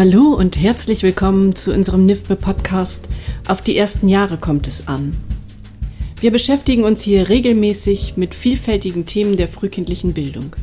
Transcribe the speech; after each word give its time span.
Hallo 0.00 0.32
und 0.32 0.58
herzlich 0.58 1.02
willkommen 1.02 1.54
zu 1.54 1.74
unserem 1.74 2.06
NIFBE 2.06 2.34
Podcast 2.34 3.06
Auf 3.46 3.60
die 3.60 3.76
ersten 3.76 4.08
Jahre 4.08 4.38
kommt 4.38 4.66
es 4.66 4.88
an. 4.88 5.14
Wir 6.22 6.30
beschäftigen 6.30 6.84
uns 6.84 7.02
hier 7.02 7.28
regelmäßig 7.28 8.16
mit 8.16 8.34
vielfältigen 8.34 9.04
Themen 9.04 9.36
der 9.36 9.46
frühkindlichen 9.46 10.14
Bildung. 10.14 10.56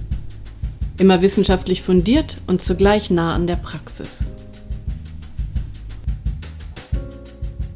Immer 0.98 1.22
wissenschaftlich 1.22 1.84
fundiert 1.84 2.42
und 2.48 2.64
zugleich 2.64 3.12
nah 3.12 3.36
an 3.36 3.46
der 3.46 3.58
Praxis. 3.58 4.24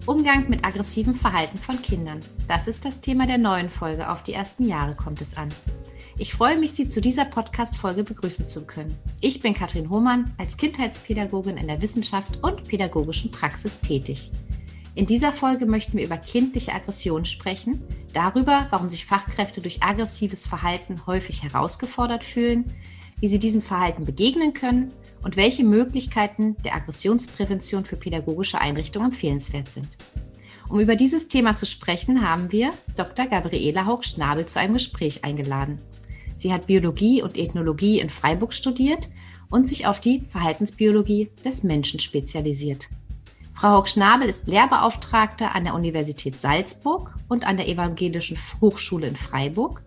Umgang 0.08 0.50
mit 0.50 0.66
aggressivem 0.66 1.14
Verhalten 1.14 1.60
von 1.60 1.80
Kindern. 1.84 2.22
Das 2.48 2.68
ist 2.68 2.86
das 2.86 3.02
Thema 3.02 3.28
der 3.28 3.38
neuen 3.38 3.70
Folge 3.70 4.10
Auf 4.10 4.24
die 4.24 4.34
ersten 4.34 4.68
Jahre 4.68 4.96
kommt 4.96 5.22
es 5.22 5.38
an. 5.38 5.50
Ich 6.18 6.34
freue 6.34 6.58
mich, 6.58 6.72
Sie 6.74 6.88
zu 6.88 7.02
dieser 7.02 7.26
Podcast-Folge 7.26 8.04
begrüßen 8.04 8.46
zu 8.46 8.66
können. 8.66 8.98
Ich 9.22 9.42
bin 9.42 9.54
Katrin 9.54 9.90
Hohmann, 9.90 10.34
als 10.38 10.58
Kindheitspädagogin 10.58 11.58
in 11.58 11.68
der 11.68 11.82
Wissenschaft 11.82 12.44
und 12.44 12.68
pädagogischen 12.68 13.32
Praxis 13.32 13.80
tätig. 13.80 14.32
In 14.94 15.06
dieser 15.06 15.32
Folge 15.32 15.66
möchten 15.66 15.98
wir 15.98 16.06
über 16.06 16.18
kindliche 16.18 16.74
Aggression 16.74 17.24
sprechen, 17.24 17.82
darüber, 18.12 18.68
warum 18.72 18.90
sich 18.90 19.06
Fachkräfte 19.06 19.62
durch 19.62 19.82
aggressives 19.82 20.46
Verhalten 20.46 21.06
häufig 21.08 21.44
herausgefordert 21.44 22.26
fühlen, 22.26 22.74
wie 23.22 23.30
sie 23.30 23.40
diesem 23.40 23.62
Verhalten 23.62 24.04
begegnen 24.04 24.54
können 24.54 24.92
und 25.24 25.38
welche 25.38 25.64
Möglichkeiten 25.64 26.58
der 26.64 26.76
Aggressionsprävention 26.76 27.86
für 27.86 27.96
pädagogische 27.96 28.60
Einrichtungen 28.60 29.12
empfehlenswert 29.12 29.70
sind. 29.70 29.98
Um 30.68 30.80
über 30.80 30.96
dieses 30.96 31.30
Thema 31.30 31.56
zu 31.56 31.66
sprechen, 31.66 32.28
haben 32.28 32.52
wir 32.52 32.72
Dr. 32.98 33.28
Gabriela 33.28 33.86
Hauch-Schnabel 33.86 34.46
zu 34.46 34.60
einem 34.60 34.74
Gespräch 34.74 35.24
eingeladen. 35.24 35.80
Sie 36.42 36.52
hat 36.52 36.66
Biologie 36.66 37.22
und 37.22 37.38
Ethnologie 37.38 38.00
in 38.00 38.10
Freiburg 38.10 38.56
studiert 38.56 39.10
und 39.52 39.68
sich 39.68 39.86
auf 39.86 40.00
die 40.00 40.22
Verhaltensbiologie 40.22 41.30
des 41.46 41.62
Menschen 41.62 42.00
spezialisiert. 42.00 42.90
Frau 43.54 43.78
Hock-Schnabel 43.78 44.28
ist 44.28 44.48
Lehrbeauftragte 44.48 45.52
an 45.52 45.66
der 45.66 45.76
Universität 45.76 46.40
Salzburg 46.40 47.14
und 47.28 47.46
an 47.46 47.58
der 47.58 47.68
Evangelischen 47.68 48.40
Hochschule 48.60 49.06
in 49.06 49.18
Freiburg 49.18 49.84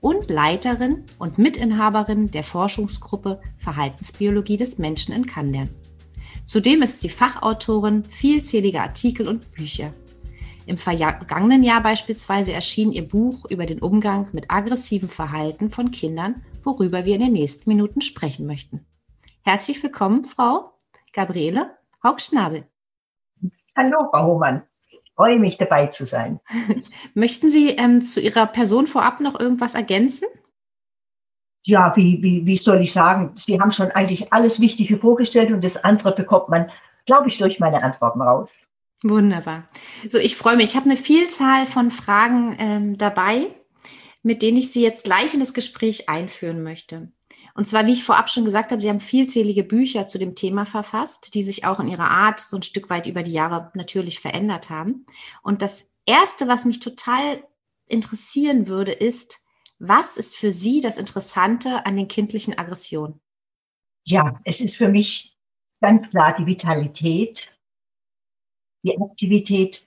und 0.00 0.30
Leiterin 0.30 1.02
und 1.18 1.38
Mitinhaberin 1.38 2.30
der 2.30 2.44
Forschungsgruppe 2.44 3.40
Verhaltensbiologie 3.56 4.58
des 4.58 4.78
Menschen 4.78 5.12
in 5.12 5.26
Kandern. 5.26 5.70
Zudem 6.46 6.82
ist 6.82 7.00
sie 7.00 7.08
Fachautorin 7.08 8.04
vielzähliger 8.04 8.82
Artikel 8.82 9.26
und 9.26 9.50
Bücher. 9.50 9.92
Im 10.66 10.78
vergangenen 10.78 11.62
Jahr 11.62 11.80
beispielsweise 11.80 12.52
erschien 12.52 12.90
ihr 12.90 13.06
Buch 13.06 13.44
über 13.48 13.66
den 13.66 13.78
Umgang 13.78 14.26
mit 14.32 14.50
aggressivem 14.50 15.08
Verhalten 15.08 15.70
von 15.70 15.92
Kindern, 15.92 16.42
worüber 16.64 17.04
wir 17.04 17.14
in 17.14 17.20
den 17.20 17.32
nächsten 17.32 17.70
Minuten 17.70 18.00
sprechen 18.00 18.48
möchten. 18.48 18.84
Herzlich 19.42 19.80
willkommen, 19.80 20.24
Frau 20.24 20.72
Gabriele 21.12 21.70
Haugschnabel. 22.02 22.66
Hallo, 23.76 24.08
Frau 24.10 24.26
Hohmann. 24.26 24.64
Ich 24.90 25.12
freue 25.14 25.38
mich, 25.38 25.56
dabei 25.56 25.86
zu 25.86 26.04
sein. 26.04 26.40
Möchten 27.14 27.48
Sie 27.48 27.70
ähm, 27.70 28.04
zu 28.04 28.20
Ihrer 28.20 28.46
Person 28.46 28.88
vorab 28.88 29.20
noch 29.20 29.38
irgendwas 29.38 29.76
ergänzen? 29.76 30.26
Ja, 31.62 31.94
wie, 31.94 32.20
wie, 32.24 32.44
wie 32.44 32.56
soll 32.56 32.80
ich 32.80 32.92
sagen? 32.92 33.32
Sie 33.36 33.60
haben 33.60 33.70
schon 33.70 33.92
eigentlich 33.92 34.32
alles 34.32 34.60
Wichtige 34.60 34.98
vorgestellt 34.98 35.52
und 35.52 35.62
das 35.62 35.84
andere 35.84 36.12
bekommt 36.12 36.48
man, 36.48 36.72
glaube 37.06 37.28
ich, 37.28 37.38
durch 37.38 37.60
meine 37.60 37.84
Antworten 37.84 38.20
raus. 38.20 38.52
Wunderbar. 39.02 39.68
So, 40.10 40.18
ich 40.18 40.36
freue 40.36 40.56
mich. 40.56 40.70
Ich 40.70 40.76
habe 40.76 40.86
eine 40.86 40.96
Vielzahl 40.96 41.66
von 41.66 41.90
Fragen 41.90 42.56
ähm, 42.58 42.98
dabei, 42.98 43.46
mit 44.22 44.42
denen 44.42 44.56
ich 44.56 44.72
Sie 44.72 44.82
jetzt 44.82 45.04
gleich 45.04 45.34
in 45.34 45.40
das 45.40 45.54
Gespräch 45.54 46.08
einführen 46.08 46.62
möchte. 46.62 47.12
Und 47.54 47.66
zwar, 47.66 47.86
wie 47.86 47.92
ich 47.92 48.04
vorab 48.04 48.28
schon 48.28 48.44
gesagt 48.44 48.70
habe, 48.70 48.82
Sie 48.82 48.88
haben 48.88 49.00
vielzählige 49.00 49.64
Bücher 49.64 50.06
zu 50.06 50.18
dem 50.18 50.34
Thema 50.34 50.66
verfasst, 50.66 51.34
die 51.34 51.42
sich 51.42 51.64
auch 51.64 51.80
in 51.80 51.88
ihrer 51.88 52.10
Art 52.10 52.38
so 52.38 52.56
ein 52.56 52.62
Stück 52.62 52.90
weit 52.90 53.06
über 53.06 53.22
die 53.22 53.32
Jahre 53.32 53.70
natürlich 53.74 54.20
verändert 54.20 54.68
haben. 54.68 55.06
Und 55.42 55.62
das 55.62 55.90
Erste, 56.04 56.48
was 56.48 56.64
mich 56.64 56.80
total 56.80 57.42
interessieren 57.86 58.68
würde, 58.68 58.92
ist, 58.92 59.44
was 59.78 60.16
ist 60.16 60.36
für 60.36 60.52
Sie 60.52 60.80
das 60.80 60.98
Interessante 60.98 61.86
an 61.86 61.96
den 61.96 62.08
kindlichen 62.08 62.58
Aggressionen? 62.58 63.20
Ja, 64.04 64.38
es 64.44 64.60
ist 64.60 64.76
für 64.76 64.88
mich 64.88 65.36
ganz 65.80 66.10
klar 66.10 66.34
die 66.38 66.46
Vitalität 66.46 67.55
die 68.86 69.00
Aktivität 69.00 69.86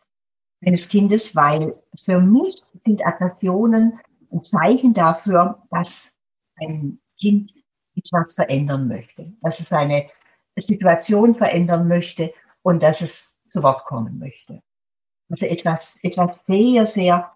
eines 0.65 0.89
Kindes, 0.89 1.35
weil 1.35 1.75
für 2.03 2.19
mich 2.19 2.61
sind 2.85 3.05
Aggressionen 3.05 3.99
ein 4.31 4.41
Zeichen 4.41 4.93
dafür, 4.93 5.63
dass 5.71 6.19
ein 6.57 6.99
Kind 7.19 7.51
etwas 7.95 8.33
verändern 8.33 8.87
möchte, 8.87 9.33
dass 9.41 9.59
es 9.59 9.71
eine 9.71 10.07
Situation 10.57 11.35
verändern 11.35 11.87
möchte 11.87 12.33
und 12.61 12.83
dass 12.83 13.01
es 13.01 13.37
zu 13.49 13.63
Wort 13.63 13.85
kommen 13.85 14.19
möchte. 14.19 14.61
Also 15.29 15.45
etwas, 15.45 15.99
etwas 16.03 16.45
sehr, 16.45 16.85
sehr 16.87 17.31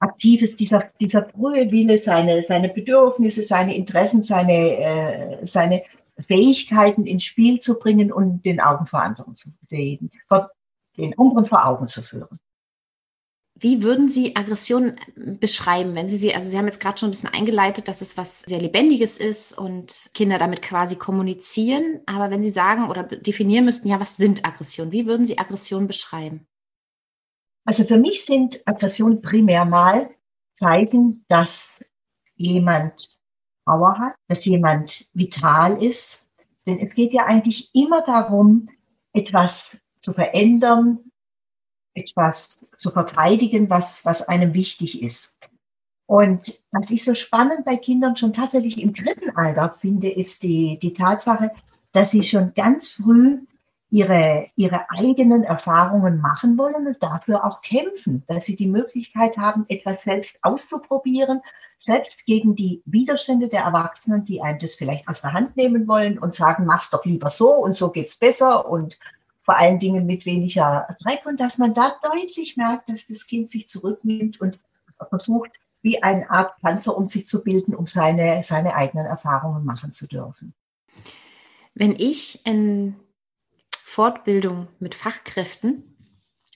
Aktives, 0.00 0.56
dieser, 0.56 0.90
dieser 1.00 1.28
frühe 1.28 1.98
seine, 1.98 2.42
seine 2.42 2.68
Bedürfnisse, 2.68 3.42
seine 3.42 3.76
Interessen, 3.76 4.22
seine, 4.22 4.52
äh, 4.52 5.46
seine 5.46 5.82
Fähigkeiten 6.18 7.06
ins 7.06 7.24
Spiel 7.24 7.60
zu 7.60 7.78
bringen 7.78 8.12
und 8.12 8.44
den 8.44 8.60
Augen 8.60 8.86
vor 8.86 9.02
anderen 9.02 9.34
zu 9.34 9.50
reden, 9.70 10.10
den 10.96 11.18
anderen 11.18 11.46
vor 11.46 11.66
Augen 11.66 11.86
zu 11.86 12.02
führen. 12.02 12.38
Wie 13.56 13.84
würden 13.84 14.10
Sie 14.10 14.34
Aggression 14.34 14.96
beschreiben, 15.14 15.94
wenn 15.94 16.08
Sie 16.08 16.18
sie, 16.18 16.34
also 16.34 16.48
Sie 16.48 16.58
haben 16.58 16.66
jetzt 16.66 16.80
gerade 16.80 16.98
schon 16.98 17.08
ein 17.08 17.12
bisschen 17.12 17.32
eingeleitet, 17.32 17.86
dass 17.86 18.00
es 18.00 18.16
was 18.16 18.40
sehr 18.40 18.60
Lebendiges 18.60 19.16
ist 19.16 19.56
und 19.56 20.10
Kinder 20.12 20.38
damit 20.38 20.60
quasi 20.60 20.96
kommunizieren. 20.96 22.00
Aber 22.06 22.30
wenn 22.30 22.42
Sie 22.42 22.50
sagen 22.50 22.90
oder 22.90 23.04
definieren 23.04 23.64
müssten, 23.64 23.88
ja, 23.88 24.00
was 24.00 24.16
sind 24.16 24.44
Aggressionen? 24.44 24.92
Wie 24.92 25.06
würden 25.06 25.24
Sie 25.24 25.38
Aggression 25.38 25.86
beschreiben? 25.86 26.48
Also 27.64 27.84
für 27.84 27.96
mich 27.96 28.24
sind 28.24 28.60
Aggressionen 28.66 29.22
primär 29.22 29.64
mal 29.64 30.10
Zeichen, 30.52 31.24
dass 31.28 31.84
jemand 32.34 33.16
Power 33.64 33.98
hat, 33.98 34.14
dass 34.28 34.44
jemand 34.44 35.06
vital 35.12 35.80
ist. 35.82 36.28
Denn 36.66 36.80
es 36.80 36.94
geht 36.94 37.12
ja 37.12 37.24
eigentlich 37.24 37.70
immer 37.72 38.02
darum, 38.02 38.68
etwas 39.12 39.83
zu 40.04 40.12
verändern, 40.12 40.98
etwas 41.94 42.66
zu 42.76 42.90
verteidigen, 42.90 43.70
was, 43.70 44.04
was 44.04 44.22
einem 44.22 44.52
wichtig 44.52 45.02
ist. 45.02 45.38
Und 46.06 46.62
was 46.70 46.90
ich 46.90 47.02
so 47.02 47.14
spannend 47.14 47.64
bei 47.64 47.76
Kindern 47.76 48.16
schon 48.16 48.34
tatsächlich 48.34 48.82
im 48.82 48.92
dritten 48.92 49.30
Alter 49.36 49.74
finde, 49.80 50.10
ist 50.10 50.42
die, 50.42 50.78
die 50.78 50.92
Tatsache, 50.92 51.50
dass 51.92 52.10
sie 52.10 52.22
schon 52.22 52.52
ganz 52.54 52.90
früh 52.90 53.38
ihre, 53.88 54.48
ihre 54.56 54.90
eigenen 54.90 55.44
Erfahrungen 55.44 56.20
machen 56.20 56.58
wollen 56.58 56.86
und 56.86 57.02
dafür 57.02 57.44
auch 57.44 57.62
kämpfen, 57.62 58.24
dass 58.26 58.44
sie 58.44 58.56
die 58.56 58.66
Möglichkeit 58.66 59.38
haben, 59.38 59.64
etwas 59.68 60.02
selbst 60.02 60.38
auszuprobieren, 60.42 61.40
selbst 61.78 62.26
gegen 62.26 62.54
die 62.54 62.82
Widerstände 62.84 63.48
der 63.48 63.62
Erwachsenen, 63.62 64.24
die 64.24 64.42
einem 64.42 64.58
das 64.58 64.74
vielleicht 64.74 65.08
aus 65.08 65.22
der 65.22 65.32
Hand 65.32 65.56
nehmen 65.56 65.86
wollen 65.86 66.18
und 66.18 66.34
sagen, 66.34 66.66
mach's 66.66 66.90
doch 66.90 67.04
lieber 67.04 67.30
so 67.30 67.50
und 67.50 67.74
so 67.74 67.90
geht's 67.90 68.16
besser 68.16 68.68
und 68.68 68.98
vor 69.44 69.58
allen 69.58 69.78
Dingen 69.78 70.06
mit 70.06 70.26
weniger 70.26 70.88
Dreck 71.00 71.26
und 71.26 71.38
dass 71.38 71.58
man 71.58 71.74
da 71.74 71.92
deutlich 72.02 72.56
merkt, 72.56 72.88
dass 72.88 73.06
das 73.06 73.26
Kind 73.26 73.50
sich 73.50 73.68
zurücknimmt 73.68 74.40
und 74.40 74.58
versucht, 75.08 75.50
wie 75.82 76.02
eine 76.02 76.30
Art 76.30 76.58
Panzer 76.62 76.96
um 76.96 77.06
sich 77.06 77.26
zu 77.26 77.44
bilden, 77.44 77.74
um 77.74 77.86
seine, 77.86 78.42
seine 78.42 78.74
eigenen 78.74 79.06
Erfahrungen 79.06 79.64
machen 79.64 79.92
zu 79.92 80.06
dürfen. 80.06 80.54
Wenn 81.74 81.92
ich 81.92 82.46
in 82.46 82.96
Fortbildung 83.82 84.68
mit 84.78 84.94
Fachkräften 84.94 85.94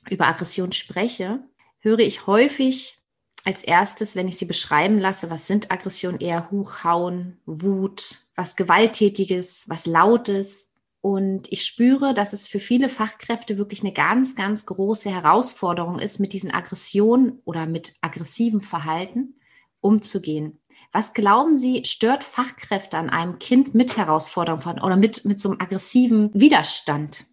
über 0.08 0.26
Aggression 0.26 0.72
spreche, 0.72 1.40
höre 1.80 1.98
ich 1.98 2.26
häufig 2.26 2.98
als 3.44 3.62
erstes, 3.62 4.16
wenn 4.16 4.28
ich 4.28 4.38
sie 4.38 4.46
beschreiben 4.46 4.98
lasse, 4.98 5.30
was 5.30 5.46
sind 5.46 5.70
Aggressionen, 5.70 6.20
eher 6.20 6.50
Huchhauen, 6.50 7.40
Wut, 7.44 8.20
was 8.34 8.56
Gewalttätiges, 8.56 9.68
was 9.68 9.86
Lautes, 9.86 10.74
und 11.00 11.50
ich 11.52 11.64
spüre, 11.64 12.12
dass 12.12 12.32
es 12.32 12.48
für 12.48 12.58
viele 12.58 12.88
Fachkräfte 12.88 13.56
wirklich 13.56 13.82
eine 13.82 13.92
ganz, 13.92 14.34
ganz 14.34 14.66
große 14.66 15.10
Herausforderung 15.10 15.98
ist, 15.98 16.18
mit 16.18 16.32
diesen 16.32 16.52
Aggressionen 16.52 17.40
oder 17.44 17.66
mit 17.66 17.94
aggressivem 18.00 18.60
Verhalten 18.60 19.34
umzugehen. 19.80 20.58
Was 20.92 21.12
glauben 21.12 21.56
Sie, 21.56 21.84
stört 21.84 22.24
Fachkräfte 22.24 22.96
an 22.96 23.10
einem 23.10 23.38
Kind 23.38 23.74
mit 23.74 23.96
Herausforderungen 23.96 24.80
oder 24.80 24.96
mit, 24.96 25.24
mit 25.24 25.38
so 25.38 25.50
einem 25.50 25.60
aggressiven 25.60 26.30
Widerstand? 26.32 27.26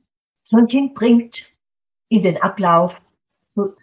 So 0.43 0.57
ein 0.57 0.67
Kind 0.67 0.93
bringt 0.93 1.51
in 2.09 2.21
den 2.21 2.41
Ablauf 2.41 3.01
so, 3.47 3.73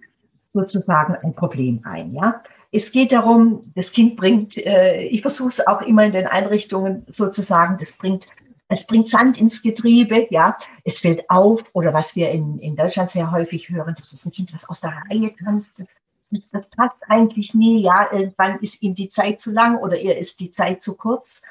sozusagen 0.50 1.16
ein 1.16 1.34
Problem 1.34 1.80
ein, 1.84 2.14
ja. 2.14 2.42
Es 2.70 2.92
geht 2.92 3.12
darum, 3.12 3.60
das 3.74 3.92
Kind 3.92 4.16
bringt, 4.16 4.56
äh, 4.58 5.02
ich 5.02 5.22
versuche 5.22 5.48
es 5.48 5.66
auch 5.66 5.82
immer 5.82 6.04
in 6.04 6.12
den 6.12 6.26
Einrichtungen 6.26 7.04
sozusagen, 7.08 7.78
das 7.78 7.96
bringt 7.98 8.26
es 8.72 8.86
bringt 8.86 9.08
Sand 9.08 9.38
ins 9.38 9.62
Getriebe, 9.62 10.26
ja, 10.30 10.56
es 10.84 10.98
fällt 10.98 11.28
auf, 11.28 11.62
oder 11.74 11.92
was 11.92 12.16
wir 12.16 12.30
in, 12.30 12.58
in 12.58 12.74
Deutschland 12.74 13.10
sehr 13.10 13.30
häufig 13.30 13.68
hören, 13.68 13.94
das 13.96 14.12
ist 14.12 14.24
ein 14.24 14.32
Kind, 14.32 14.54
was 14.54 14.68
aus 14.68 14.80
der 14.80 15.02
Reihe 15.08 15.34
tanzt, 15.36 15.82
das, 16.30 16.48
das 16.50 16.70
passt 16.70 17.02
eigentlich 17.08 17.52
nie, 17.52 17.82
ja, 17.82 18.10
irgendwann 18.10 18.58
ist 18.60 18.82
ihm 18.82 18.94
die 18.94 19.08
Zeit 19.08 19.40
zu 19.40 19.52
lang 19.52 19.76
oder 19.78 19.98
ihr 20.00 20.16
ist 20.16 20.40
die 20.40 20.50
Zeit 20.50 20.82
zu 20.82 20.96
kurz. 20.96 21.42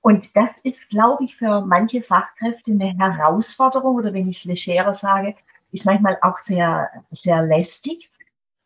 Und 0.00 0.28
das 0.34 0.58
ist, 0.58 0.88
glaube 0.88 1.24
ich, 1.24 1.36
für 1.36 1.60
manche 1.62 2.02
Fachkräfte 2.02 2.72
eine 2.72 2.94
Herausforderung 2.98 3.96
oder 3.96 4.12
wenn 4.12 4.28
ich 4.28 4.44
es 4.44 4.66
legerer 4.66 4.94
sage, 4.94 5.36
ist 5.70 5.86
manchmal 5.86 6.18
auch 6.22 6.38
sehr, 6.40 6.90
sehr 7.10 7.42
lästig, 7.42 8.10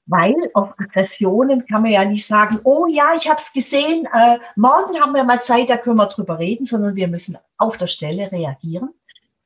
weil 0.08 0.34
auf 0.54 0.70
Aggressionen 0.78 1.66
kann 1.66 1.82
man 1.82 1.92
ja 1.92 2.04
nicht 2.04 2.26
sagen, 2.26 2.60
oh 2.64 2.86
ja, 2.86 3.14
ich 3.14 3.28
habe 3.28 3.38
es 3.38 3.52
gesehen, 3.52 4.06
äh, 4.06 4.38
morgen 4.56 4.98
haben 4.98 5.14
wir 5.14 5.22
mal 5.22 5.42
Zeit, 5.42 5.68
da 5.68 5.76
können 5.76 5.96
wir 5.96 6.06
drüber 6.06 6.38
reden, 6.38 6.64
sondern 6.64 6.96
wir 6.96 7.08
müssen 7.08 7.36
auf 7.58 7.76
der 7.76 7.86
Stelle 7.86 8.32
reagieren. 8.32 8.88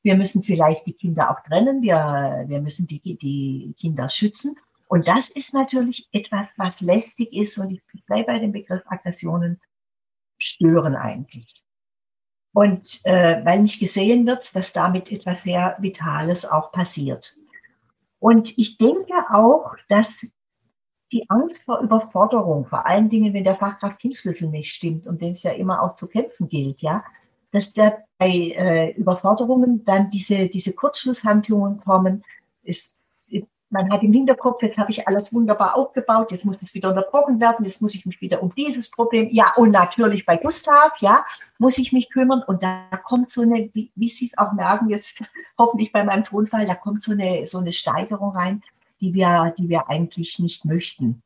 Wir 0.02 0.16
müssen 0.16 0.42
vielleicht 0.42 0.86
die 0.86 0.94
Kinder 0.94 1.30
auch 1.30 1.40
trennen, 1.40 1.82
wir, 1.82 2.44
wir 2.46 2.60
müssen 2.60 2.86
die, 2.86 3.00
die 3.00 3.74
Kinder 3.78 4.08
schützen. 4.08 4.56
Und 4.86 5.08
das 5.08 5.28
ist 5.28 5.52
natürlich 5.52 6.08
etwas, 6.12 6.50
was 6.56 6.80
lästig 6.80 7.32
ist 7.32 7.58
und 7.58 7.70
ich 7.72 8.04
bleibe 8.06 8.26
bei 8.32 8.38
dem 8.38 8.52
Begriff 8.52 8.82
Aggressionen 8.86 9.60
stören 10.38 10.94
eigentlich. 10.94 11.62
Und 12.52 13.00
äh, 13.04 13.44
weil 13.44 13.62
nicht 13.62 13.80
gesehen 13.80 14.26
wird, 14.26 14.54
dass 14.54 14.72
damit 14.72 15.10
etwas 15.10 15.42
sehr 15.42 15.76
Vitales 15.80 16.44
auch 16.44 16.70
passiert. 16.70 17.34
Und 18.18 18.56
ich 18.56 18.76
denke 18.76 19.14
auch, 19.30 19.74
dass 19.88 20.31
die 21.12 21.28
Angst 21.28 21.64
vor 21.64 21.80
Überforderung, 21.80 22.66
vor 22.66 22.86
allen 22.86 23.10
Dingen, 23.10 23.34
wenn 23.34 23.44
der 23.44 23.56
Fachkraft-Kind-Schlüssel 23.56 24.48
nicht 24.48 24.72
stimmt, 24.72 25.06
um 25.06 25.18
den 25.18 25.32
es 25.32 25.42
ja 25.42 25.52
immer 25.52 25.82
auch 25.82 25.94
zu 25.94 26.06
kämpfen 26.06 26.48
gilt, 26.48 26.80
ja, 26.82 27.04
dass 27.50 27.74
da 27.74 27.98
bei 28.18 28.28
äh, 28.28 28.92
Überforderungen 28.92 29.84
dann 29.84 30.10
diese, 30.10 30.48
diese 30.48 30.72
Kurzschlusshandlungen 30.72 31.80
kommen, 31.80 32.24
ist 32.62 33.02
man 33.72 33.90
hat 33.90 34.02
im 34.02 34.12
Hinterkopf, 34.12 34.62
jetzt 34.62 34.78
habe 34.78 34.90
ich 34.90 35.08
alles 35.08 35.32
wunderbar 35.32 35.76
aufgebaut, 35.76 36.30
jetzt 36.30 36.44
muss 36.44 36.58
es 36.62 36.74
wieder 36.74 36.90
unterbrochen 36.90 37.40
werden, 37.40 37.64
jetzt 37.64 37.80
muss 37.80 37.94
ich 37.94 38.04
mich 38.04 38.20
wieder 38.20 38.42
um 38.42 38.54
dieses 38.54 38.90
Problem, 38.90 39.28
ja, 39.32 39.46
und 39.56 39.70
natürlich 39.70 40.26
bei 40.26 40.36
Gustav, 40.36 40.92
ja, 41.00 41.24
muss 41.58 41.78
ich 41.78 41.92
mich 41.92 42.10
kümmern. 42.10 42.42
Und 42.46 42.62
da 42.62 42.84
kommt 43.04 43.30
so 43.30 43.40
eine, 43.40 43.70
wie, 43.72 43.90
wie 43.94 44.08
Sie 44.08 44.26
es 44.26 44.38
auch 44.38 44.52
merken, 44.52 44.90
jetzt 44.90 45.22
hoffentlich 45.58 45.90
bei 45.90 46.04
meinem 46.04 46.22
Tonfall, 46.22 46.66
da 46.66 46.74
kommt 46.74 47.02
so 47.02 47.12
eine, 47.12 47.46
so 47.46 47.58
eine 47.58 47.72
Steigerung 47.72 48.36
rein, 48.36 48.62
die 49.02 49.12
wir, 49.12 49.52
die 49.58 49.68
wir 49.68 49.90
eigentlich 49.90 50.38
nicht 50.38 50.64
möchten. 50.64 51.22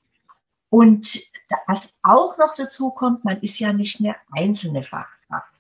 Und 0.71 1.31
was 1.69 1.99
auch 2.03 2.37
noch 2.39 2.55
dazu 2.57 2.91
kommt, 2.91 3.25
man 3.25 3.39
ist 3.41 3.61
ja 3.61 3.73
nicht 3.73 4.01
mehr 4.01 4.17
einzelne 4.33 4.83
Fachkraft. 4.83 5.53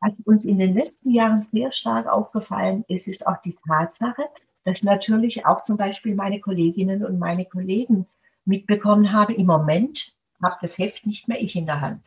Was 0.00 0.18
uns 0.24 0.44
in 0.44 0.58
den 0.58 0.74
letzten 0.74 1.10
Jahren 1.10 1.42
sehr 1.42 1.72
stark 1.72 2.06
aufgefallen 2.06 2.84
ist, 2.88 3.06
ist 3.06 3.26
auch 3.26 3.40
die 3.42 3.56
Tatsache, 3.66 4.24
dass 4.64 4.82
natürlich 4.82 5.46
auch 5.46 5.62
zum 5.62 5.76
Beispiel 5.76 6.14
meine 6.14 6.40
Kolleginnen 6.40 7.04
und 7.04 7.18
meine 7.18 7.44
Kollegen 7.44 8.06
mitbekommen 8.44 9.12
haben, 9.12 9.34
im 9.34 9.46
Moment 9.46 10.14
habe 10.42 10.56
das 10.62 10.78
Heft 10.78 11.06
nicht 11.06 11.28
mehr 11.28 11.40
ich 11.40 11.54
in 11.54 11.66
der 11.66 11.80
Hand, 11.80 12.06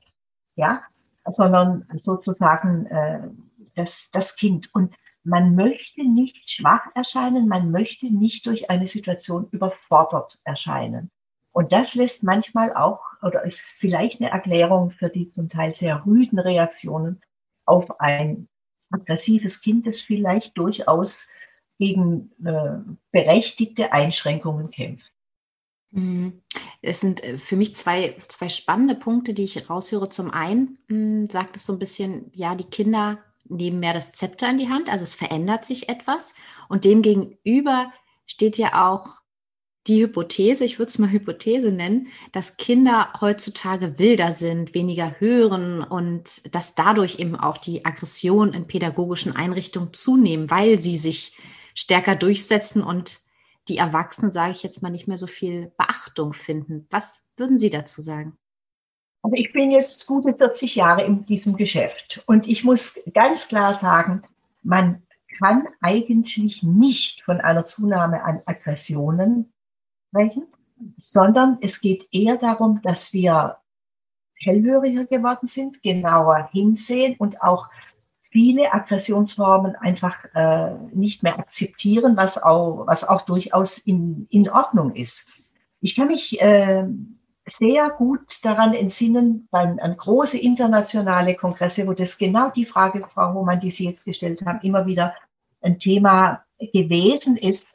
ja, 0.56 0.82
sondern 1.26 1.88
sozusagen 1.98 2.86
äh, 2.88 3.30
das, 3.76 4.10
das 4.12 4.36
Kind. 4.36 4.74
Und 4.74 4.94
man 5.24 5.56
möchte 5.56 6.04
nicht 6.04 6.50
schwach 6.50 6.86
erscheinen, 6.96 7.48
man 7.48 7.72
möchte 7.72 8.08
nicht 8.08 8.46
durch 8.46 8.70
eine 8.70 8.88
Situation 8.88 9.48
überfordert 9.52 10.40
erscheinen. 10.44 11.12
Und 11.52 11.74
das 11.74 11.96
lässt 11.96 12.24
manchmal 12.24 12.74
auch, 12.74 13.02
oder 13.22 13.44
ist 13.44 13.62
vielleicht 13.62 14.22
eine 14.22 14.32
Erklärung 14.32 14.92
für 14.92 15.10
die 15.10 15.28
zum 15.28 15.50
Teil 15.50 15.74
sehr 15.74 16.06
rüden 16.06 16.40
Reaktionen 16.40 17.22
auf 17.66 18.00
ein 18.00 18.48
aggressives 18.90 19.62
Kind, 19.62 19.86
das 19.86 20.02
vielleicht 20.02 20.58
durchaus 20.58 21.28
gegen 21.78 22.32
äh, 22.44 22.80
berechtigte 23.12 23.92
Einschränkungen 23.92 24.72
kämpft. 24.72 25.12
Mhm. 25.92 26.42
Es 26.82 27.00
sind 27.00 27.24
äh, 27.24 27.38
für 27.38 27.58
mich 27.58 27.76
zwei, 27.76 28.16
zwei 28.28 28.50
spannende 28.50 28.96
Punkte, 28.96 29.34
die 29.34 29.44
ich 29.44 29.70
raushöre. 29.70 30.10
Zum 30.10 30.32
einen 30.32 30.78
mh, 30.88 30.96
hm, 30.96 31.26
sagt 31.26 31.56
es 31.56 31.66
so 31.66 31.74
ein 31.74 31.80
bisschen, 31.80 32.32
ja, 32.34 32.56
die 32.56 32.66
Kinder 32.66 33.20
nehmen 33.46 33.80
mehr 33.80 33.94
das 33.94 34.12
Zepter 34.14 34.50
in 34.50 34.58
die 34.58 34.70
Hand, 34.70 34.90
also 34.90 35.04
es 35.04 35.14
verändert 35.14 35.66
sich 35.66 35.90
etwas. 35.90 36.34
Und 36.70 36.86
demgegenüber 36.86 37.92
steht 38.26 38.58
ja 38.58 38.90
auch 38.90 39.22
die 39.88 40.04
Hypothese, 40.04 40.64
ich 40.64 40.78
würde 40.78 40.90
es 40.90 41.00
mal 41.00 41.12
Hypothese 41.12 41.72
nennen, 41.72 42.08
dass 42.32 42.58
Kinder 42.58 43.14
heutzutage 43.20 43.98
wilder 43.98 44.34
sind, 44.34 44.76
weniger 44.76 45.20
hören 45.20 45.82
und 45.82 46.54
dass 46.54 46.76
dadurch 46.76 47.20
eben 47.20 47.36
auch 47.36 47.58
die 47.58 47.84
Aggression 47.84 48.54
in 48.54 48.68
pädagogischen 48.68 49.36
Einrichtungen 49.36 49.94
zunehmen, 49.94 50.52
weil 50.52 50.80
sie 50.80 50.98
sich 50.98 51.36
stärker 51.74 52.16
durchsetzen 52.16 52.84
und 52.84 53.20
die 53.68 53.78
Erwachsenen, 53.78 54.32
sage 54.32 54.52
ich 54.52 54.64
jetzt 54.64 54.84
mal, 54.84 54.90
nicht 54.90 55.08
mehr 55.08 55.18
so 55.18 55.28
viel 55.28 55.72
Beachtung 55.78 56.34
finden. 56.34 56.88
Was 56.90 57.26
würden 57.38 57.58
Sie 57.58 57.70
dazu 57.70 58.02
sagen? 58.02 58.38
Also 59.24 59.36
ich 59.36 59.54
bin 59.54 59.72
jetzt 59.72 60.08
gute 60.08 60.34
40 60.34 60.76
Jahre 60.76 61.04
in 61.04 61.26
diesem 61.26 61.56
Geschäft 61.56 62.24
und 62.26 62.48
ich 62.48 62.64
muss 62.64 63.00
ganz 63.14 63.48
klar 63.48 63.76
sagen, 63.76 64.24
man 64.64 65.04
kann 65.38 65.68
eigentlich 65.82 66.64
nicht 66.64 67.24
von 67.24 67.40
einer 67.40 67.66
Zunahme 67.66 68.24
an 68.24 68.42
Aggressionen 68.46 69.54
sprechen, 70.10 70.48
sondern 70.98 71.58
es 71.62 71.82
geht 71.82 72.08
eher 72.12 72.38
darum, 72.38 72.82
dass 72.82 73.14
wir 73.14 73.58
hellhöriger 74.34 75.06
geworden 75.06 75.48
sind, 75.48 75.84
genauer 75.84 76.50
hinsehen 76.52 77.16
und 77.18 77.42
auch 77.42 77.70
viele 78.32 78.74
Aggressionsformen 78.74 79.76
einfach 79.76 80.26
äh, 80.34 80.74
nicht 80.94 81.22
mehr 81.22 81.38
akzeptieren, 81.38 82.18
was 82.18 82.42
auch, 82.42 82.88
was 82.88 83.04
auch 83.04 83.22
durchaus 83.22 83.78
in, 83.78 84.28
in 84.32 84.50
Ordnung 84.50 84.94
ist. 84.94 85.48
Ich 85.82 85.96
kann 85.96 86.08
mich 86.08 86.42
äh, 86.42 86.88
sehr 87.52 87.90
gut 87.90 88.44
daran 88.44 88.74
entsinnen, 88.74 89.48
an, 89.52 89.80
an 89.80 89.98
große 89.98 90.38
internationale 90.38 91.36
Kongresse, 91.36 91.88
wo 91.88 91.94
das 91.94 92.18
genau 92.18 92.50
die 92.50 92.66
Frage, 92.66 93.06
Frau 93.08 93.34
Hohmann, 93.34 93.60
die 93.60 93.72
Sie 93.72 93.86
jetzt 93.86 94.06
gestellt 94.06 94.42
haben, 94.46 94.60
immer 94.62 94.86
wieder 94.86 95.16
ein 95.62 95.80
Thema 95.80 96.44
gewesen 96.60 97.38
ist. 97.38 97.74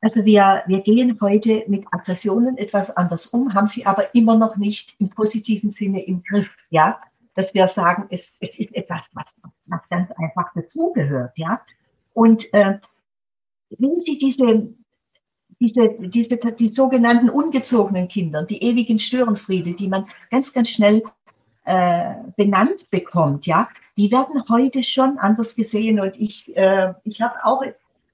Also 0.00 0.24
wir, 0.24 0.64
wir 0.66 0.80
gehen 0.80 1.18
heute 1.20 1.64
mit 1.68 1.84
Aggressionen 1.92 2.58
etwas 2.58 2.90
anders 2.96 3.28
um, 3.28 3.54
haben 3.54 3.68
sie 3.68 3.86
aber 3.86 4.14
immer 4.14 4.36
noch 4.36 4.56
nicht 4.56 4.96
im 4.98 5.10
positiven 5.10 5.70
Sinne 5.70 6.02
im 6.02 6.22
Griff, 6.24 6.48
ja 6.70 6.98
dass 7.34 7.54
wir 7.54 7.68
sagen, 7.68 8.06
es, 8.10 8.36
es 8.40 8.58
ist 8.58 8.74
etwas, 8.74 9.08
was, 9.14 9.26
was 9.66 9.80
ganz 9.88 10.10
einfach 10.12 10.52
dazugehört, 10.54 11.32
ja. 11.36 11.60
Und 12.14 12.52
äh, 12.52 12.78
wenn 13.78 14.00
Sie 14.00 14.18
diese, 14.18 14.74
diese, 15.62 15.90
diese, 16.00 16.36
die 16.36 16.68
sogenannten 16.68 17.30
ungezogenen 17.30 18.08
Kinder, 18.08 18.42
die 18.42 18.62
ewigen 18.62 18.98
Störenfriede, 18.98 19.74
die 19.74 19.88
man 19.88 20.06
ganz, 20.30 20.52
ganz 20.52 20.70
schnell 20.70 21.02
äh, 21.64 22.14
benannt 22.36 22.90
bekommt, 22.90 23.46
ja, 23.46 23.68
die 23.96 24.10
werden 24.10 24.42
heute 24.48 24.82
schon 24.82 25.18
anders 25.18 25.54
gesehen. 25.54 26.00
Und 26.00 26.20
ich, 26.20 26.54
äh, 26.56 26.94
ich 27.04 27.20
habe 27.20 27.36
auch 27.44 27.62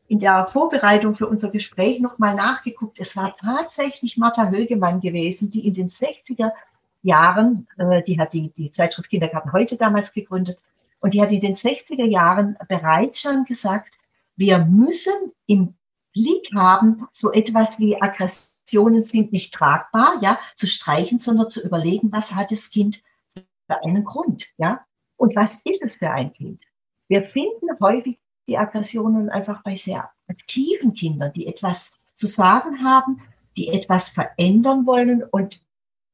in 0.08 0.18
der 0.18 0.46
Vorbereitung 0.46 1.14
für 1.14 1.26
unser 1.26 1.50
Gespräch 1.50 2.00
nochmal 2.00 2.34
nachgeguckt. 2.34 3.00
Es 3.00 3.16
war 3.16 3.34
tatsächlich 3.34 4.18
Martha 4.18 4.50
Högemann 4.50 5.00
gewesen, 5.00 5.50
die 5.50 5.66
in 5.66 5.72
den 5.72 5.88
60er 5.88 6.52
Jahren, 7.02 7.66
äh, 7.78 8.02
die 8.02 8.20
hat 8.20 8.34
die, 8.34 8.50
die 8.50 8.70
Zeitschrift 8.70 9.08
Kindergarten 9.08 9.52
heute 9.52 9.76
damals 9.76 10.12
gegründet, 10.12 10.58
und 11.00 11.14
die 11.14 11.22
hat 11.22 11.30
in 11.30 11.40
den 11.40 11.54
60er 11.54 12.04
Jahren 12.04 12.56
bereits 12.68 13.20
schon 13.20 13.44
gesagt, 13.44 13.94
wir 14.36 14.58
müssen 14.58 15.32
im 15.46 15.74
Blick 16.18 16.50
haben, 16.54 17.06
so 17.12 17.32
etwas 17.32 17.78
wie 17.78 18.00
Aggressionen 18.00 19.04
sind 19.04 19.32
nicht 19.32 19.54
tragbar, 19.54 20.14
ja, 20.20 20.38
zu 20.56 20.66
streichen, 20.66 21.18
sondern 21.18 21.48
zu 21.48 21.64
überlegen, 21.64 22.10
was 22.10 22.34
hat 22.34 22.50
das 22.50 22.70
Kind 22.70 23.02
für 23.34 23.82
einen 23.84 24.04
Grund, 24.04 24.46
ja, 24.56 24.84
und 25.16 25.36
was 25.36 25.64
ist 25.64 25.82
es 25.82 25.96
für 25.96 26.10
ein 26.10 26.32
Kind? 26.32 26.62
Wir 27.06 27.24
finden 27.24 27.68
häufig 27.80 28.18
die 28.48 28.58
Aggressionen 28.58 29.30
einfach 29.30 29.62
bei 29.62 29.76
sehr 29.76 30.10
aktiven 30.28 30.94
Kindern, 30.94 31.32
die 31.32 31.46
etwas 31.46 31.98
zu 32.14 32.26
sagen 32.26 32.84
haben, 32.84 33.22
die 33.56 33.68
etwas 33.68 34.08
verändern 34.08 34.86
wollen 34.86 35.22
und 35.22 35.62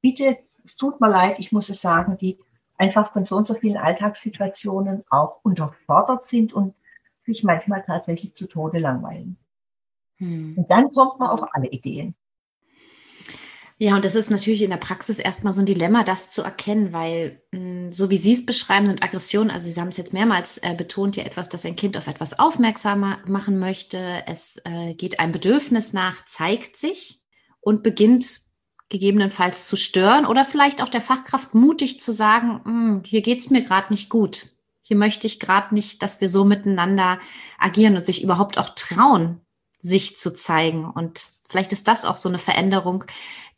bitte 0.00 0.38
es 0.64 0.76
tut 0.76 1.00
mir 1.00 1.10
leid, 1.10 1.38
ich 1.38 1.52
muss 1.52 1.68
es 1.68 1.80
sagen, 1.80 2.16
die 2.18 2.38
einfach 2.76 3.12
von 3.12 3.24
so 3.24 3.36
und 3.36 3.46
so 3.46 3.54
vielen 3.54 3.76
Alltagssituationen 3.76 5.04
auch 5.10 5.40
unterfordert 5.44 6.28
sind 6.28 6.52
und 6.52 6.74
sich 7.24 7.44
manchmal 7.44 7.82
tatsächlich 7.82 8.34
zu 8.34 8.46
Tode 8.46 8.78
langweilen. 8.78 9.36
Hm. 10.18 10.54
Und 10.56 10.70
dann 10.70 10.90
kommt 10.92 11.18
man 11.18 11.30
auf 11.30 11.42
alle 11.52 11.68
Ideen. 11.68 12.14
Ja, 13.76 13.96
und 13.96 14.04
das 14.04 14.14
ist 14.14 14.30
natürlich 14.30 14.62
in 14.62 14.70
der 14.70 14.76
Praxis 14.76 15.18
erstmal 15.18 15.52
so 15.52 15.60
ein 15.60 15.66
Dilemma, 15.66 16.04
das 16.04 16.30
zu 16.30 16.42
erkennen, 16.42 16.92
weil 16.92 17.42
hm, 17.52 17.92
so 17.92 18.08
wie 18.08 18.16
Sie 18.16 18.34
es 18.34 18.46
beschreiben, 18.46 18.86
sind 18.86 19.02
Aggressionen, 19.02 19.50
also 19.50 19.68
Sie 19.68 19.80
haben 19.80 19.88
es 19.88 19.96
jetzt 19.96 20.12
mehrmals 20.12 20.58
äh, 20.58 20.74
betont, 20.76 21.16
ja 21.16 21.24
etwas, 21.24 21.48
das 21.48 21.66
ein 21.66 21.74
Kind 21.74 21.96
auf 21.96 22.06
etwas 22.06 22.38
aufmerksamer 22.38 23.18
machen 23.26 23.58
möchte. 23.58 24.22
Es 24.26 24.60
äh, 24.64 24.94
geht 24.94 25.18
ein 25.18 25.32
Bedürfnis 25.32 25.92
nach, 25.92 26.24
zeigt 26.24 26.76
sich 26.76 27.20
und 27.60 27.82
beginnt 27.82 28.42
gegebenenfalls 28.90 29.66
zu 29.66 29.76
stören 29.76 30.24
oder 30.24 30.44
vielleicht 30.44 30.80
auch 30.80 30.88
der 30.88 31.00
Fachkraft 31.00 31.54
mutig 31.54 31.98
zu 31.98 32.12
sagen, 32.12 32.60
hm, 32.64 33.02
hier 33.04 33.22
geht's 33.22 33.50
mir 33.50 33.62
gerade 33.62 33.92
nicht 33.92 34.08
gut. 34.08 34.50
Hier 34.82 34.96
möchte 34.96 35.26
ich 35.26 35.40
gerade 35.40 35.74
nicht, 35.74 36.02
dass 36.02 36.20
wir 36.20 36.28
so 36.28 36.44
miteinander 36.44 37.18
agieren 37.58 37.96
und 37.96 38.06
sich 38.06 38.22
überhaupt 38.22 38.58
auch 38.58 38.70
trauen, 38.76 39.40
sich 39.84 40.16
zu 40.16 40.32
zeigen. 40.32 40.86
Und 40.86 41.28
vielleicht 41.46 41.72
ist 41.72 41.86
das 41.88 42.04
auch 42.04 42.16
so 42.16 42.28
eine 42.28 42.38
Veränderung, 42.38 43.04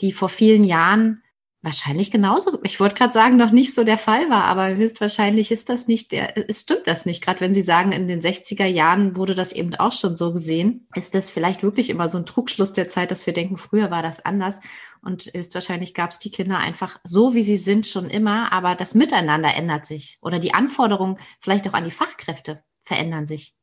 die 0.01 0.13
vor 0.13 0.29
vielen 0.29 0.65
Jahren 0.65 1.23
wahrscheinlich 1.63 2.11
genauso, 2.11 2.59
ich 2.63 2.79
wollte 2.79 2.95
gerade 2.95 3.13
sagen, 3.13 3.37
noch 3.37 3.51
nicht 3.51 3.75
so 3.75 3.83
der 3.83 3.99
Fall 3.99 4.29
war, 4.31 4.45
aber 4.45 4.77
höchstwahrscheinlich 4.77 5.51
ist 5.51 5.69
das 5.69 5.89
nicht 5.89 6.13
der, 6.13 6.49
es 6.49 6.61
stimmt 6.61 6.87
das 6.87 7.07
nicht. 7.07 7.23
Gerade 7.25 7.41
wenn 7.41 7.55
Sie 7.55 7.63
sagen, 7.63 7.91
in 7.91 8.07
den 8.07 8.21
60er 8.21 8.67
Jahren 8.67 9.17
wurde 9.17 9.35
das 9.35 9.53
eben 9.53 9.75
auch 9.75 9.93
schon 9.93 10.15
so 10.15 10.33
gesehen, 10.33 10.87
ist 10.95 11.15
das 11.15 11.31
vielleicht 11.31 11.65
wirklich 11.65 11.91
immer 11.91 12.09
so 12.09 12.19
ein 12.19 12.27
Trugschluss 12.27 12.73
der 12.73 12.89
Zeit, 12.89 13.11
dass 13.11 13.27
wir 13.27 13.33
denken, 13.33 13.57
früher 13.57 13.91
war 13.91 14.03
das 14.03 14.25
anders. 14.25 14.61
Und 15.03 15.31
höchstwahrscheinlich 15.33 15.95
gab 15.95 16.11
es 16.11 16.21
die 16.21 16.31
Kinder 16.31 16.59
einfach 16.59 17.01
so, 17.03 17.35
wie 17.35 17.43
sie 17.43 17.57
sind, 17.57 17.87
schon 17.87 18.11
immer, 18.11 18.53
aber 18.53 18.77
das 18.77 18.95
Miteinander 18.95 19.53
ändert 19.55 19.87
sich 19.87 20.19
oder 20.23 20.39
die 20.39 20.55
Anforderungen 20.55 21.19
vielleicht 21.41 21.69
auch 21.69 21.75
an 21.75 21.85
die 21.85 21.91
Fachkräfte 21.91 22.63
verändern 22.85 23.27
sich. 23.27 23.56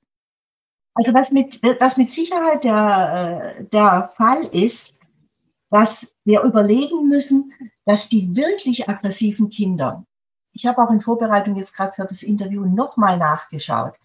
Also 0.95 1.13
was 1.13 1.31
mit, 1.31 1.62
was 1.79 1.97
mit 1.97 2.12
Sicherheit 2.12 2.63
der, 2.63 3.55
äh, 3.57 3.65
der 3.65 4.12
Fall 4.15 4.43
ist, 4.51 4.93
dass 5.69 6.15
wir 6.23 6.41
überlegen 6.41 7.09
müssen, 7.09 7.51
dass 7.85 8.09
die 8.09 8.35
wirklich 8.35 8.88
aggressiven 8.88 9.50
Kinder, 9.50 10.05
ich 10.53 10.67
habe 10.67 10.83
auch 10.83 10.91
in 10.91 11.01
Vorbereitung 11.01 11.55
jetzt 11.55 11.75
gerade 11.75 11.93
für 11.93 12.05
das 12.05 12.21
Interview 12.21 12.63
nochmal 12.65 13.17
nachgeschaut, 13.17 14.00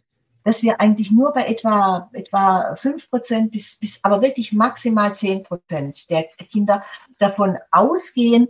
dass 0.48 0.62
wir 0.62 0.80
eigentlich 0.80 1.10
nur 1.10 1.34
bei 1.34 1.42
etwa, 1.42 2.08
etwa 2.14 2.74
fünf 2.76 3.10
Prozent 3.10 3.52
bis, 3.52 3.78
bis 3.78 4.02
aber 4.02 4.22
wirklich 4.22 4.50
maximal 4.54 5.14
zehn 5.14 5.42
Prozent 5.42 6.08
der 6.08 6.22
Kinder 6.50 6.82
davon 7.18 7.58
ausgehen, 7.70 8.48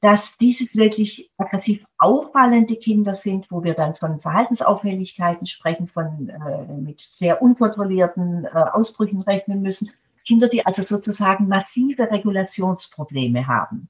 dass 0.00 0.38
dieses 0.38 0.76
wirklich 0.76 1.28
aggressiv 1.38 1.84
auffallende 1.98 2.76
Kinder 2.76 3.16
sind, 3.16 3.50
wo 3.50 3.64
wir 3.64 3.74
dann 3.74 3.96
von 3.96 4.20
Verhaltensauffälligkeiten 4.20 5.48
sprechen, 5.48 5.88
von 5.88 6.28
äh, 6.28 6.72
mit 6.72 7.00
sehr 7.00 7.42
unkontrollierten 7.42 8.44
äh, 8.44 8.48
Ausbrüchen 8.50 9.20
rechnen 9.22 9.60
müssen. 9.60 9.90
Kinder, 10.24 10.46
die 10.46 10.64
also 10.64 10.82
sozusagen 10.82 11.48
massive 11.48 12.12
Regulationsprobleme 12.12 13.48
haben. 13.48 13.88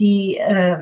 Die, 0.00 0.38
äh, 0.38 0.78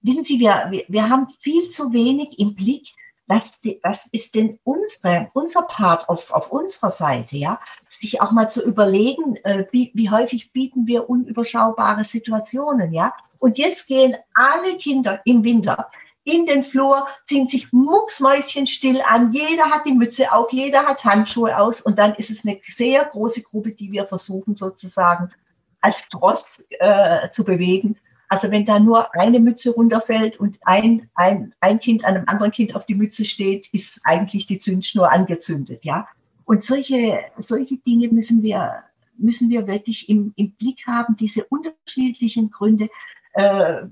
wissen 0.00 0.22
Sie, 0.22 0.38
wir, 0.38 0.84
wir 0.86 1.10
haben 1.10 1.26
viel 1.40 1.70
zu 1.70 1.92
wenig 1.92 2.38
im 2.38 2.54
Blick, 2.54 2.94
was, 3.26 3.58
was 3.82 4.06
ist 4.12 4.34
denn 4.34 4.58
unsere, 4.64 5.30
unser 5.32 5.62
Part 5.62 6.08
auf, 6.08 6.30
auf 6.30 6.50
unserer 6.50 6.90
Seite, 6.90 7.36
ja? 7.36 7.60
Sich 7.88 8.20
auch 8.20 8.32
mal 8.32 8.48
zu 8.48 8.62
überlegen, 8.62 9.36
äh, 9.44 9.66
wie, 9.70 9.90
wie 9.94 10.10
häufig 10.10 10.52
bieten 10.52 10.86
wir 10.86 11.08
unüberschaubare 11.08 12.04
Situationen, 12.04 12.92
ja? 12.92 13.14
Und 13.38 13.58
jetzt 13.58 13.86
gehen 13.86 14.16
alle 14.34 14.76
Kinder 14.76 15.20
im 15.24 15.44
Winter 15.44 15.90
in 16.24 16.46
den 16.46 16.64
Flur, 16.64 17.06
ziehen 17.24 17.48
sich 17.48 17.72
mucksmäuschenstill 17.72 19.02
an. 19.06 19.32
Jeder 19.32 19.70
hat 19.70 19.86
die 19.86 19.92
Mütze 19.92 20.32
auf, 20.32 20.52
jeder 20.52 20.84
hat 20.86 21.04
Handschuhe 21.04 21.56
aus 21.58 21.80
und 21.82 21.98
dann 21.98 22.14
ist 22.14 22.30
es 22.30 22.44
eine 22.44 22.58
sehr 22.68 23.04
große 23.04 23.42
Gruppe, 23.42 23.72
die 23.72 23.92
wir 23.92 24.06
versuchen 24.06 24.56
sozusagen 24.56 25.30
als 25.82 26.08
Tross 26.08 26.62
äh, 26.78 27.28
zu 27.30 27.44
bewegen. 27.44 27.98
Also 28.34 28.50
wenn 28.50 28.64
da 28.64 28.80
nur 28.80 29.14
eine 29.14 29.38
Mütze 29.38 29.70
runterfällt 29.70 30.40
und 30.40 30.58
ein, 30.62 31.08
ein, 31.14 31.54
ein 31.60 31.78
Kind 31.78 32.04
einem 32.04 32.24
anderen 32.26 32.50
Kind 32.50 32.74
auf 32.74 32.84
die 32.84 32.96
Mütze 32.96 33.24
steht, 33.24 33.68
ist 33.72 34.00
eigentlich 34.02 34.48
die 34.48 34.58
Zündschnur 34.58 35.08
angezündet, 35.08 35.84
ja. 35.84 36.08
Und 36.44 36.64
solche, 36.64 37.20
solche 37.38 37.76
Dinge 37.76 38.08
müssen 38.08 38.42
wir, 38.42 38.82
müssen 39.16 39.50
wir 39.50 39.68
wirklich 39.68 40.08
im, 40.08 40.32
im 40.34 40.50
Blick 40.50 40.84
haben, 40.84 41.16
diese 41.16 41.44
unterschiedlichen 41.44 42.50
Gründe, 42.50 42.88
äh, 43.34 43.82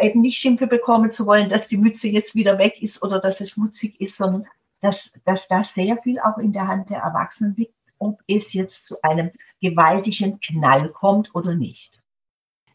eben 0.00 0.22
nicht 0.22 0.40
Schimpfe 0.40 0.66
bekommen 0.66 1.12
zu 1.12 1.24
wollen, 1.24 1.48
dass 1.48 1.68
die 1.68 1.76
Mütze 1.76 2.08
jetzt 2.08 2.34
wieder 2.34 2.58
weg 2.58 2.82
ist 2.82 3.00
oder 3.00 3.20
dass 3.20 3.40
es 3.40 3.50
schmutzig 3.50 4.00
ist, 4.00 4.16
sondern 4.16 4.44
dass, 4.80 5.12
dass 5.24 5.46
da 5.46 5.62
sehr 5.62 5.98
viel 5.98 6.18
auch 6.18 6.38
in 6.38 6.52
der 6.52 6.66
Hand 6.66 6.90
der 6.90 6.98
Erwachsenen 6.98 7.54
liegt, 7.54 7.76
ob 7.98 8.20
es 8.26 8.54
jetzt 8.54 8.86
zu 8.86 9.00
einem 9.02 9.30
gewaltigen 9.60 10.40
Knall 10.40 10.88
kommt 10.88 11.32
oder 11.36 11.54
nicht. 11.54 12.01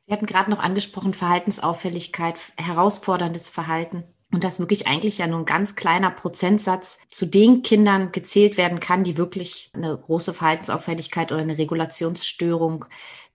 Sie 0.07 0.13
hatten 0.13 0.25
gerade 0.25 0.49
noch 0.49 0.59
angesprochen, 0.59 1.13
Verhaltensauffälligkeit, 1.13 2.35
herausforderndes 2.55 3.49
Verhalten. 3.49 4.05
Und 4.31 4.43
dass 4.43 4.59
wirklich 4.59 4.87
eigentlich 4.87 5.17
ja 5.17 5.27
nur 5.27 5.39
ein 5.39 5.45
ganz 5.45 5.75
kleiner 5.75 6.11
Prozentsatz 6.11 6.99
zu 7.09 7.25
den 7.25 7.61
Kindern 7.61 8.11
gezählt 8.11 8.57
werden 8.57 8.79
kann, 8.79 9.03
die 9.03 9.17
wirklich 9.17 9.69
eine 9.73 9.97
große 9.97 10.33
Verhaltensauffälligkeit 10.33 11.31
oder 11.31 11.41
eine 11.41 11.57
Regulationsstörung 11.57 12.85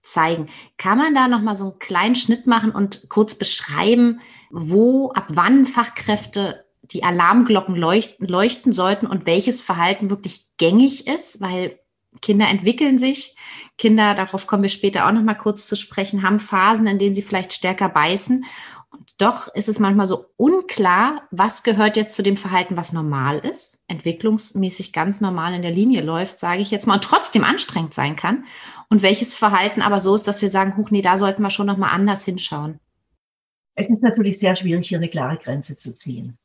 zeigen. 0.01 0.47
Kann 0.77 0.97
man 0.97 1.15
da 1.15 1.27
noch 1.27 1.41
mal 1.41 1.55
so 1.55 1.71
einen 1.71 1.79
kleinen 1.79 2.15
Schnitt 2.15 2.47
machen 2.47 2.71
und 2.71 3.07
kurz 3.09 3.35
beschreiben, 3.35 4.21
wo, 4.51 5.11
ab 5.11 5.27
wann 5.29 5.65
Fachkräfte 5.65 6.65
die 6.83 7.03
Alarmglocken 7.03 7.75
leuchten, 7.75 8.27
leuchten 8.27 8.71
sollten 8.71 9.07
und 9.07 9.25
welches 9.25 9.61
Verhalten 9.61 10.09
wirklich 10.09 10.47
gängig 10.57 11.07
ist? 11.07 11.39
Weil 11.41 11.79
Kinder 12.23 12.47
entwickeln 12.47 12.97
sich. 12.97 13.35
Kinder, 13.77 14.15
darauf 14.15 14.47
kommen 14.47 14.63
wir 14.63 14.69
später 14.69 15.05
auch 15.05 15.11
noch 15.11 15.21
mal 15.21 15.35
kurz 15.35 15.67
zu 15.67 15.75
sprechen, 15.75 16.23
haben 16.23 16.39
Phasen, 16.39 16.87
in 16.87 16.97
denen 16.97 17.13
sie 17.13 17.21
vielleicht 17.21 17.53
stärker 17.53 17.89
beißen. 17.89 18.45
Und 18.89 19.21
doch 19.21 19.53
ist 19.53 19.67
es 19.67 19.79
manchmal 19.79 20.07
so 20.07 20.27
unklar, 20.37 21.23
was 21.31 21.63
gehört 21.63 21.97
jetzt 21.97 22.15
zu 22.15 22.23
dem 22.23 22.37
Verhalten, 22.37 22.77
was 22.77 22.93
normal 22.93 23.39
ist, 23.39 23.83
entwicklungsmäßig 23.87 24.93
ganz 24.93 25.19
normal 25.19 25.53
in 25.53 25.63
der 25.63 25.71
Linie 25.71 26.01
läuft, 26.01 26.39
sage 26.39 26.61
ich 26.61 26.71
jetzt 26.71 26.87
mal, 26.87 26.95
und 26.95 27.03
trotzdem 27.03 27.43
anstrengend 27.43 27.93
sein 27.93 28.15
kann. 28.15 28.45
Und 28.89 29.03
welches 29.03 29.35
Verhalten 29.35 29.81
aber 29.81 29.99
so 29.99 30.15
ist, 30.15 30.27
dass 30.27 30.41
wir 30.41 30.49
sagen, 30.49 30.77
huch, 30.77 30.91
nee, 30.91 31.01
da 31.01 31.17
sollten 31.17 31.41
wir 31.41 31.49
schon 31.49 31.67
noch 31.67 31.77
mal 31.77 31.89
anders 31.89 32.23
hinschauen. 32.23 32.79
Es 33.75 33.89
ist 33.89 34.01
natürlich 34.01 34.39
sehr 34.39 34.55
schwierig, 34.55 34.87
hier 34.87 34.99
eine 34.99 35.09
klare 35.09 35.37
Grenze 35.37 35.75
zu 35.75 35.97
ziehen, 35.97 36.37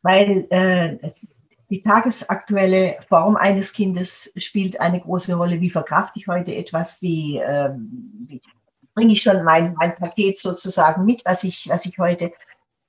weil 0.00 0.46
äh, 0.50 0.96
es, 1.06 1.32
die 1.72 1.82
tagesaktuelle 1.82 2.98
Form 3.08 3.34
eines 3.34 3.72
Kindes 3.72 4.30
spielt 4.36 4.78
eine 4.78 5.00
große 5.00 5.34
Rolle. 5.34 5.58
Wie 5.62 5.70
verkraft 5.70 6.12
ich 6.16 6.28
heute 6.28 6.54
etwas? 6.54 7.00
Wie, 7.00 7.38
ähm, 7.38 8.26
wie 8.28 8.42
bringe 8.94 9.14
ich 9.14 9.22
schon 9.22 9.42
mein, 9.42 9.74
mein 9.80 9.96
Paket 9.96 10.36
sozusagen 10.36 11.06
mit, 11.06 11.24
was 11.24 11.44
ich, 11.44 11.70
was 11.70 11.86
ich 11.86 11.98
heute 11.98 12.30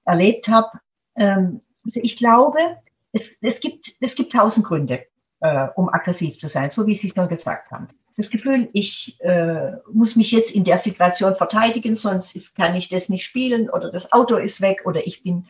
erlebt 0.04 0.50
habe. 0.50 0.68
Ähm, 1.16 1.62
also 1.86 2.02
ich 2.04 2.18
glaube, 2.18 2.58
es, 3.14 3.38
es, 3.42 3.62
gibt, 3.62 3.94
es 4.02 4.16
gibt 4.16 4.34
tausend 4.34 4.66
Gründe, 4.66 5.06
äh, 5.40 5.68
um 5.78 5.88
aggressiv 5.88 6.38
zu 6.38 6.50
sein, 6.50 6.70
so 6.70 6.86
wie 6.86 6.96
Sie 6.96 7.08
es 7.08 7.14
schon 7.14 7.30
gesagt 7.30 7.72
haben. 7.72 7.88
Das 8.18 8.32
Gefühl, 8.32 8.68
ich 8.74 9.18
äh, 9.22 9.78
muss 9.94 10.18
mich 10.18 10.34
jetzt 10.34 10.52
in 10.52 10.66
der 10.66 10.78
Situation 10.78 11.36
verteidigen, 11.36 11.96
sonst 11.96 12.36
ist, 12.36 12.54
kann 12.58 12.76
ich 12.76 12.90
das 12.90 13.08
nicht 13.08 13.24
spielen 13.24 13.70
oder 13.70 13.90
das 13.90 14.12
Auto 14.12 14.36
ist 14.36 14.60
weg 14.60 14.82
oder 14.84 15.08
ich 15.08 15.24
bin 15.24 15.46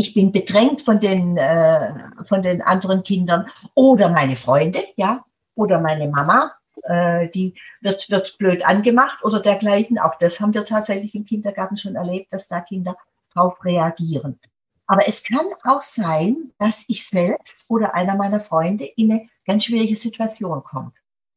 ich 0.00 0.14
bin 0.14 0.32
bedrängt 0.32 0.82
von 0.82 0.98
den, 0.98 1.36
äh, 1.36 1.92
von 2.24 2.42
den 2.42 2.62
anderen 2.62 3.02
Kindern 3.02 3.46
oder 3.74 4.08
meine 4.08 4.36
Freunde, 4.36 4.82
ja, 4.96 5.24
oder 5.54 5.78
meine 5.78 6.08
Mama, 6.08 6.52
äh, 6.84 7.28
die 7.28 7.54
wird, 7.82 8.10
wird 8.10 8.38
blöd 8.38 8.64
angemacht 8.64 9.22
oder 9.22 9.40
dergleichen. 9.40 9.98
Auch 9.98 10.16
das 10.18 10.40
haben 10.40 10.54
wir 10.54 10.64
tatsächlich 10.64 11.14
im 11.14 11.26
Kindergarten 11.26 11.76
schon 11.76 11.96
erlebt, 11.96 12.32
dass 12.32 12.48
da 12.48 12.60
Kinder 12.60 12.96
drauf 13.34 13.62
reagieren. 13.64 14.40
Aber 14.86 15.06
es 15.06 15.22
kann 15.22 15.46
auch 15.64 15.82
sein, 15.82 16.50
dass 16.58 16.86
ich 16.88 17.06
selbst 17.06 17.54
oder 17.68 17.94
einer 17.94 18.16
meiner 18.16 18.40
Freunde 18.40 18.86
in 18.86 19.12
eine 19.12 19.28
ganz 19.46 19.64
schwierige 19.66 19.96
Situation 19.96 20.64
kommt. 20.64 20.94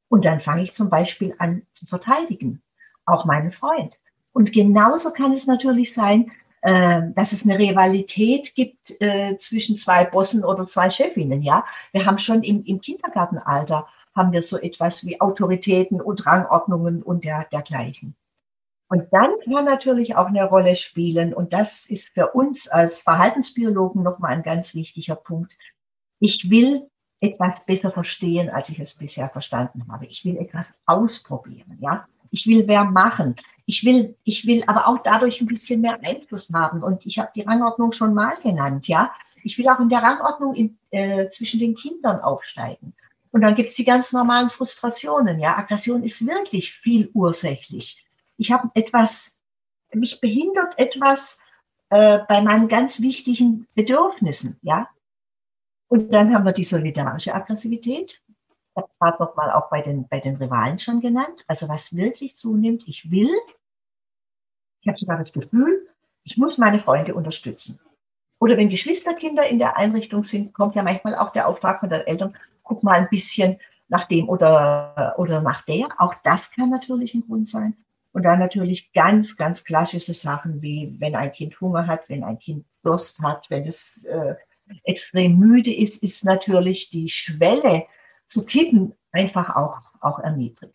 Und 0.07 0.25
dann 0.25 0.39
fange 0.39 0.63
ich 0.63 0.73
zum 0.73 0.89
Beispiel 0.89 1.35
an 1.37 1.63
zu 1.73 1.85
verteidigen, 1.85 2.61
auch 3.05 3.25
meinen 3.25 3.51
Freund. 3.51 3.99
Und 4.31 4.53
genauso 4.53 5.11
kann 5.11 5.33
es 5.33 5.45
natürlich 5.45 5.93
sein, 5.93 6.31
dass 7.13 7.33
es 7.33 7.43
eine 7.43 7.59
Rivalität 7.59 8.55
gibt 8.55 8.99
äh, 9.01 9.35
zwischen 9.37 9.75
zwei 9.75 10.05
Bossen 10.05 10.45
oder 10.45 10.65
zwei 10.65 10.89
Chefinnen. 10.89 11.41
Ja, 11.41 11.65
wir 11.91 12.05
haben 12.05 12.19
schon 12.19 12.41
im, 12.43 12.63
im 12.63 12.79
Kindergartenalter 12.79 13.87
haben 14.15 14.31
wir 14.31 14.43
so 14.43 14.57
etwas 14.57 15.05
wie 15.05 15.19
Autoritäten 15.19 15.99
und 15.99 16.25
Rangordnungen 16.25 17.01
und 17.03 17.25
der, 17.25 17.45
dergleichen. 17.51 18.15
Und 18.87 19.07
dann 19.11 19.31
kann 19.43 19.65
natürlich 19.65 20.15
auch 20.15 20.27
eine 20.27 20.45
Rolle 20.45 20.75
spielen, 20.75 21.33
und 21.33 21.51
das 21.51 21.87
ist 21.87 22.13
für 22.13 22.31
uns 22.31 22.67
als 22.67 23.01
Verhaltensbiologen 23.01 24.03
nochmal 24.03 24.33
ein 24.33 24.43
ganz 24.43 24.75
wichtiger 24.75 25.15
Punkt. 25.15 25.57
Ich 26.19 26.49
will 26.49 26.87
etwas 27.19 27.65
besser 27.65 27.91
verstehen, 27.91 28.49
als 28.49 28.69
ich 28.69 28.79
es 28.79 28.93
bisher 28.93 29.29
verstanden 29.29 29.91
habe. 29.91 30.05
Ich 30.05 30.23
will 30.25 30.37
etwas 30.37 30.83
ausprobieren, 30.85 31.77
ja. 31.79 32.07
Ich 32.33 32.47
will 32.47 32.65
mehr 32.65 32.83
machen. 32.83 33.35
Ich 33.65 33.85
will, 33.85 34.15
ich 34.23 34.45
will 34.47 34.63
aber 34.67 34.87
auch 34.87 35.03
dadurch 35.03 35.39
ein 35.39 35.47
bisschen 35.47 35.81
mehr 35.81 35.99
Einfluss 36.01 36.51
haben. 36.53 36.83
Und 36.83 37.05
ich 37.05 37.19
habe 37.19 37.31
die 37.35 37.41
Rangordnung 37.41 37.91
schon 37.91 38.13
mal 38.13 38.35
genannt, 38.41 38.87
ja. 38.87 39.13
Ich 39.43 39.57
will 39.57 39.69
auch 39.69 39.79
in 39.79 39.89
der 39.89 40.01
Rangordnung 40.01 40.55
in, 40.55 40.77
äh, 40.91 41.29
zwischen 41.29 41.59
den 41.59 41.75
Kindern 41.75 42.19
aufsteigen. 42.21 42.93
Und 43.31 43.41
dann 43.41 43.55
gibt 43.55 43.69
es 43.69 43.75
die 43.75 43.83
ganz 43.83 44.11
normalen 44.11 44.49
Frustrationen. 44.49 45.39
Ja, 45.39 45.57
Aggression 45.57 46.03
ist 46.03 46.25
wirklich 46.25 46.73
viel 46.73 47.09
ursächlich. 47.13 48.03
Ich 48.37 48.51
habe 48.51 48.69
etwas, 48.73 49.39
mich 49.93 50.19
behindert 50.19 50.77
etwas 50.79 51.41
äh, 51.89 52.19
bei 52.27 52.41
meinen 52.41 52.67
ganz 52.67 53.01
wichtigen 53.01 53.67
Bedürfnissen. 53.75 54.57
Ja, 54.61 54.89
und 55.87 56.11
dann 56.11 56.33
haben 56.33 56.45
wir 56.45 56.53
die 56.53 56.63
solidarische 56.63 57.35
Aggressivität. 57.35 58.19
Ich 58.75 58.81
habe 59.01 59.31
gerade 59.33 59.55
auch 59.55 59.69
bei 59.69 59.81
den, 59.81 60.07
bei 60.07 60.19
den 60.19 60.37
Rivalen 60.37 60.79
schon 60.79 60.99
genannt. 60.99 61.43
Also 61.47 61.69
was 61.69 61.95
wirklich 61.95 62.37
zunimmt, 62.37 62.87
ich 62.87 63.11
will, 63.11 63.31
ich 64.81 64.87
habe 64.87 64.97
sogar 64.97 65.17
das 65.17 65.33
Gefühl, 65.33 65.87
ich 66.23 66.37
muss 66.37 66.57
meine 66.57 66.79
Freunde 66.79 67.13
unterstützen. 67.13 67.79
Oder 68.39 68.57
wenn 68.57 68.69
Geschwisterkinder 68.69 69.47
in 69.47 69.59
der 69.59 69.77
Einrichtung 69.77 70.23
sind, 70.23 70.53
kommt 70.53 70.75
ja 70.75 70.83
manchmal 70.83 71.15
auch 71.15 71.31
der 71.31 71.47
Auftrag 71.47 71.79
von 71.79 71.89
den 71.89 72.01
Eltern, 72.01 72.35
guck 72.63 72.83
mal 72.83 72.99
ein 72.99 73.09
bisschen 73.09 73.59
nach 73.87 74.05
dem 74.05 74.27
oder, 74.27 75.15
oder 75.17 75.41
nach 75.41 75.63
der. 75.65 75.87
Auch 75.97 76.15
das 76.23 76.51
kann 76.51 76.69
natürlich 76.69 77.13
ein 77.13 77.25
Grund 77.25 77.49
sein. 77.49 77.77
Und 78.11 78.23
dann 78.23 78.39
natürlich 78.39 78.91
ganz, 78.93 79.37
ganz 79.37 79.63
klassische 79.63 80.13
Sachen 80.13 80.61
wie, 80.61 80.95
wenn 80.99 81.15
ein 81.15 81.31
Kind 81.31 81.59
Hunger 81.61 81.87
hat, 81.87 82.09
wenn 82.09 82.23
ein 82.23 82.39
Kind 82.39 82.65
Durst 82.83 83.21
hat, 83.21 83.49
wenn 83.49 83.65
es 83.65 83.97
äh, 84.03 84.35
extrem 84.83 85.39
müde 85.39 85.73
ist, 85.73 86.03
ist 86.03 86.25
natürlich 86.25 86.89
die 86.89 87.09
Schwelle 87.09 87.85
zu 88.27 88.45
kippen 88.45 88.93
einfach 89.11 89.55
auch, 89.55 89.77
auch 90.01 90.19
erniedrigt. 90.19 90.73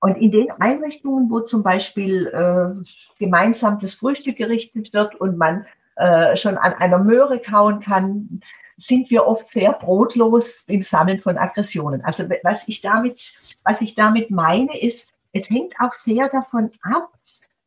Und 0.00 0.16
in 0.16 0.30
den 0.30 0.50
Einrichtungen, 0.60 1.30
wo 1.30 1.40
zum 1.40 1.62
Beispiel 1.62 2.26
äh, 2.26 2.84
gemeinsam 3.18 3.78
das 3.78 3.94
Frühstück 3.94 4.36
gerichtet 4.36 4.92
wird 4.92 5.14
und 5.14 5.38
man 5.38 5.66
äh, 5.96 6.36
schon 6.36 6.58
an 6.58 6.74
einer 6.74 6.98
Möhre 6.98 7.40
kauen 7.40 7.80
kann, 7.80 8.40
sind 8.76 9.10
wir 9.10 9.26
oft 9.26 9.48
sehr 9.48 9.72
brotlos 9.72 10.64
im 10.68 10.82
Sammeln 10.82 11.20
von 11.20 11.38
Aggressionen. 11.38 12.02
Also 12.02 12.24
was 12.42 12.68
ich 12.68 12.80
damit, 12.80 13.34
was 13.62 13.80
ich 13.80 13.94
damit 13.94 14.30
meine, 14.30 14.78
ist, 14.78 15.14
es 15.32 15.48
hängt 15.48 15.74
auch 15.80 15.94
sehr 15.94 16.28
davon 16.28 16.70
ab, 16.82 17.12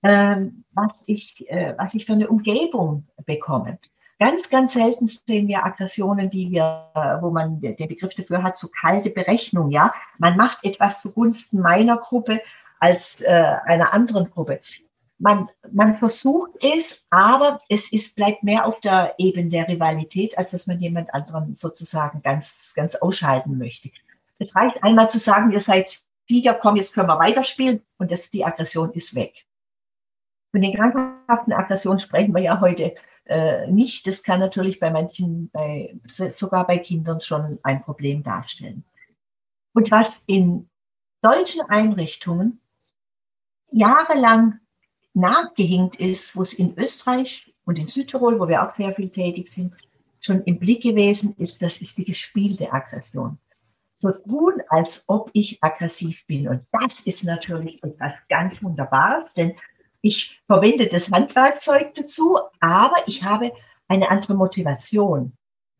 ähm, 0.03 0.63
was 0.73 1.03
ich, 1.07 1.49
äh, 1.49 1.73
was 1.77 1.93
ich 1.95 2.05
für 2.05 2.13
eine 2.13 2.27
Umgebung 2.27 3.07
bekomme. 3.25 3.79
Ganz, 4.19 4.49
ganz 4.49 4.73
selten 4.73 5.05
sehen 5.05 5.47
wir 5.47 5.63
Aggressionen, 5.63 6.29
die 6.29 6.49
wir, 6.49 6.89
wo 7.21 7.29
man 7.29 7.61
den 7.61 7.75
Begriff 7.75 8.15
dafür 8.15 8.41
hat, 8.41 8.57
so 8.57 8.67
kalte 8.67 9.11
Berechnung, 9.11 9.69
ja. 9.69 9.93
Man 10.17 10.37
macht 10.37 10.63
etwas 10.63 11.01
zugunsten 11.01 11.59
meiner 11.59 11.97
Gruppe 11.97 12.41
als 12.79 13.21
äh, 13.21 13.55
einer 13.65 13.93
anderen 13.93 14.29
Gruppe. 14.31 14.59
Man, 15.19 15.47
man 15.71 15.97
versucht 15.97 16.51
es, 16.61 17.07
aber 17.09 17.61
es 17.69 17.91
ist, 17.91 18.15
bleibt 18.15 18.43
mehr 18.43 18.65
auf 18.65 18.79
der 18.81 19.15
Ebene 19.17 19.49
der 19.49 19.67
Rivalität, 19.67 20.37
als 20.37 20.51
dass 20.51 20.67
man 20.67 20.79
jemand 20.79 21.13
anderen 21.13 21.55
sozusagen 21.55 22.21
ganz, 22.21 22.73
ganz 22.75 22.95
ausschalten 22.95 23.57
möchte. 23.57 23.89
Es 24.39 24.55
reicht 24.55 24.83
einmal 24.83 25.09
zu 25.09 25.19
sagen, 25.19 25.51
ihr 25.51 25.61
seid 25.61 25.99
Sieger, 26.27 26.55
komm, 26.55 26.75
jetzt 26.75 26.93
können 26.93 27.07
wir 27.07 27.19
weiterspielen 27.19 27.81
und 27.97 28.11
das, 28.11 28.29
die 28.29 28.45
Aggression 28.45 28.91
ist 28.91 29.15
weg. 29.15 29.45
Von 30.51 30.61
den 30.61 30.75
krankhaften 30.75 31.53
Aggressionen 31.53 31.99
sprechen 31.99 32.33
wir 32.33 32.41
ja 32.41 32.59
heute 32.59 32.93
äh, 33.29 33.67
nicht. 33.67 34.07
Das 34.07 34.23
kann 34.23 34.39
natürlich 34.39 34.79
bei 34.79 34.89
manchen, 34.89 35.49
bei, 35.51 35.95
sogar 36.05 36.65
bei 36.67 36.77
Kindern 36.77 37.21
schon 37.21 37.59
ein 37.63 37.83
Problem 37.83 38.23
darstellen. 38.23 38.83
Und 39.73 39.91
was 39.91 40.23
in 40.27 40.69
deutschen 41.21 41.61
Einrichtungen 41.69 42.59
jahrelang 43.71 44.59
nachgehinkt 45.13 45.97
ist, 45.97 46.35
wo 46.35 46.41
es 46.41 46.53
in 46.53 46.77
Österreich 46.77 47.53
und 47.65 47.77
in 47.77 47.87
Südtirol, 47.87 48.39
wo 48.39 48.47
wir 48.47 48.63
auch 48.63 48.75
sehr 48.75 48.93
viel 48.93 49.09
tätig 49.09 49.51
sind, 49.51 49.73
schon 50.19 50.43
im 50.43 50.59
Blick 50.59 50.83
gewesen 50.83 51.35
ist, 51.37 51.61
das 51.61 51.81
ist 51.81 51.97
die 51.97 52.05
gespielte 52.05 52.71
Aggression. 52.71 53.37
So 53.93 54.11
tun, 54.11 54.61
als 54.69 55.05
ob 55.07 55.31
ich 55.33 55.63
aggressiv 55.63 56.25
bin. 56.27 56.47
Und 56.47 56.65
das 56.71 57.01
ist 57.01 57.23
natürlich 57.23 57.83
etwas 57.83 58.13
ganz 58.29 58.63
Wunderbares, 58.63 59.33
denn 59.33 59.55
ich 60.01 60.41
verwende 60.45 60.87
das 60.87 61.11
Handwerkzeug 61.11 61.93
dazu, 61.95 62.37
aber 62.59 62.95
ich 63.07 63.23
habe 63.23 63.51
eine 63.87 64.09
andere 64.09 64.35
Motivation. 64.35 65.33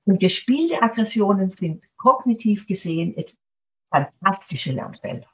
Und 0.06 0.20
gespielte 0.20 0.82
Aggressionen 0.82 1.50
sind 1.50 1.84
kognitiv 1.98 2.66
gesehen 2.66 3.14
fantastische 3.90 4.72
Lernfelder. 4.72 5.28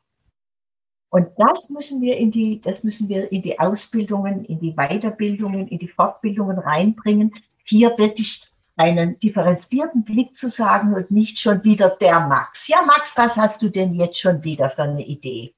Und 1.09 1.29
das 1.37 1.69
müssen 1.69 2.01
wir 2.01 2.17
in 2.17 2.31
die, 2.31 2.59
das 2.61 2.83
müssen 2.83 3.07
wir 3.07 3.31
in 3.31 3.43
die 3.43 3.59
Ausbildungen, 3.59 4.45
in 4.45 4.59
die 4.59 4.73
Weiterbildungen, 4.73 5.67
in 5.67 5.77
die 5.77 5.87
Fortbildungen 5.87 6.57
reinbringen, 6.57 7.33
hier 7.63 7.95
wirklich 7.97 8.49
einen 8.75 9.19
differenzierten 9.19 10.03
Blick 10.03 10.35
zu 10.35 10.49
sagen 10.49 10.95
und 10.95 11.11
nicht 11.11 11.39
schon 11.39 11.63
wieder 11.63 11.95
der 12.01 12.27
Max. 12.27 12.67
Ja, 12.67 12.81
Max, 12.81 13.15
was 13.15 13.37
hast 13.37 13.61
du 13.61 13.69
denn 13.69 13.93
jetzt 13.93 14.19
schon 14.19 14.43
wieder 14.43 14.71
für 14.71 14.83
eine 14.83 15.05
Idee? 15.05 15.53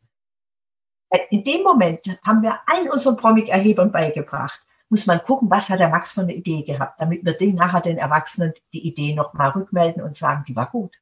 In 1.29 1.43
dem 1.43 1.63
Moment 1.63 2.05
haben 2.23 2.41
wir 2.41 2.59
allen 2.67 2.89
unseren 2.89 3.17
Promik-Erhebern 3.17 3.91
beigebracht, 3.91 4.61
muss 4.89 5.07
man 5.07 5.23
gucken, 5.23 5.49
was 5.49 5.69
hat 5.69 5.79
der 5.79 5.89
Max 5.89 6.13
für 6.13 6.21
eine 6.21 6.33
Idee 6.33 6.63
gehabt, 6.63 7.01
damit 7.01 7.25
wir 7.25 7.33
den 7.33 7.55
nachher 7.55 7.81
den 7.81 7.97
Erwachsenen 7.97 8.53
die 8.73 8.87
Idee 8.87 9.13
nochmal 9.13 9.49
rückmelden 9.49 10.03
und 10.03 10.15
sagen, 10.15 10.43
die 10.47 10.55
war 10.55 10.69
gut. 10.69 10.95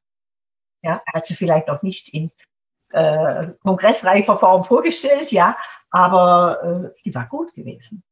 Ja, 0.82 1.02
er 1.06 1.14
hat 1.14 1.26
sie 1.26 1.36
vielleicht 1.36 1.68
noch 1.68 1.82
nicht 1.82 2.10
in 2.10 2.32
äh, 2.90 3.48
kongressreifer 3.64 4.36
Form 4.36 4.64
vorgestellt, 4.64 5.32
ja, 5.32 5.58
aber 5.90 6.92
äh, 6.96 7.02
die 7.04 7.14
war 7.14 7.28
gut 7.28 7.54
gewesen. 7.54 8.04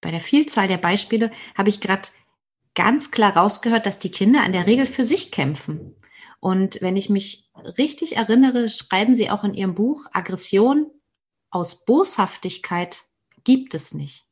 Bei 0.00 0.10
der 0.10 0.20
Vielzahl 0.20 0.68
der 0.68 0.78
Beispiele 0.78 1.30
habe 1.56 1.70
ich 1.70 1.80
gerade 1.80 2.08
ganz 2.74 3.10
klar 3.10 3.36
rausgehört, 3.36 3.86
dass 3.86 3.98
die 3.98 4.10
Kinder 4.10 4.44
in 4.44 4.52
der 4.52 4.66
Regel 4.66 4.86
für 4.86 5.04
sich 5.04 5.32
kämpfen. 5.32 5.96
Und 6.40 6.82
wenn 6.82 6.96
ich 6.96 7.08
mich 7.08 7.48
richtig 7.78 8.16
erinnere, 8.16 8.68
schreiben 8.68 9.14
Sie 9.14 9.30
auch 9.30 9.44
in 9.44 9.54
Ihrem 9.54 9.74
Buch, 9.74 10.06
Aggression 10.12 10.90
aus 11.54 11.84
Boshaftigkeit 11.84 13.02
gibt 13.44 13.74
es 13.74 13.94
nicht. 13.94 14.26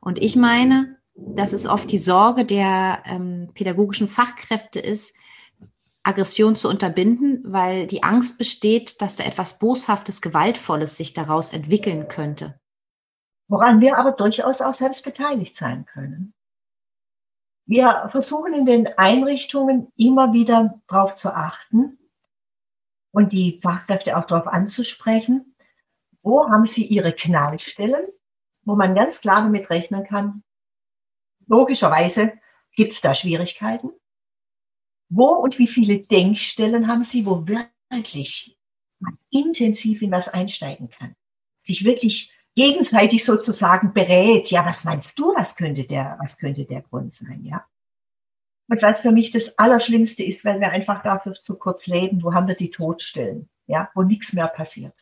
Und 0.00 0.18
ich 0.18 0.34
meine, 0.34 0.98
dass 1.14 1.52
es 1.52 1.66
oft 1.66 1.90
die 1.90 1.98
Sorge 1.98 2.44
der 2.44 3.02
ähm, 3.06 3.50
pädagogischen 3.54 4.08
Fachkräfte 4.08 4.80
ist, 4.80 5.14
Aggression 6.02 6.56
zu 6.56 6.68
unterbinden, 6.68 7.42
weil 7.44 7.86
die 7.86 8.02
Angst 8.02 8.38
besteht, 8.38 9.00
dass 9.02 9.16
da 9.16 9.24
etwas 9.24 9.58
Boshaftes, 9.58 10.22
Gewaltvolles 10.22 10.96
sich 10.96 11.12
daraus 11.12 11.52
entwickeln 11.52 12.08
könnte. 12.08 12.58
Woran 13.48 13.80
wir 13.80 13.98
aber 13.98 14.12
durchaus 14.12 14.60
auch 14.60 14.74
selbst 14.74 15.04
beteiligt 15.04 15.56
sein 15.56 15.84
können. 15.84 16.34
Wir 17.66 18.08
versuchen 18.10 18.54
in 18.54 18.64
den 18.64 18.86
Einrichtungen 18.96 19.92
immer 19.96 20.32
wieder 20.32 20.80
darauf 20.88 21.14
zu 21.14 21.34
achten 21.34 21.98
und 23.10 23.32
die 23.32 23.60
Fachkräfte 23.62 24.16
auch 24.16 24.24
darauf 24.24 24.46
anzusprechen, 24.46 25.54
wo 26.28 26.46
haben 26.50 26.66
sie 26.66 26.84
ihre 26.84 27.14
Knallstellen, 27.14 28.06
wo 28.64 28.76
man 28.76 28.94
ganz 28.94 29.22
klar 29.22 29.40
damit 29.40 29.70
rechnen 29.70 30.04
kann, 30.04 30.42
logischerweise 31.46 32.34
gibt 32.76 32.92
es 32.92 33.00
da 33.00 33.14
Schwierigkeiten. 33.14 33.92
Wo 35.08 35.28
und 35.28 35.58
wie 35.58 35.66
viele 35.66 36.00
Denkstellen 36.00 36.86
haben 36.86 37.02
sie, 37.02 37.24
wo 37.24 37.46
wirklich 37.46 38.58
man 38.98 39.16
intensiv 39.30 40.02
in 40.02 40.12
was 40.12 40.28
einsteigen 40.28 40.90
kann, 40.90 41.16
sich 41.62 41.84
wirklich 41.84 42.36
gegenseitig 42.54 43.24
sozusagen 43.24 43.94
berät, 43.94 44.50
ja, 44.50 44.66
was 44.66 44.84
meinst 44.84 45.18
du, 45.18 45.34
was 45.34 45.56
könnte 45.56 45.84
der, 45.84 46.18
was 46.20 46.36
könnte 46.36 46.66
der 46.66 46.82
Grund 46.82 47.14
sein, 47.14 47.42
ja? 47.42 47.64
Und 48.68 48.82
was 48.82 49.00
für 49.00 49.12
mich 49.12 49.30
das 49.30 49.56
Allerschlimmste 49.56 50.24
ist, 50.24 50.44
weil 50.44 50.60
wir 50.60 50.70
einfach 50.72 51.02
dafür 51.02 51.32
zu 51.32 51.56
kurz 51.56 51.86
leben, 51.86 52.22
wo 52.22 52.34
haben 52.34 52.48
wir 52.48 52.54
die 52.54 52.70
Todstellen, 52.70 53.48
ja, 53.66 53.90
wo 53.94 54.02
nichts 54.02 54.34
mehr 54.34 54.48
passiert. 54.48 54.92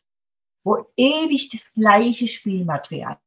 Wo 0.67 0.85
ewig 0.97 1.51
das 1.51 1.63
gleiche 1.75 2.27
Spielmaterial, 2.27 3.19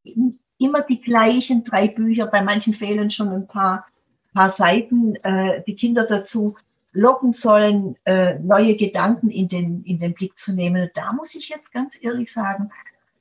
immer 0.57 0.81
die 0.81 0.99
gleichen 0.99 1.63
drei 1.63 1.87
Bücher, 1.87 2.27
bei 2.27 2.43
manchen 2.43 2.73
fehlen 2.73 3.09
schon 3.09 3.29
ein 3.29 3.47
paar, 3.47 3.85
paar 4.33 4.49
Seiten, 4.49 5.15
äh, 5.23 5.63
die 5.65 5.75
Kinder 5.75 6.05
dazu 6.05 6.57
locken 6.91 7.31
sollen, 7.31 7.95
äh, 8.03 8.37
neue 8.39 8.75
Gedanken 8.75 9.29
in 9.29 9.47
den, 9.47 9.85
in 9.85 9.99
den 9.99 10.13
Blick 10.15 10.37
zu 10.37 10.53
nehmen. 10.53 10.89
Da 10.93 11.13
muss 11.13 11.33
ich 11.33 11.47
jetzt 11.47 11.71
ganz 11.71 11.97
ehrlich 12.03 12.29
sagen, 12.29 12.71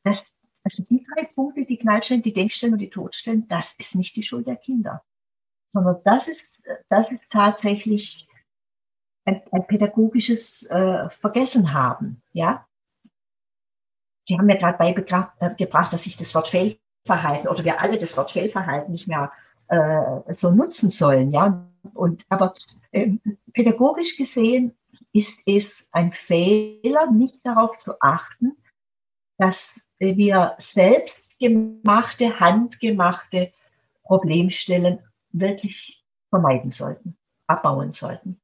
dass 0.03 0.25
also 0.65 0.83
die 0.91 1.07
drei 1.15 1.25
Punkte, 1.27 1.65
die 1.65 1.77
Knallstellen, 1.77 2.23
die 2.23 2.35
Denkstellen 2.35 2.73
und 2.73 2.81
die 2.81 2.91
Todstellen, 2.91 3.47
das 3.47 3.75
ist 3.75 3.95
nicht 3.95 4.17
die 4.17 4.25
Schuld 4.25 4.49
der 4.49 4.57
Kinder, 4.57 5.05
sondern 5.73 6.01
das 6.05 6.27
ist, 6.27 6.59
das 6.89 7.13
ist 7.13 7.23
tatsächlich 7.31 8.27
ein, 9.27 9.43
ein 9.53 9.65
pädagogisches 9.69 10.65
äh, 10.65 11.09
Vergessen 11.21 11.73
haben, 11.73 12.21
ja. 12.33 12.68
Sie 14.29 14.37
haben 14.37 14.45
mir 14.45 14.59
gerade 14.59 14.77
beigebracht, 14.77 15.33
äh, 15.41 15.91
dass 15.91 16.05
ich 16.05 16.19
das 16.19 16.35
Wort 16.35 16.49
Fehlverhalten 16.49 17.49
oder 17.49 17.65
wir 17.65 17.81
alle 17.81 17.97
das 17.97 18.15
Wort 18.19 18.31
Fehlverhalten 18.31 18.93
nicht 18.93 19.09
mehr 19.09 19.33
äh, 19.69 20.35
so 20.35 20.51
nutzen 20.51 20.91
sollen, 20.91 21.33
ja. 21.33 21.67
Und 21.95 22.27
aber 22.29 22.53
äh, 22.93 23.13
pädagogisch 23.55 24.19
gesehen 24.19 24.77
ist 25.15 25.41
es 25.47 25.89
ein 25.93 26.13
Fehler, 26.13 27.11
nicht 27.11 27.39
darauf 27.43 27.79
zu 27.79 27.99
achten, 28.01 28.55
dass 29.39 29.89
wir 29.99 30.55
selbstgemachte, 30.59 32.39
handgemachte 32.39 33.51
Problemstellen 34.03 34.99
wirklich 35.33 36.05
vermeiden 36.29 36.71
sollten, 36.71 37.17
abbauen 37.47 37.93
sollten. 37.93 38.39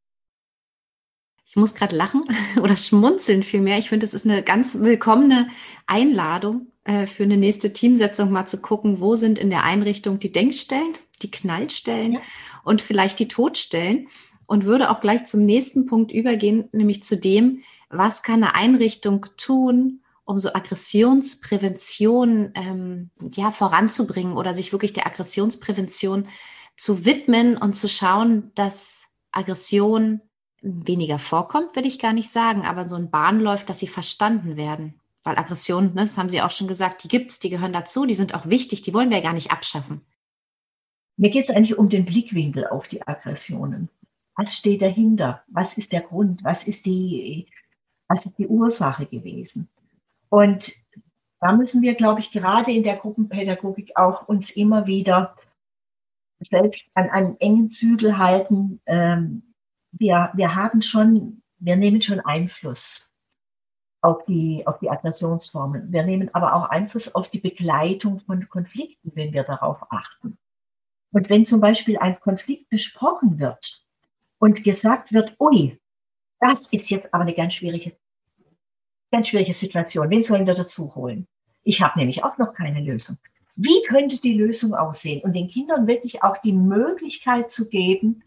Ich 1.54 1.56
muss 1.56 1.76
gerade 1.76 1.94
lachen 1.94 2.24
oder 2.60 2.76
schmunzeln 2.76 3.44
vielmehr. 3.44 3.78
Ich 3.78 3.88
finde, 3.88 4.04
es 4.04 4.12
ist 4.12 4.26
eine 4.26 4.42
ganz 4.42 4.74
willkommene 4.74 5.46
Einladung 5.86 6.66
äh, 6.82 7.06
für 7.06 7.22
eine 7.22 7.36
nächste 7.36 7.72
Teamsetzung, 7.72 8.32
mal 8.32 8.46
zu 8.46 8.60
gucken, 8.60 8.98
wo 8.98 9.14
sind 9.14 9.38
in 9.38 9.50
der 9.50 9.62
Einrichtung 9.62 10.18
die 10.18 10.32
Denkstellen, 10.32 10.94
die 11.22 11.30
Knallstellen 11.30 12.14
ja. 12.14 12.20
und 12.64 12.82
vielleicht 12.82 13.20
die 13.20 13.28
Todstellen. 13.28 14.08
Und 14.46 14.64
würde 14.64 14.90
auch 14.90 15.00
gleich 15.00 15.26
zum 15.26 15.46
nächsten 15.46 15.86
Punkt 15.86 16.10
übergehen, 16.10 16.68
nämlich 16.72 17.04
zu 17.04 17.16
dem, 17.16 17.62
was 17.88 18.24
kann 18.24 18.42
eine 18.42 18.56
Einrichtung 18.56 19.24
tun, 19.36 20.00
um 20.24 20.40
so 20.40 20.52
Aggressionsprävention 20.54 22.50
ähm, 22.54 23.10
ja, 23.36 23.52
voranzubringen 23.52 24.36
oder 24.36 24.54
sich 24.54 24.72
wirklich 24.72 24.92
der 24.92 25.06
Aggressionsprävention 25.06 26.26
zu 26.76 27.04
widmen 27.04 27.56
und 27.56 27.74
zu 27.74 27.88
schauen, 27.88 28.50
dass 28.56 29.04
Aggression 29.30 30.20
weniger 30.64 31.18
vorkommt, 31.18 31.76
will 31.76 31.86
ich 31.86 31.98
gar 31.98 32.12
nicht 32.12 32.30
sagen, 32.30 32.62
aber 32.62 32.88
so 32.88 32.96
ein 32.96 33.10
Bahn 33.10 33.40
läuft, 33.40 33.68
dass 33.68 33.78
sie 33.78 33.86
verstanden 33.86 34.56
werden. 34.56 35.00
weil 35.22 35.38
Aggression, 35.38 35.94
ne, 35.94 36.02
das 36.02 36.18
haben 36.18 36.28
Sie 36.28 36.42
auch 36.42 36.50
schon 36.50 36.68
gesagt, 36.68 37.02
die 37.04 37.08
gibt 37.08 37.30
es, 37.30 37.38
die 37.40 37.48
gehören 37.50 37.72
dazu, 37.72 38.04
die 38.04 38.14
sind 38.14 38.34
auch 38.34 38.46
wichtig, 38.46 38.82
die 38.82 38.92
wollen 38.92 39.10
wir 39.10 39.22
gar 39.22 39.32
nicht 39.32 39.50
abschaffen. 39.50 40.02
Mir 41.16 41.30
geht 41.30 41.44
es 41.44 41.50
eigentlich 41.50 41.78
um 41.78 41.88
den 41.88 42.04
Blickwinkel 42.04 42.66
auf 42.66 42.88
die 42.88 43.06
Aggressionen. 43.06 43.88
Was 44.36 44.54
steht 44.54 44.82
dahinter? 44.82 45.42
Was 45.46 45.78
ist 45.78 45.92
der 45.92 46.02
Grund? 46.02 46.44
Was 46.44 46.64
ist 46.64 46.84
die, 46.86 47.46
was 48.08 48.26
ist 48.26 48.36
die 48.38 48.48
Ursache 48.48 49.06
gewesen? 49.06 49.68
Und 50.28 50.74
da 51.40 51.52
müssen 51.52 51.82
wir, 51.82 51.94
glaube 51.94 52.20
ich, 52.20 52.30
gerade 52.30 52.72
in 52.72 52.82
der 52.82 52.96
Gruppenpädagogik 52.96 53.92
auch 53.94 54.28
uns 54.28 54.50
immer 54.50 54.86
wieder 54.86 55.36
selbst 56.40 56.84
an 56.94 57.08
einen 57.10 57.36
engen 57.40 57.70
Zügel 57.70 58.18
halten. 58.18 58.80
Ähm, 58.86 59.53
wir, 59.98 60.30
wir 60.34 60.54
haben 60.54 60.82
schon, 60.82 61.42
wir 61.58 61.76
nehmen 61.76 62.02
schon 62.02 62.20
Einfluss 62.20 63.14
auf 64.00 64.24
die, 64.26 64.66
auf 64.66 64.78
die 64.80 64.90
Aggressionsformen. 64.90 65.92
Wir 65.92 66.04
nehmen 66.04 66.30
aber 66.34 66.54
auch 66.54 66.68
Einfluss 66.68 67.14
auf 67.14 67.30
die 67.30 67.40
Begleitung 67.40 68.20
von 68.20 68.48
Konflikten, 68.48 69.12
wenn 69.14 69.32
wir 69.32 69.44
darauf 69.44 69.78
achten. 69.90 70.36
Und 71.12 71.30
wenn 71.30 71.46
zum 71.46 71.60
Beispiel 71.60 71.96
ein 71.98 72.18
Konflikt 72.20 72.68
besprochen 72.68 73.38
wird 73.38 73.82
und 74.38 74.64
gesagt 74.64 75.12
wird, 75.12 75.36
ui, 75.38 75.80
das 76.40 76.72
ist 76.72 76.90
jetzt 76.90 77.14
aber 77.14 77.22
eine 77.22 77.34
ganz 77.34 77.54
schwierige, 77.54 77.96
ganz 79.12 79.28
schwierige 79.28 79.54
Situation. 79.54 80.10
Wen 80.10 80.22
sollen 80.22 80.46
wir 80.46 80.54
dazu 80.54 80.94
holen? 80.94 81.26
Ich 81.62 81.80
habe 81.80 81.98
nämlich 81.98 82.24
auch 82.24 82.36
noch 82.36 82.52
keine 82.52 82.80
Lösung. 82.80 83.16
Wie 83.56 83.82
könnte 83.86 84.20
die 84.20 84.36
Lösung 84.36 84.74
aussehen? 84.74 85.22
Und 85.22 85.34
den 85.34 85.48
Kindern 85.48 85.86
wirklich 85.86 86.24
auch 86.24 86.38
die 86.38 86.52
Möglichkeit 86.52 87.52
zu 87.52 87.68
geben, 87.68 88.23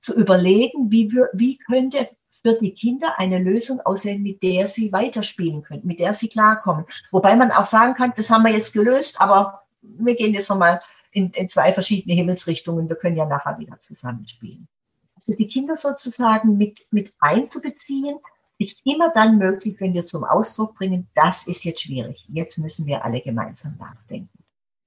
zu 0.00 0.14
überlegen, 0.18 0.90
wie, 0.90 1.10
wir, 1.12 1.28
wie 1.32 1.56
könnte 1.56 2.08
für 2.42 2.54
die 2.54 2.72
Kinder 2.72 3.18
eine 3.18 3.38
Lösung 3.38 3.80
aussehen, 3.80 4.22
mit 4.22 4.42
der 4.42 4.68
sie 4.68 4.92
weiterspielen 4.92 5.62
können, 5.62 5.82
mit 5.84 5.98
der 5.98 6.14
sie 6.14 6.28
klarkommen. 6.28 6.84
Wobei 7.10 7.34
man 7.36 7.50
auch 7.50 7.66
sagen 7.66 7.94
kann, 7.94 8.12
das 8.16 8.30
haben 8.30 8.44
wir 8.44 8.52
jetzt 8.52 8.72
gelöst, 8.72 9.20
aber 9.20 9.62
wir 9.82 10.14
gehen 10.14 10.34
jetzt 10.34 10.50
nochmal 10.50 10.80
in, 11.10 11.30
in 11.30 11.48
zwei 11.48 11.72
verschiedene 11.72 12.14
Himmelsrichtungen. 12.14 12.88
Wir 12.88 12.96
können 12.96 13.16
ja 13.16 13.26
nachher 13.26 13.58
wieder 13.58 13.80
zusammenspielen. 13.82 14.68
Also 15.16 15.34
die 15.34 15.48
Kinder 15.48 15.76
sozusagen 15.76 16.56
mit, 16.56 16.86
mit 16.92 17.12
einzubeziehen, 17.18 18.18
ist 18.58 18.84
immer 18.84 19.12
dann 19.14 19.38
möglich, 19.38 19.76
wenn 19.80 19.94
wir 19.94 20.04
zum 20.04 20.24
Ausdruck 20.24 20.74
bringen, 20.74 21.08
das 21.14 21.46
ist 21.46 21.64
jetzt 21.64 21.82
schwierig. 21.82 22.24
Jetzt 22.28 22.58
müssen 22.58 22.86
wir 22.86 23.04
alle 23.04 23.20
gemeinsam 23.20 23.76
nachdenken. 23.78 24.30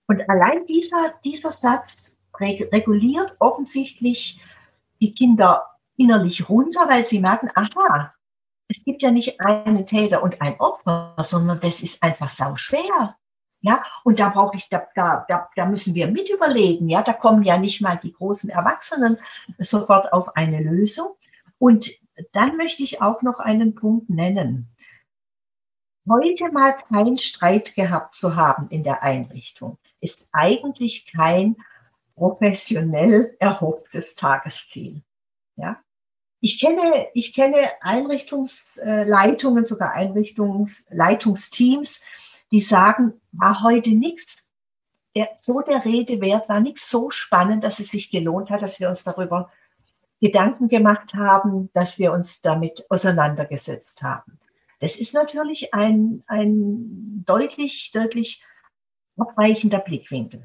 Und 0.07 0.29
allein 0.29 0.65
dieser, 0.65 1.13
dieser 1.23 1.51
Satz 1.51 2.19
reguliert 2.39 3.35
offensichtlich 3.39 4.41
die 5.01 5.13
Kinder 5.13 5.65
innerlich 5.97 6.47
runter, 6.47 6.87
weil 6.87 7.05
sie 7.05 7.19
merken, 7.19 7.49
aha, 7.55 8.13
es 8.67 8.83
gibt 8.83 9.01
ja 9.01 9.11
nicht 9.11 9.39
einen 9.41 9.85
Täter 9.85 10.23
und 10.23 10.41
ein 10.41 10.59
Opfer, 10.59 11.15
sondern 11.23 11.59
das 11.59 11.81
ist 11.81 12.01
einfach 12.01 12.29
sau 12.29 12.55
schwer. 12.55 13.17
Ja, 13.63 13.83
und 14.03 14.19
da 14.19 14.29
brauche 14.29 14.57
ich, 14.57 14.69
da, 14.69 14.87
da, 14.95 15.25
da, 15.55 15.65
müssen 15.67 15.93
wir 15.93 16.07
mit 16.07 16.29
überlegen. 16.29 16.89
Ja, 16.89 17.03
da 17.03 17.13
kommen 17.13 17.43
ja 17.43 17.57
nicht 17.57 17.79
mal 17.79 17.99
die 18.01 18.11
großen 18.11 18.49
Erwachsenen 18.49 19.17
sofort 19.59 20.11
auf 20.13 20.35
eine 20.35 20.61
Lösung. 20.61 21.15
Und 21.59 21.91
dann 22.33 22.57
möchte 22.57 22.81
ich 22.81 23.03
auch 23.03 23.21
noch 23.21 23.39
einen 23.39 23.75
Punkt 23.75 24.09
nennen. 24.09 24.75
Heute 26.09 26.51
mal 26.51 26.75
keinen 26.89 27.19
Streit 27.19 27.75
gehabt 27.75 28.15
zu 28.15 28.35
haben 28.35 28.67
in 28.69 28.83
der 28.83 29.03
Einrichtung, 29.03 29.77
ist 29.99 30.25
eigentlich 30.31 31.05
kein 31.05 31.55
professionell 32.21 33.35
erhofftes 33.39 34.13
Tagesziel. 34.13 35.01
Ja, 35.55 35.81
ich 36.39 36.59
kenne, 36.59 37.07
ich 37.15 37.33
kenne 37.33 37.57
Einrichtungsleitungen, 37.81 39.65
sogar 39.65 39.93
Einrichtungsleitungsteams, 39.93 42.01
die 42.51 42.61
sagen, 42.61 43.19
war 43.31 43.63
heute 43.63 43.89
nichts. 43.91 44.53
So 45.39 45.61
der 45.61 45.83
Rede 45.83 46.21
wert, 46.21 46.47
war 46.47 46.59
nichts 46.59 46.91
so 46.91 47.09
spannend, 47.09 47.63
dass 47.63 47.79
es 47.79 47.89
sich 47.89 48.11
gelohnt 48.11 48.51
hat, 48.51 48.61
dass 48.61 48.79
wir 48.79 48.89
uns 48.89 49.03
darüber 49.03 49.51
Gedanken 50.19 50.67
gemacht 50.67 51.15
haben, 51.15 51.71
dass 51.73 51.97
wir 51.97 52.13
uns 52.13 52.41
damit 52.41 52.85
auseinandergesetzt 52.91 54.03
haben. 54.03 54.37
Das 54.79 54.95
ist 54.95 55.15
natürlich 55.15 55.73
ein, 55.73 56.21
ein 56.27 57.23
deutlich, 57.25 57.89
deutlich 57.91 58.43
abweichender 59.17 59.79
Blickwinkel. 59.79 60.43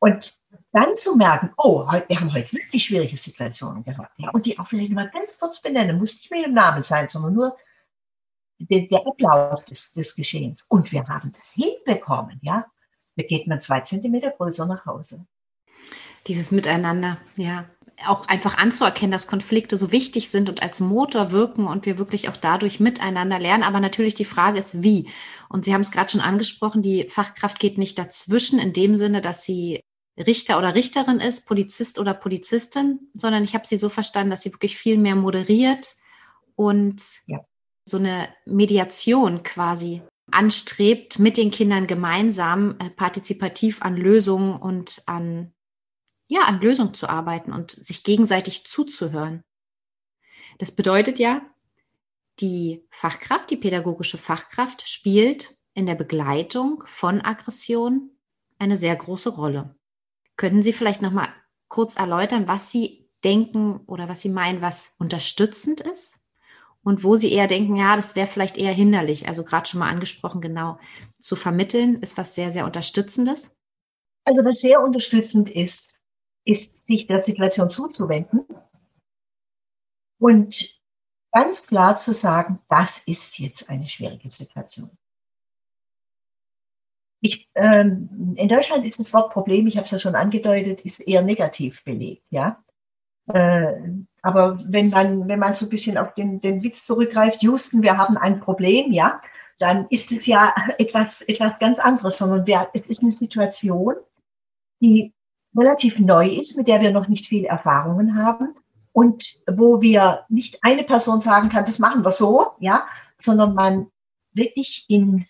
Und 0.00 0.38
dann 0.72 0.96
zu 0.96 1.16
merken, 1.16 1.52
oh, 1.56 1.86
wir 1.86 2.20
haben 2.20 2.32
heute 2.32 2.52
wirklich 2.52 2.84
schwierige 2.84 3.16
Situationen 3.16 3.82
gehabt. 3.84 4.18
Ja, 4.18 4.30
und 4.30 4.46
die 4.46 4.58
auch 4.58 4.66
vielleicht 4.68 4.92
mal 4.92 5.10
ganz 5.10 5.38
kurz 5.38 5.60
benennen, 5.60 5.98
muss 5.98 6.14
nicht 6.14 6.30
mehr 6.30 6.44
im 6.44 6.54
Namen 6.54 6.82
sein, 6.82 7.08
sondern 7.08 7.34
nur 7.34 7.56
der, 8.58 8.82
der 8.82 9.06
Ablauf 9.06 9.64
des, 9.64 9.92
des 9.92 10.14
Geschehens. 10.14 10.64
Und 10.68 10.92
wir 10.92 11.06
haben 11.06 11.32
das 11.32 11.52
hinbekommen, 11.52 12.38
ja. 12.42 12.66
Da 13.16 13.24
geht 13.24 13.46
man 13.48 13.60
zwei 13.60 13.80
Zentimeter 13.80 14.30
größer 14.30 14.66
nach 14.66 14.86
Hause. 14.86 15.26
Dieses 16.26 16.50
Miteinander, 16.52 17.18
ja. 17.36 17.68
Auch 18.06 18.28
einfach 18.28 18.56
anzuerkennen, 18.58 19.10
dass 19.10 19.26
Konflikte 19.26 19.76
so 19.76 19.90
wichtig 19.90 20.30
sind 20.30 20.48
und 20.48 20.62
als 20.62 20.78
Motor 20.78 21.32
wirken 21.32 21.66
und 21.66 21.84
wir 21.84 21.98
wirklich 21.98 22.28
auch 22.28 22.36
dadurch 22.36 22.78
miteinander 22.78 23.40
lernen. 23.40 23.64
Aber 23.64 23.80
natürlich 23.80 24.14
die 24.14 24.24
Frage 24.24 24.60
ist, 24.60 24.84
wie. 24.84 25.10
Und 25.48 25.64
Sie 25.64 25.74
haben 25.74 25.80
es 25.80 25.90
gerade 25.90 26.08
schon 26.08 26.20
angesprochen, 26.20 26.80
die 26.80 27.08
Fachkraft 27.08 27.58
geht 27.58 27.76
nicht 27.76 27.98
dazwischen 27.98 28.60
in 28.60 28.72
dem 28.72 28.94
Sinne, 28.94 29.20
dass 29.20 29.42
sie 29.42 29.80
Richter 30.18 30.58
oder 30.58 30.74
Richterin 30.74 31.20
ist, 31.20 31.46
Polizist 31.46 31.98
oder 31.98 32.14
Polizistin, 32.14 33.10
sondern 33.14 33.44
ich 33.44 33.54
habe 33.54 33.66
sie 33.66 33.76
so 33.76 33.88
verstanden, 33.88 34.30
dass 34.30 34.42
sie 34.42 34.52
wirklich 34.52 34.76
viel 34.76 34.98
mehr 34.98 35.14
moderiert 35.14 35.94
und 36.56 37.02
ja. 37.26 37.40
so 37.84 37.98
eine 37.98 38.28
Mediation 38.44 39.42
quasi 39.42 40.02
anstrebt, 40.30 41.18
mit 41.18 41.36
den 41.36 41.50
Kindern 41.50 41.86
gemeinsam 41.86 42.76
äh, 42.80 42.90
partizipativ 42.90 43.80
an 43.82 43.96
Lösungen 43.96 44.56
und 44.56 45.02
an, 45.06 45.54
ja, 46.26 46.42
an 46.42 46.60
Lösungen 46.60 46.94
zu 46.94 47.08
arbeiten 47.08 47.52
und 47.52 47.70
sich 47.70 48.02
gegenseitig 48.02 48.66
zuzuhören. 48.66 49.42
Das 50.58 50.72
bedeutet 50.72 51.18
ja, 51.18 51.42
die 52.40 52.84
Fachkraft, 52.90 53.50
die 53.50 53.56
pädagogische 53.56 54.18
Fachkraft 54.18 54.88
spielt 54.88 55.56
in 55.74 55.86
der 55.86 55.94
Begleitung 55.94 56.82
von 56.86 57.20
Aggression 57.20 58.10
eine 58.58 58.76
sehr 58.76 58.96
große 58.96 59.30
Rolle. 59.30 59.77
Können 60.38 60.62
Sie 60.62 60.72
vielleicht 60.72 61.02
noch 61.02 61.10
mal 61.10 61.28
kurz 61.68 61.96
erläutern, 61.96 62.48
was 62.48 62.70
Sie 62.70 63.10
denken 63.24 63.80
oder 63.86 64.08
was 64.08 64.22
Sie 64.22 64.28
meinen, 64.28 64.62
was 64.62 64.94
unterstützend 64.98 65.80
ist? 65.80 66.18
Und 66.84 67.02
wo 67.02 67.16
Sie 67.16 67.32
eher 67.32 67.48
denken, 67.48 67.74
ja, 67.76 67.96
das 67.96 68.14
wäre 68.16 68.28
vielleicht 68.28 68.56
eher 68.56 68.72
hinderlich. 68.72 69.26
Also 69.26 69.44
gerade 69.44 69.68
schon 69.68 69.80
mal 69.80 69.90
angesprochen, 69.90 70.40
genau 70.40 70.78
zu 71.20 71.34
vermitteln, 71.34 72.00
ist 72.00 72.16
was 72.16 72.34
sehr, 72.36 72.52
sehr 72.52 72.64
Unterstützendes. 72.64 73.60
Also 74.24 74.44
was 74.44 74.60
sehr 74.60 74.80
unterstützend 74.80 75.50
ist, 75.50 75.98
ist, 76.44 76.86
sich 76.86 77.06
der 77.06 77.20
Situation 77.20 77.68
zuzuwenden 77.68 78.46
und 80.20 80.80
ganz 81.32 81.66
klar 81.66 81.96
zu 81.96 82.14
sagen, 82.14 82.60
das 82.68 82.98
ist 83.06 83.38
jetzt 83.38 83.68
eine 83.68 83.88
schwierige 83.88 84.30
Situation. 84.30 84.97
Ich, 87.20 87.48
ähm, 87.54 88.34
in 88.36 88.48
Deutschland 88.48 88.86
ist 88.86 88.98
das 88.98 89.12
Wort 89.12 89.32
Problem, 89.32 89.66
ich 89.66 89.76
habe 89.76 89.84
es 89.84 89.90
ja 89.90 89.98
schon 89.98 90.14
angedeutet, 90.14 90.82
ist 90.82 91.00
eher 91.00 91.22
negativ 91.22 91.84
belegt, 91.84 92.24
ja. 92.30 92.62
Äh, 93.32 93.74
aber 94.22 94.58
wenn 94.66 94.90
man, 94.90 95.28
wenn 95.28 95.38
man 95.38 95.54
so 95.54 95.66
ein 95.66 95.70
bisschen 95.70 95.98
auf 95.98 96.14
den, 96.14 96.40
den 96.40 96.62
Witz 96.62 96.86
zurückgreift, 96.86 97.42
Houston, 97.42 97.82
wir 97.82 97.98
haben 97.98 98.16
ein 98.16 98.40
Problem, 98.40 98.92
ja, 98.92 99.20
dann 99.58 99.86
ist 99.90 100.12
es 100.12 100.26
ja 100.26 100.54
etwas, 100.78 101.22
etwas 101.22 101.58
ganz 101.58 101.78
anderes, 101.78 102.18
sondern 102.18 102.46
wir, 102.46 102.68
es 102.72 102.86
ist 102.86 103.02
eine 103.02 103.12
Situation, 103.12 103.94
die 104.80 105.12
relativ 105.56 105.98
neu 105.98 106.28
ist, 106.28 106.56
mit 106.56 106.68
der 106.68 106.80
wir 106.80 106.92
noch 106.92 107.08
nicht 107.08 107.26
viel 107.26 107.44
Erfahrungen 107.44 108.16
haben 108.16 108.54
und 108.92 109.42
wo 109.50 109.80
wir 109.80 110.24
nicht 110.28 110.62
eine 110.62 110.84
Person 110.84 111.20
sagen 111.20 111.48
kann, 111.48 111.66
das 111.66 111.78
machen 111.78 112.04
wir 112.04 112.12
so, 112.12 112.52
ja, 112.60 112.86
sondern 113.18 113.54
man 113.54 113.90
wirklich 114.32 114.84
in, 114.88 115.26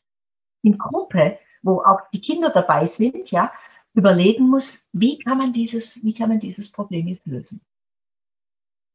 in 0.62 0.76
Gruppe 0.76 1.38
wo 1.68 1.82
auch 1.82 2.00
die 2.12 2.20
Kinder 2.20 2.50
dabei 2.50 2.86
sind, 2.86 3.30
ja, 3.30 3.52
überlegen 3.92 4.48
muss, 4.48 4.88
wie 4.92 5.18
kann 5.18 5.38
man 5.38 5.52
dieses, 5.52 6.02
wie 6.02 6.14
kann 6.14 6.30
man 6.30 6.40
dieses 6.40 6.72
Problem 6.72 7.06
jetzt 7.08 7.26
lösen? 7.26 7.60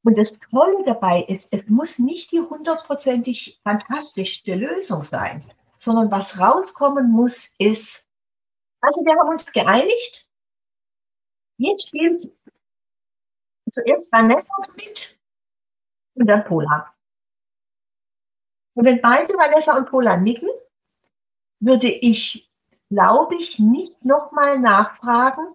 Und 0.04 0.18
das 0.18 0.40
Tolle 0.40 0.84
dabei 0.86 1.24
ist, 1.24 1.48
es 1.52 1.68
muss 1.68 2.00
nicht 2.00 2.32
die 2.32 2.42
hundertprozentig 2.42 3.62
fantastischste 3.64 4.56
Lösung 4.56 5.04
sein, 5.04 5.50
sondern 5.78 6.12
was 6.12 6.40
rauskommen 6.40 7.12
muss, 7.12 7.56
ist, 7.58 8.10
also 8.82 9.02
wir 9.06 9.18
haben 9.18 9.30
uns 9.30 9.46
geeinigt, 9.46 10.30
jetzt 11.58 11.88
spielt 11.88 12.34
zuerst 13.72 14.12
Vanessa 14.12 14.54
mit 14.76 15.18
und 16.16 16.28
dann 16.28 16.44
Pola. 16.44 16.94
Und 18.76 18.86
wenn 18.86 19.02
beide 19.02 19.34
Vanessa 19.36 19.78
und 19.78 19.90
Pola 19.90 20.18
nicken, 20.18 20.50
würde 21.60 21.88
ich 21.90 22.53
glaube 22.94 23.36
ich, 23.36 23.58
nicht 23.58 24.06
nochmal 24.06 24.60
nachfragen, 24.60 25.48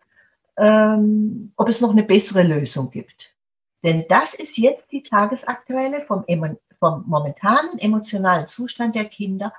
ähm, 0.56 1.52
ob 1.56 1.68
es 1.68 1.80
noch 1.80 1.90
eine 1.90 2.02
bessere 2.02 2.42
Lösung 2.42 2.90
gibt. 2.90 3.34
Denn 3.84 4.06
das 4.08 4.34
ist 4.34 4.58
jetzt 4.58 4.90
die 4.90 5.04
tagesaktuelle 5.04 6.02
vom, 6.02 6.24
vom 6.80 7.04
momentanen 7.06 7.78
emotionalen 7.78 8.48
Zustand 8.48 8.96
der 8.96 9.04
Kinder 9.04 9.52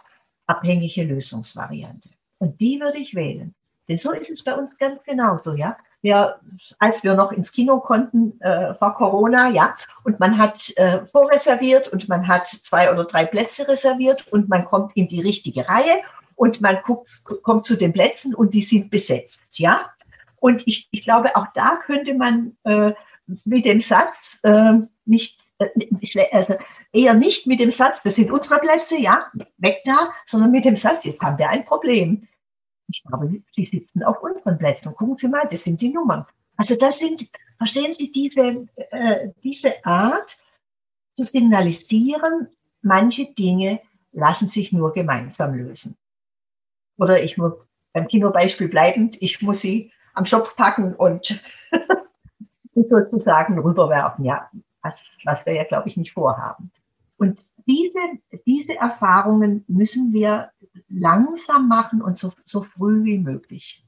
abhängige 0.46 1.04
Lösungsvariante. 1.04 2.10
Und 2.38 2.60
die 2.60 2.82
würde 2.82 2.98
ich 2.98 3.15
wählen. 3.15 3.56
Denn 3.88 3.98
so 3.98 4.12
ist 4.12 4.30
es 4.30 4.44
bei 4.44 4.54
uns 4.54 4.78
ganz 4.78 5.02
genauso, 5.04 5.54
ja. 5.54 5.78
Wir, 6.02 6.39
als 6.80 7.04
wir 7.04 7.13
noch 7.15 7.34
ins 7.34 7.52
Kino 7.52 7.80
konnten 7.82 8.39
äh, 8.39 8.74
vor 8.74 8.94
Corona, 8.94 9.50
ja, 9.50 9.76
und 10.04 10.18
man 10.20 10.38
hat 10.38 10.72
äh, 10.78 11.06
vorreserviert 11.06 11.89
und 11.89 12.08
man 12.08 12.28
hat 12.28 12.48
zwei 12.48 12.89
oder 12.92 13.04
drei 13.04 13.26
Plätze 13.26 13.68
reserviert 13.68 14.26
und 14.32 14.48
man 14.48 14.63
kommt 14.63 14.96
in 14.96 15.10
die 15.10 15.20
richtige 15.20 15.68
Reihe 15.68 16.02
und 16.39 16.62
man 16.62 16.80
guckt, 16.86 17.21
kommt 17.43 17.65
zu 17.65 17.75
den 17.75 17.91
Plätzen 17.91 18.34
und 18.34 18.54
die 18.54 18.62
sind 18.62 18.89
besetzt, 18.89 19.43
ja. 19.52 19.91
Und 20.38 20.65
ich, 20.65 20.88
ich 20.91 21.02
glaube, 21.02 21.36
auch 21.36 21.47
da 21.54 21.82
könnte 21.86 22.13
man 22.13 22.56
äh, 22.63 22.93
mit 23.43 23.65
dem 23.65 23.82
Satz 23.82 24.39
äh, 24.43 24.80
nicht, 25.04 25.43
äh, 25.58 25.67
also 26.32 26.56
eher 26.93 27.13
nicht 27.13 27.45
mit 27.45 27.60
dem 27.60 27.71
Satz, 27.71 28.02
das 28.04 28.15
sind 28.15 28.32
unsere 28.32 28.62
Plätze, 28.62 28.97
ja, 28.97 29.30
weg 29.58 29.82
da, 29.84 30.13
sondern 30.25 30.52
mit 30.52 30.63
dem 30.63 30.78
Satz, 30.78 31.04
jetzt 31.04 31.21
haben 31.21 31.38
wir 31.38 31.49
ein 31.49 31.65
Problem. 31.65 32.25
Ich 32.88 33.04
glaube, 33.04 33.43
Sie 33.52 33.65
sitzen 33.65 34.02
auf 34.04 34.23
unseren 34.23 34.58
Plätzen. 34.58 34.95
Gucken 34.95 35.17
Sie 35.17 35.28
mal, 35.28 35.45
das 35.52 35.65
sind 35.65 35.82
die 35.82 35.89
Nummern. 35.89 36.25
Also 36.56 36.75
das 36.75 36.99
sind, 36.99 37.30
verstehen 37.58 37.93
Sie, 37.93 38.13
diese, 38.13 38.65
äh, 38.91 39.28
diese 39.43 39.86
Art 39.86 40.38
zu 41.15 41.25
signalisieren, 41.25 42.47
manche 42.82 43.25
Dinge 43.25 43.82
lassen 44.13 44.47
sich 44.47 44.71
nur 44.71 44.93
gemeinsam 44.93 45.54
lösen. 45.54 45.97
Oder 47.00 47.24
ich 47.24 47.38
muss 47.38 47.54
beim 47.94 48.08
Kinobeispiel 48.08 48.68
bleibend, 48.68 49.22
ich 49.22 49.42
muss 49.42 49.62
sie 49.62 49.92
am 50.14 50.26
Schopf 50.26 50.56
packen 50.56 50.94
und 50.94 51.42
sozusagen 52.76 53.58
rüberwerfen. 53.58 54.26
Ja, 54.26 54.50
was, 54.82 55.04
was 55.26 55.46
wir 55.46 55.54
ja, 55.54 55.64
glaube 55.64 55.88
ich, 55.88 55.98
nicht 55.98 56.14
vorhaben. 56.14 56.72
Und 57.18 57.46
diese, 57.68 58.00
diese 58.46 58.76
Erfahrungen 58.76 59.64
müssen 59.68 60.14
wir 60.14 60.52
langsam 60.88 61.68
machen 61.68 62.02
und 62.02 62.18
so, 62.18 62.32
so 62.46 62.64
früh 62.64 63.04
wie 63.04 63.20
möglich. 63.20 63.86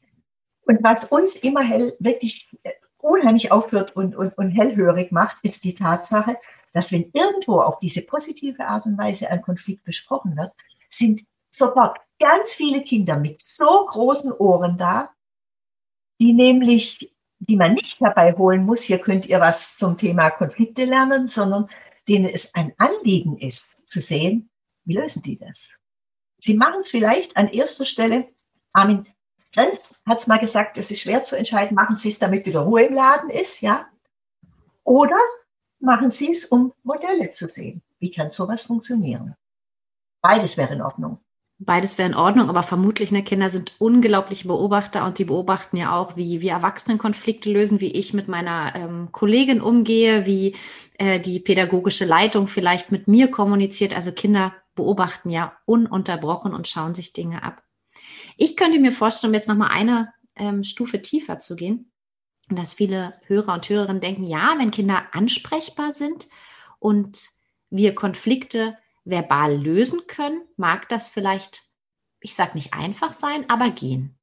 Und 0.66 0.84
was 0.84 1.06
uns 1.06 1.36
immer 1.38 1.62
hell, 1.62 1.94
wirklich 2.00 2.50
unheimlich 2.98 3.52
aufhört 3.52 3.96
und, 3.96 4.16
und, 4.16 4.38
und 4.38 4.52
hellhörig 4.52 5.12
macht, 5.12 5.38
ist 5.44 5.64
die 5.64 5.74
Tatsache, 5.74 6.38
dass 6.74 6.92
wenn 6.92 7.10
irgendwo 7.14 7.60
auf 7.60 7.80
diese 7.80 8.04
positive 8.04 8.66
Art 8.66 8.86
und 8.86 8.98
Weise 8.98 9.30
ein 9.30 9.42
Konflikt 9.42 9.84
besprochen 9.84 10.38
wird, 10.38 10.52
sind 10.90 11.22
sofort 11.52 11.98
ganz 12.20 12.54
viele 12.54 12.82
Kinder 12.84 13.18
mit 13.18 13.42
so 13.42 13.86
großen 13.86 14.32
Ohren 14.32 14.78
da, 14.78 15.12
die 16.20 16.34
nämlich, 16.34 17.14
die 17.40 17.56
man 17.56 17.74
nicht 17.74 18.00
herbeiholen 18.00 18.66
muss, 18.66 18.84
hier 18.84 19.00
könnt 19.00 19.26
ihr 19.26 19.40
was 19.40 19.78
zum 19.78 19.98
Thema 19.98 20.30
Konflikte 20.30 20.86
lernen, 20.86 21.28
sondern 21.28 21.70
denen 22.08 22.26
es 22.26 22.54
ein 22.56 22.74
Anliegen 22.78 23.38
ist, 23.38 23.76
zu 23.86 24.02
sehen, 24.02 24.50
wie 24.86 24.94
lösen 24.94 25.22
die 25.22 25.38
das? 25.38 25.68
Sie 26.40 26.56
machen 26.56 26.80
es 26.80 26.90
vielleicht 26.90 27.38
an 27.38 27.48
erster 27.48 27.86
Stelle, 27.86 28.28
Armin 28.74 29.06
Grenz 29.54 30.02
hat 30.06 30.20
es 30.20 30.28
mal 30.28 30.40
gesagt, 30.40 30.78
es 30.78 30.92
ist 30.92 31.02
schwer 31.02 31.24
zu 31.24 31.36
entscheiden, 31.36 31.76
machen 31.76 31.98
Sie 31.98 32.10
es, 32.10 32.20
damit 32.20 32.46
wieder 32.46 32.62
Ruhe 32.62 32.84
im 32.84 32.94
Laden 32.94 33.30
ist, 33.30 33.62
ja? 33.62 33.88
Oder 34.84 35.20
machen 35.80 36.10
Sie 36.10 36.32
es, 36.32 36.46
um 36.46 36.74
Modelle 36.84 37.32
zu 37.32 37.48
sehen. 37.48 37.82
Wie 38.00 38.12
kann 38.12 38.32
sowas 38.32 38.64
funktionieren? 38.64 39.36
Beides 40.22 40.56
wäre 40.56 40.74
in 40.74 40.82
Ordnung. 40.82 41.20
Beides 41.64 42.00
wäre 42.00 42.10
in 42.10 42.16
Ordnung, 42.16 42.50
aber 42.50 42.64
vermutlich, 42.64 43.12
ne, 43.12 43.24
Kinder 43.24 43.52
sind 43.52 43.76
unglaubliche 43.78 44.48
Beobachter 44.48 45.06
und 45.06 45.20
die 45.20 45.26
beobachten 45.26 45.78
ja 45.78 45.96
auch, 45.96 46.18
wie 46.18 46.42
wir 46.42 46.54
Erwachsenen 46.54 46.98
Konflikte 46.98 47.54
lösen, 47.54 47.80
wie 47.80 47.92
ich 47.92 48.16
mit 48.16 48.28
meiner 48.28 48.74
ähm, 48.76 49.10
Kollegin 49.12 49.62
umgehe, 49.62 50.26
wie 50.26 50.56
äh, 50.98 51.20
die 51.20 51.40
pädagogische 51.40 52.06
Leitung 52.06 52.48
vielleicht 52.48 52.92
mit 52.92 53.08
mir 53.08 53.30
kommuniziert. 53.30 53.96
Also 53.96 54.12
Kinder 54.12 54.56
beobachten 54.74 55.30
ja 55.30 55.56
ununterbrochen 55.66 56.52
und 56.56 56.68
schauen 56.68 56.96
sich 56.96 57.14
Dinge 57.14 57.44
ab. 57.44 57.62
Ich 58.38 58.58
könnte 58.58 58.80
mir 58.80 58.92
vorstellen, 58.92 59.30
um 59.30 59.36
jetzt 59.36 59.48
nochmal 59.48 59.70
eine 59.72 60.12
ähm, 60.36 60.64
Stufe 60.64 61.04
tiefer 61.04 61.38
zu 61.38 61.56
gehen, 61.56 61.92
dass 62.50 62.74
viele 62.74 63.14
Hörer 63.28 63.54
und 63.54 63.70
Hörerinnen 63.70 64.02
denken, 64.02 64.24
ja, 64.24 64.56
wenn 64.58 64.72
Kinder 64.72 65.04
ansprechbar 65.12 65.94
sind 65.94 66.28
und 66.80 67.20
wir 67.70 67.94
Konflikte 67.94 68.76
verbal 69.12 69.56
lösen 69.56 70.08
können, 70.08 70.42
mag 70.58 70.90
das 70.90 71.08
vielleicht, 71.08 71.62
ich 72.20 72.34
sage 72.34 72.56
nicht 72.56 72.74
einfach 72.74 73.14
sein, 73.14 73.48
aber 73.48 73.70
gehen. 73.70 74.18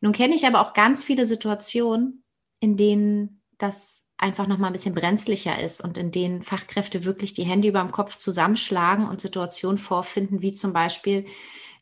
Nun 0.00 0.12
kenne 0.12 0.34
ich 0.34 0.46
aber 0.46 0.62
auch 0.62 0.72
ganz 0.72 1.04
viele 1.04 1.26
Situationen, 1.26 2.24
in 2.60 2.78
denen 2.78 3.42
das 3.58 4.08
einfach 4.16 4.46
noch 4.46 4.58
mal 4.58 4.68
ein 4.68 4.72
bisschen 4.72 4.94
brenzlicher 4.94 5.60
ist 5.60 5.80
und 5.80 5.98
in 5.98 6.10
denen 6.10 6.42
Fachkräfte 6.42 7.04
wirklich 7.04 7.34
die 7.34 7.44
Hände 7.44 7.68
über 7.68 7.80
dem 7.80 7.92
Kopf 7.92 8.16
zusammenschlagen 8.16 9.06
und 9.06 9.20
Situationen 9.20 9.78
vorfinden, 9.78 10.42
wie 10.42 10.54
zum 10.54 10.72
Beispiel 10.72 11.26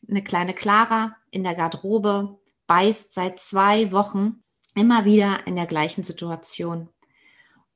eine 0.07 0.23
kleine 0.23 0.53
Clara 0.53 1.15
in 1.31 1.43
der 1.43 1.55
Garderobe 1.55 2.39
beißt 2.67 3.13
seit 3.13 3.39
zwei 3.39 3.91
Wochen 3.91 4.43
immer 4.75 5.05
wieder 5.05 5.45
in 5.47 5.55
der 5.55 5.65
gleichen 5.65 6.03
Situation. 6.03 6.89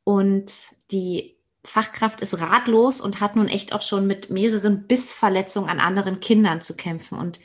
Und 0.04 0.52
die 0.92 1.38
Fachkraft 1.64 2.22
ist 2.22 2.40
ratlos 2.40 3.02
und 3.02 3.22
hat 3.22 3.36
nun 3.36 3.48
echt 3.48 3.74
auch 3.74 3.82
schon 3.82 4.08
mit 4.08 4.30
mehreren 4.30 4.88
Bissverletzungen 4.88 5.70
an 5.70 5.80
anderen 5.80 6.20
Kindern 6.20 6.62
zu 6.62 6.76
kämpfen. 6.76 7.18
Und 7.18 7.40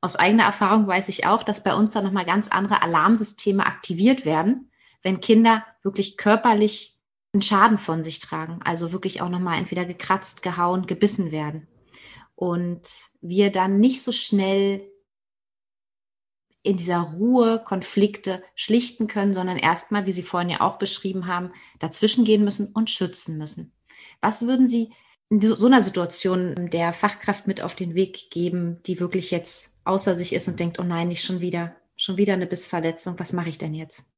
aus 0.00 0.16
eigener 0.16 0.44
Erfahrung 0.44 0.86
weiß 0.86 1.08
ich 1.08 1.26
auch, 1.26 1.42
dass 1.42 1.62
bei 1.62 1.74
uns 1.74 1.92
da 1.92 2.02
nochmal 2.02 2.24
ganz 2.24 2.48
andere 2.48 2.82
Alarmsysteme 2.82 3.64
aktiviert 3.64 4.26
werden, 4.26 4.70
wenn 5.02 5.20
Kinder 5.20 5.64
wirklich 5.82 6.16
körperlich 6.16 6.96
einen 7.32 7.42
Schaden 7.42 7.78
von 7.78 8.02
sich 8.02 8.18
tragen. 8.18 8.60
Also 8.64 8.92
wirklich 8.92 9.22
auch 9.22 9.28
nochmal 9.28 9.58
entweder 9.58 9.84
gekratzt, 9.84 10.42
gehauen, 10.42 10.86
gebissen 10.86 11.30
werden. 11.30 11.68
Und 12.34 12.88
wir 13.20 13.52
dann 13.52 13.78
nicht 13.78 14.02
so 14.02 14.12
schnell 14.12 14.90
in 16.64 16.78
dieser 16.78 17.00
Ruhe 17.00 17.62
Konflikte 17.62 18.42
schlichten 18.54 19.06
können, 19.06 19.34
sondern 19.34 19.58
erstmal, 19.58 20.06
wie 20.06 20.12
Sie 20.12 20.22
vorhin 20.22 20.50
ja 20.50 20.60
auch 20.62 20.78
beschrieben 20.78 21.26
haben, 21.26 21.52
dazwischen 21.78 22.24
gehen 22.24 22.42
müssen 22.42 22.68
und 22.68 22.90
schützen 22.90 23.38
müssen. 23.38 23.72
Was 24.20 24.46
würden 24.46 24.66
Sie 24.66 24.92
in 25.28 25.40
so 25.40 25.66
einer 25.66 25.82
Situation 25.82 26.70
der 26.70 26.92
Fachkraft 26.92 27.46
mit 27.46 27.60
auf 27.60 27.74
den 27.74 27.94
Weg 27.94 28.30
geben, 28.30 28.82
die 28.84 28.98
wirklich 28.98 29.30
jetzt 29.30 29.78
außer 29.84 30.16
sich 30.16 30.32
ist 30.32 30.48
und 30.48 30.58
denkt, 30.58 30.78
oh 30.78 30.84
nein, 30.84 31.08
nicht 31.08 31.22
schon 31.22 31.40
wieder, 31.40 31.76
schon 31.96 32.16
wieder 32.16 32.32
eine 32.32 32.46
Bissverletzung, 32.46 33.18
was 33.18 33.32
mache 33.32 33.50
ich 33.50 33.58
denn 33.58 33.74
jetzt? 33.74 34.10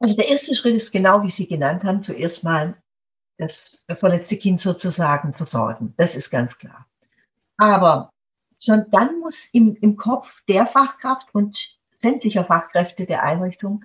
Also 0.00 0.16
der 0.16 0.28
erste 0.28 0.56
Schritt 0.56 0.76
ist 0.76 0.92
genau, 0.92 1.22
wie 1.22 1.30
Sie 1.30 1.46
genannt 1.46 1.84
haben, 1.84 2.02
zuerst 2.02 2.42
mal 2.42 2.82
das 3.36 3.84
verletzte 3.98 4.38
Kind 4.38 4.60
sozusagen 4.60 5.34
versorgen. 5.34 5.94
Das 5.98 6.16
ist 6.16 6.30
ganz 6.30 6.56
klar. 6.56 6.86
Aber 7.58 8.10
schon 8.58 8.86
dann 8.90 9.20
muss 9.20 9.48
im, 9.52 9.76
im 9.76 9.96
Kopf 9.96 10.42
der 10.48 10.66
Fachkraft 10.66 11.34
und 11.34 11.78
sämtlicher 12.02 12.44
Fachkräfte 12.44 13.06
der 13.06 13.22
Einrichtung 13.22 13.84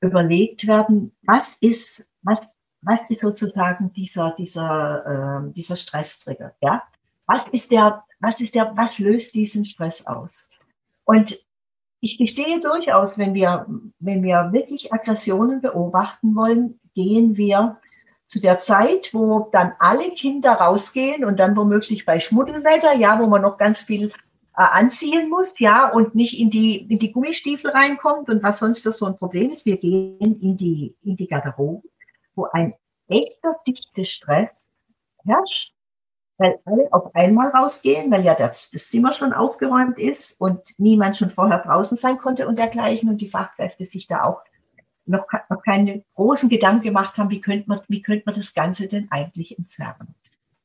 überlegt 0.00 0.66
werden, 0.66 1.16
was 1.22 1.56
ist, 1.56 2.06
was, 2.22 2.38
was 2.82 3.08
ist 3.10 3.20
sozusagen 3.20 3.92
dieser, 3.94 4.34
dieser, 4.38 5.46
äh, 5.46 5.52
dieser 5.52 5.76
Stresstrigger, 5.76 6.54
ja? 6.60 6.82
Was 7.26 7.48
ist 7.48 7.70
der, 7.70 8.04
was 8.20 8.40
ist 8.42 8.54
der, 8.54 8.76
was 8.76 8.98
löst 8.98 9.34
diesen 9.34 9.64
Stress 9.64 10.06
aus? 10.06 10.44
Und 11.04 11.38
ich 12.00 12.18
gestehe 12.18 12.60
durchaus, 12.60 13.16
wenn 13.16 13.32
wir, 13.32 13.66
wenn 13.98 14.22
wir 14.22 14.50
wirklich 14.52 14.92
Aggressionen 14.92 15.62
beobachten 15.62 16.36
wollen, 16.36 16.78
gehen 16.94 17.38
wir 17.38 17.78
zu 18.26 18.42
der 18.42 18.58
Zeit, 18.58 19.10
wo 19.14 19.48
dann 19.52 19.72
alle 19.78 20.10
Kinder 20.10 20.52
rausgehen 20.52 21.24
und 21.24 21.40
dann 21.40 21.56
womöglich 21.56 22.04
bei 22.04 22.20
Schmuddelwetter, 22.20 22.94
ja, 22.94 23.18
wo 23.18 23.26
man 23.26 23.40
noch 23.40 23.56
ganz 23.56 23.80
viel 23.80 24.12
anziehen 24.62 25.28
muss, 25.28 25.58
ja, 25.58 25.90
und 25.90 26.14
nicht 26.14 26.38
in 26.38 26.50
die, 26.50 26.82
in 26.90 26.98
die 26.98 27.12
Gummistiefel 27.12 27.70
reinkommt 27.70 28.28
und 28.28 28.42
was 28.42 28.60
sonst 28.60 28.82
für 28.82 28.92
so 28.92 29.06
ein 29.06 29.16
Problem 29.16 29.50
ist. 29.50 29.66
Wir 29.66 29.76
gehen 29.76 30.40
in 30.40 30.56
die, 30.56 30.94
in 31.02 31.16
die 31.16 31.26
Garderobe, 31.26 31.88
wo 32.34 32.46
ein 32.52 32.74
echter 33.08 33.56
dichter 33.66 34.04
Stress 34.04 34.70
herrscht, 35.24 35.72
weil 36.38 36.58
alle 36.64 36.88
auf 36.92 37.14
einmal 37.14 37.48
rausgehen, 37.48 38.10
weil 38.10 38.24
ja 38.24 38.34
das, 38.34 38.70
das 38.70 38.90
Zimmer 38.90 39.14
schon 39.14 39.32
aufgeräumt 39.32 39.98
ist 39.98 40.40
und 40.40 40.60
niemand 40.78 41.16
schon 41.16 41.30
vorher 41.30 41.58
draußen 41.58 41.96
sein 41.96 42.18
konnte 42.18 42.46
und 42.46 42.56
dergleichen 42.56 43.08
und 43.08 43.20
die 43.20 43.28
Fachkräfte 43.28 43.86
sich 43.86 44.06
da 44.06 44.24
auch 44.24 44.42
noch, 45.06 45.26
noch 45.50 45.62
keine 45.62 46.04
großen 46.14 46.48
Gedanken 46.48 46.82
gemacht 46.82 47.16
haben, 47.18 47.30
wie 47.30 47.40
könnte 47.40 47.68
man, 47.68 47.80
wie 47.88 48.02
könnte 48.02 48.24
man 48.26 48.34
das 48.34 48.54
Ganze 48.54 48.88
denn 48.88 49.10
eigentlich 49.10 49.58
entzerren. 49.58 50.14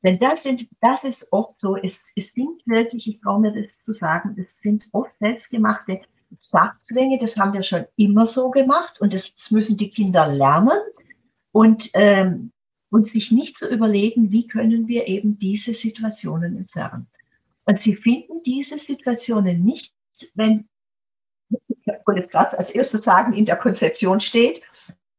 Denn 0.02 0.18
das 0.18 0.42
sind, 0.44 0.66
das 0.80 1.04
ist 1.04 1.32
oft 1.32 1.60
so, 1.60 1.76
es, 1.76 2.10
es 2.16 2.28
sind 2.28 2.62
wirklich, 2.66 3.06
ich 3.06 3.20
traue 3.20 3.40
mir 3.40 3.52
das 3.52 3.82
zu 3.82 3.92
sagen, 3.92 4.34
es 4.38 4.58
sind 4.60 4.88
oft 4.92 5.12
selbstgemachte 5.20 6.00
Sachzwänge, 6.38 7.18
das 7.18 7.36
haben 7.36 7.52
wir 7.52 7.62
schon 7.62 7.84
immer 7.96 8.24
so 8.24 8.50
gemacht 8.50 9.00
und 9.00 9.12
das, 9.12 9.34
das 9.34 9.50
müssen 9.50 9.76
die 9.76 9.90
Kinder 9.90 10.32
lernen 10.32 10.78
und, 11.52 11.90
ähm, 11.94 12.52
und 12.90 13.08
sich 13.08 13.30
nicht 13.30 13.58
zu 13.58 13.68
überlegen, 13.68 14.30
wie 14.30 14.46
können 14.46 14.88
wir 14.88 15.06
eben 15.06 15.38
diese 15.38 15.74
Situationen 15.74 16.56
entzerren. 16.56 17.08
Und 17.64 17.78
sie 17.78 17.94
finden 17.94 18.42
diese 18.44 18.78
Situationen 18.78 19.64
nicht, 19.64 19.94
wenn, 20.34 20.68
ich 21.50 21.86
wollte 22.06 22.20
jetzt 22.20 22.32
gerade 22.32 22.58
als 22.58 22.70
erstes 22.70 23.02
sagen, 23.02 23.32
in 23.32 23.44
der 23.44 23.56
Konzeption 23.56 24.20
steht, 24.20 24.62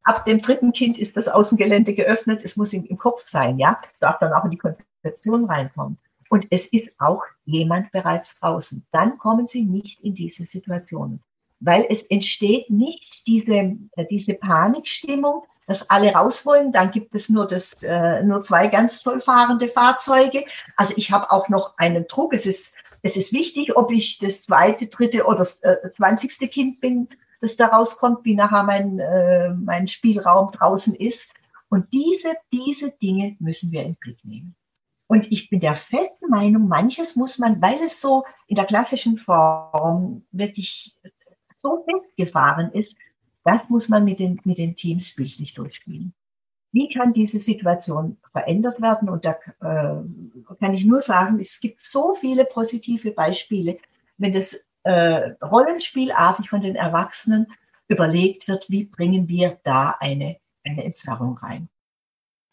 Ab 0.03 0.25
dem 0.25 0.41
dritten 0.41 0.73
Kind 0.73 0.97
ist 0.97 1.15
das 1.15 1.27
Außengelände 1.27 1.93
geöffnet. 1.93 2.41
Es 2.43 2.57
muss 2.57 2.73
im, 2.73 2.85
im 2.85 2.97
Kopf 2.97 3.25
sein, 3.25 3.59
ja. 3.59 3.79
Darf 3.99 4.19
dann 4.19 4.33
auch 4.33 4.45
in 4.45 4.51
die 4.51 4.57
Konzeption 4.57 5.45
reinkommen. 5.45 5.97
und 6.31 6.47
es 6.49 6.65
ist 6.65 6.99
auch 6.99 7.23
jemand 7.43 7.91
bereits 7.91 8.39
draußen. 8.39 8.85
Dann 8.93 9.17
kommen 9.17 9.47
Sie 9.47 9.63
nicht 9.63 9.99
in 9.99 10.15
diese 10.15 10.45
Situationen, 10.45 11.21
weil 11.59 11.85
es 11.89 12.03
entsteht 12.03 12.69
nicht 12.69 13.27
diese, 13.27 13.75
äh, 13.97 14.05
diese 14.09 14.35
Panikstimmung, 14.35 15.43
dass 15.67 15.89
alle 15.89 16.13
raus 16.13 16.45
wollen. 16.45 16.71
Dann 16.71 16.91
gibt 16.91 17.13
es 17.15 17.27
nur, 17.27 17.47
das, 17.47 17.83
äh, 17.83 18.23
nur 18.23 18.41
zwei 18.43 18.67
ganz 18.67 19.03
toll 19.03 19.19
fahrende 19.19 19.67
Fahrzeuge. 19.67 20.45
Also 20.77 20.93
ich 20.95 21.11
habe 21.11 21.29
auch 21.31 21.49
noch 21.49 21.77
einen 21.77 22.07
Druck. 22.07 22.33
Es 22.33 22.45
ist, 22.45 22.73
es 23.01 23.17
ist 23.17 23.33
wichtig, 23.33 23.75
ob 23.75 23.91
ich 23.91 24.17
das 24.19 24.41
zweite, 24.41 24.87
dritte 24.87 25.25
oder 25.25 25.45
äh, 25.63 25.91
zwanzigste 25.97 26.47
Kind 26.47 26.79
bin, 26.79 27.09
das 27.41 27.57
da 27.57 27.67
rauskommt, 27.67 28.23
wie 28.23 28.35
nachher 28.35 28.63
mein, 28.63 28.99
äh, 28.99 29.49
mein 29.49 29.87
Spielraum 29.87 30.51
draußen 30.51 30.95
ist. 30.95 31.33
Und 31.69 31.91
diese, 31.93 32.33
diese 32.53 32.91
Dinge 32.91 33.35
müssen 33.39 33.71
wir 33.71 33.81
in 33.81 33.93
den 33.93 33.95
Blick 33.95 34.23
nehmen. 34.23 34.55
Und 35.07 35.29
ich 35.31 35.49
bin 35.49 35.59
der 35.59 35.75
festen 35.75 36.29
Meinung, 36.29 36.67
manches 36.67 37.17
muss 37.17 37.37
man, 37.37 37.61
weil 37.61 37.75
es 37.85 37.99
so 37.99 38.23
in 38.47 38.55
der 38.55 38.65
klassischen 38.65 39.17
Form 39.17 40.23
wirklich 40.31 40.95
so 41.57 41.83
festgefahren 41.89 42.71
ist, 42.71 42.97
das 43.43 43.69
muss 43.69 43.89
man 43.89 44.05
mit 44.05 44.19
den, 44.19 44.39
mit 44.45 44.57
den 44.57 44.75
Teams 44.75 45.13
bildlich 45.15 45.53
durchspielen. 45.53 46.13
Wie 46.71 46.87
kann 46.87 47.11
diese 47.11 47.39
Situation 47.39 48.17
verändert 48.31 48.81
werden? 48.81 49.09
Und 49.09 49.25
da 49.25 49.31
äh, 49.59 50.55
kann 50.59 50.73
ich 50.73 50.85
nur 50.85 51.01
sagen, 51.01 51.39
es 51.39 51.59
gibt 51.59 51.81
so 51.81 52.13
viele 52.13 52.45
positive 52.45 53.11
Beispiele, 53.11 53.77
wenn 54.17 54.31
das 54.31 54.70
äh, 54.83 55.31
rollenspielartig 55.41 56.49
von 56.49 56.61
den 56.61 56.75
Erwachsenen 56.75 57.47
überlegt 57.87 58.47
wird, 58.47 58.69
wie 58.69 58.85
bringen 58.85 59.27
wir 59.27 59.59
da 59.63 59.95
eine, 59.99 60.37
eine 60.63 60.83
Entzerrung 60.83 61.37
rein. 61.37 61.69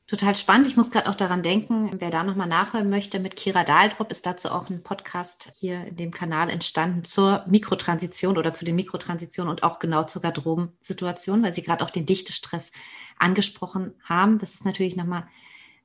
Total 0.09 0.35
spannend. 0.35 0.67
Ich 0.67 0.77
muss 0.77 0.91
gerade 0.91 1.07
auch 1.07 1.15
daran 1.15 1.43
denken, 1.43 1.91
wer 1.99 2.09
da 2.09 2.25
nochmal 2.25 2.49
nachhören 2.49 2.89
möchte, 2.89 3.19
mit 3.19 3.37
Kira 3.37 3.63
Dahldrup 3.63 4.11
ist 4.11 4.25
dazu 4.25 4.51
auch 4.51 4.71
ein 4.71 4.83
Podcast 4.83 5.53
hier 5.55 5.85
in 5.85 5.97
dem 5.97 6.13
Kanal 6.13 6.49
entstanden 6.49 7.05
zur 7.05 7.45
Mikrotransition 7.47 8.39
oder 8.39 8.55
zu 8.55 8.65
den 8.65 8.75
Mikrotransitionen 8.75 9.51
und 9.51 9.65
auch 9.65 9.79
genau 9.79 10.05
zur 10.05 10.23
Garderobensituation, 10.23 11.43
weil 11.43 11.53
Sie 11.53 11.63
gerade 11.63 11.85
auch 11.85 11.91
den 11.91 12.07
Dichtestress 12.07 12.73
angesprochen 13.19 13.95
haben. 14.03 14.39
Das 14.39 14.55
ist 14.55 14.65
natürlich 14.65 14.97
nochmal 14.97 15.27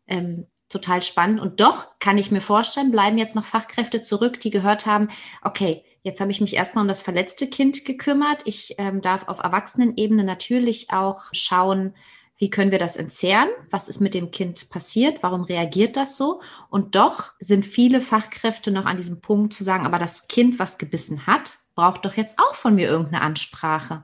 ähm, 0.07 0.47
total 0.69 1.01
spannend. 1.01 1.41
Und 1.41 1.59
doch 1.59 1.99
kann 1.99 2.17
ich 2.17 2.31
mir 2.31 2.39
vorstellen, 2.39 2.91
bleiben 2.91 3.17
jetzt 3.17 3.35
noch 3.35 3.43
Fachkräfte 3.43 4.03
zurück, 4.03 4.39
die 4.39 4.51
gehört 4.51 4.85
haben, 4.85 5.09
okay, 5.41 5.83
jetzt 6.03 6.21
habe 6.21 6.31
ich 6.31 6.41
mich 6.41 6.55
erstmal 6.55 6.83
um 6.83 6.87
das 6.87 7.01
verletzte 7.01 7.47
Kind 7.47 7.85
gekümmert. 7.85 8.43
Ich 8.45 8.75
ähm, 8.77 9.01
darf 9.01 9.27
auf 9.27 9.39
Erwachsenenebene 9.39 10.23
natürlich 10.23 10.91
auch 10.91 11.23
schauen, 11.31 11.93
wie 12.37 12.49
können 12.49 12.71
wir 12.71 12.79
das 12.79 12.97
entzehren? 12.97 13.49
Was 13.69 13.87
ist 13.87 14.01
mit 14.01 14.13
dem 14.13 14.31
Kind 14.31 14.69
passiert? 14.69 15.23
Warum 15.23 15.43
reagiert 15.43 15.95
das 15.95 16.17
so? 16.17 16.41
Und 16.69 16.95
doch 16.95 17.33
sind 17.39 17.65
viele 17.65 18.01
Fachkräfte 18.01 18.71
noch 18.71 18.85
an 18.85 18.97
diesem 18.97 19.21
Punkt 19.21 19.53
zu 19.53 19.63
sagen, 19.63 19.85
aber 19.85 19.99
das 19.99 20.27
Kind, 20.27 20.59
was 20.59 20.77
gebissen 20.77 21.25
hat, 21.27 21.57
braucht 21.75 22.05
doch 22.05 22.15
jetzt 22.15 22.39
auch 22.39 22.55
von 22.55 22.75
mir 22.75 22.87
irgendeine 22.87 23.21
Ansprache. 23.21 24.03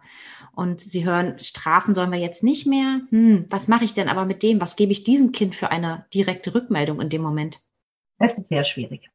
Und 0.53 0.79
sie 0.79 1.05
hören, 1.05 1.39
Strafen 1.39 1.93
sollen 1.93 2.11
wir 2.11 2.19
jetzt 2.19 2.43
nicht 2.43 2.67
mehr. 2.67 3.01
Hm, 3.09 3.45
was 3.49 3.67
mache 3.67 3.85
ich 3.85 3.93
denn 3.93 4.09
aber 4.09 4.25
mit 4.25 4.43
dem? 4.43 4.61
Was 4.61 4.75
gebe 4.75 4.91
ich 4.91 5.03
diesem 5.03 5.31
Kind 5.31 5.55
für 5.55 5.71
eine 5.71 6.05
direkte 6.13 6.53
Rückmeldung 6.53 7.01
in 7.01 7.09
dem 7.09 7.21
Moment? 7.21 7.59
Das 8.19 8.37
ist 8.37 8.49
sehr 8.49 8.65
schwierig. 8.65 9.09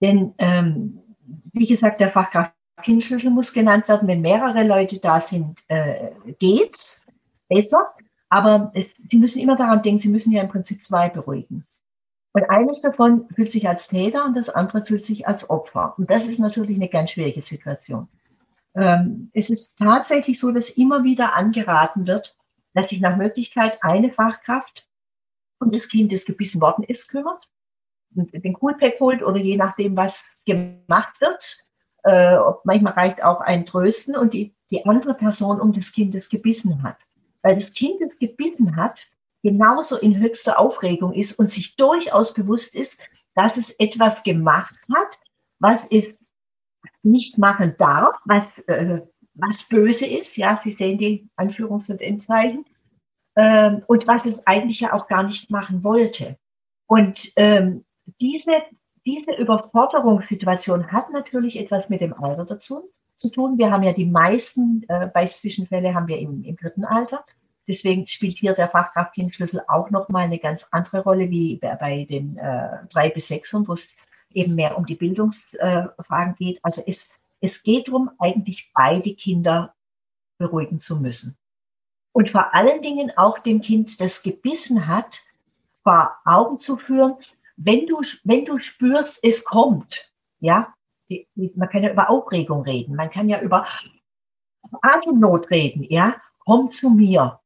Denn, 0.00 0.34
ähm, 0.38 1.00
wie 1.52 1.66
gesagt, 1.66 2.00
der 2.00 2.10
Fachkraft 2.10 2.52
Kindschlüssel 2.82 3.30
muss 3.30 3.52
genannt 3.52 3.88
werden. 3.88 4.08
Wenn 4.08 4.20
mehrere 4.20 4.64
Leute 4.64 4.98
da 5.00 5.20
sind, 5.20 5.60
äh, 5.68 6.10
geht's 6.38 7.02
besser. 7.48 7.94
Aber 8.28 8.72
es, 8.74 8.94
Sie 9.10 9.18
müssen 9.18 9.40
immer 9.40 9.56
daran 9.56 9.82
denken, 9.82 10.00
Sie 10.00 10.08
müssen 10.08 10.32
ja 10.32 10.42
im 10.42 10.48
Prinzip 10.48 10.84
zwei 10.84 11.08
beruhigen. 11.08 11.64
Und 12.32 12.50
eines 12.50 12.80
davon 12.80 13.28
fühlt 13.34 13.50
sich 13.50 13.68
als 13.68 13.86
Täter 13.86 14.24
und 14.24 14.36
das 14.36 14.48
andere 14.48 14.84
fühlt 14.84 15.04
sich 15.04 15.28
als 15.28 15.48
Opfer. 15.50 15.94
Und 15.96 16.10
das 16.10 16.26
ist 16.26 16.40
natürlich 16.40 16.76
eine 16.76 16.88
ganz 16.88 17.12
schwierige 17.12 17.42
Situation. 17.42 18.08
Ähm, 18.74 19.30
es 19.34 19.50
ist 19.50 19.78
tatsächlich 19.78 20.40
so, 20.40 20.50
dass 20.50 20.70
immer 20.70 21.04
wieder 21.04 21.34
angeraten 21.34 22.06
wird, 22.08 22.36
dass 22.72 22.88
sich 22.88 23.00
nach 23.00 23.16
Möglichkeit 23.16 23.78
eine 23.82 24.12
Fachkraft 24.12 24.88
um 25.60 25.70
das 25.70 25.88
Kind, 25.88 26.12
das 26.12 26.24
gebissen 26.24 26.60
worden 26.60 26.82
ist, 26.82 27.08
kümmert, 27.08 27.48
den 28.14 28.54
Coolpack 28.54 28.98
holt 29.00 29.22
oder 29.22 29.38
je 29.38 29.56
nachdem, 29.56 29.96
was 29.96 30.24
gemacht 30.46 31.20
wird. 31.20 31.58
Äh, 32.04 32.36
manchmal 32.64 32.92
reicht 32.94 33.22
auch 33.22 33.40
ein 33.40 33.66
Trösten 33.66 34.16
und 34.16 34.34
die, 34.34 34.54
die 34.70 34.84
andere 34.86 35.14
Person 35.14 35.60
um 35.60 35.72
das 35.72 35.92
Kind, 35.92 36.14
das 36.14 36.28
gebissen 36.28 36.82
hat 36.82 36.98
weil 37.44 37.56
das 37.56 37.74
Kind 37.74 38.00
es 38.00 38.18
gebissen 38.18 38.74
hat, 38.74 39.06
genauso 39.42 39.98
in 39.98 40.18
höchster 40.18 40.58
Aufregung 40.58 41.12
ist 41.12 41.38
und 41.38 41.50
sich 41.50 41.76
durchaus 41.76 42.32
bewusst 42.32 42.74
ist, 42.74 43.00
dass 43.34 43.58
es 43.58 43.70
etwas 43.78 44.22
gemacht 44.24 44.74
hat, 44.92 45.18
was 45.60 45.90
es 45.90 46.24
nicht 47.02 47.36
machen 47.36 47.74
darf, 47.78 48.16
was, 48.24 48.58
äh, 48.60 49.02
was 49.34 49.68
böse 49.68 50.06
ist. 50.06 50.36
Ja, 50.36 50.56
Sie 50.56 50.72
sehen 50.72 50.96
die 50.96 51.28
Anführungs- 51.36 51.90
und 51.90 52.00
Endzeichen. 52.00 52.64
Ähm, 53.36 53.82
und 53.88 54.06
was 54.06 54.24
es 54.24 54.46
eigentlich 54.46 54.80
ja 54.80 54.94
auch 54.94 55.06
gar 55.06 55.24
nicht 55.24 55.50
machen 55.50 55.84
wollte. 55.84 56.38
Und 56.86 57.32
ähm, 57.36 57.84
diese, 58.20 58.52
diese 59.06 59.32
Überforderungssituation 59.32 60.90
hat 60.92 61.10
natürlich 61.10 61.58
etwas 61.58 61.88
mit 61.88 62.00
dem 62.00 62.14
Alter 62.14 62.44
dazu 62.44 62.90
zu 63.16 63.30
tun. 63.30 63.58
Wir 63.58 63.70
haben 63.70 63.82
ja 63.82 63.92
die 63.92 64.06
meisten 64.06 64.84
äh, 64.88 65.06
Beißzwischenfälle 65.06 65.94
haben 65.94 66.08
wir 66.08 66.18
im, 66.18 66.42
im 66.42 66.56
dritten 66.56 66.84
Alter. 66.84 67.24
Deswegen 67.66 68.06
spielt 68.06 68.36
hier 68.36 68.54
der 68.54 68.68
Fachkraft-Kind-Schlüssel 68.68 69.62
auch 69.68 69.90
nochmal 69.90 70.24
eine 70.24 70.38
ganz 70.38 70.66
andere 70.70 71.02
Rolle 71.02 71.30
wie 71.30 71.56
bei 71.56 72.06
den 72.08 72.36
äh, 72.36 72.86
drei 72.90 73.08
bis 73.08 73.28
sechsern, 73.28 73.66
wo 73.66 73.72
es 73.72 73.94
eben 74.30 74.54
mehr 74.54 74.76
um 74.76 74.84
die 74.84 74.96
Bildungsfragen 74.96 76.34
äh, 76.34 76.36
geht. 76.36 76.60
Also 76.62 76.82
es, 76.86 77.10
es 77.40 77.62
geht 77.62 77.88
darum, 77.88 78.10
eigentlich 78.18 78.70
beide 78.74 79.14
Kinder 79.14 79.74
beruhigen 80.36 80.78
zu 80.78 80.96
müssen. 80.96 81.38
Und 82.12 82.30
vor 82.30 82.54
allen 82.54 82.82
Dingen 82.82 83.12
auch 83.16 83.38
dem 83.38 83.60
Kind, 83.60 84.00
das 84.00 84.22
gebissen 84.22 84.86
hat, 84.86 85.22
vor 85.82 86.16
Augen 86.24 86.58
zu 86.58 86.76
führen, 86.76 87.16
wenn 87.56 87.86
du, 87.86 88.02
wenn 88.24 88.44
du 88.44 88.58
spürst, 88.58 89.20
es 89.22 89.44
kommt, 89.44 90.12
ja, 90.40 90.74
man 91.34 91.68
kann 91.68 91.82
ja 91.82 91.92
über 91.92 92.10
Aufregung 92.10 92.62
reden, 92.62 92.96
man 92.96 93.10
kann 93.10 93.28
ja 93.28 93.40
über 93.40 93.66
Atemnot 94.82 95.50
reden, 95.50 95.84
ja, 95.84 96.16
komm 96.38 96.70
zu 96.70 96.90
mir, 96.90 97.40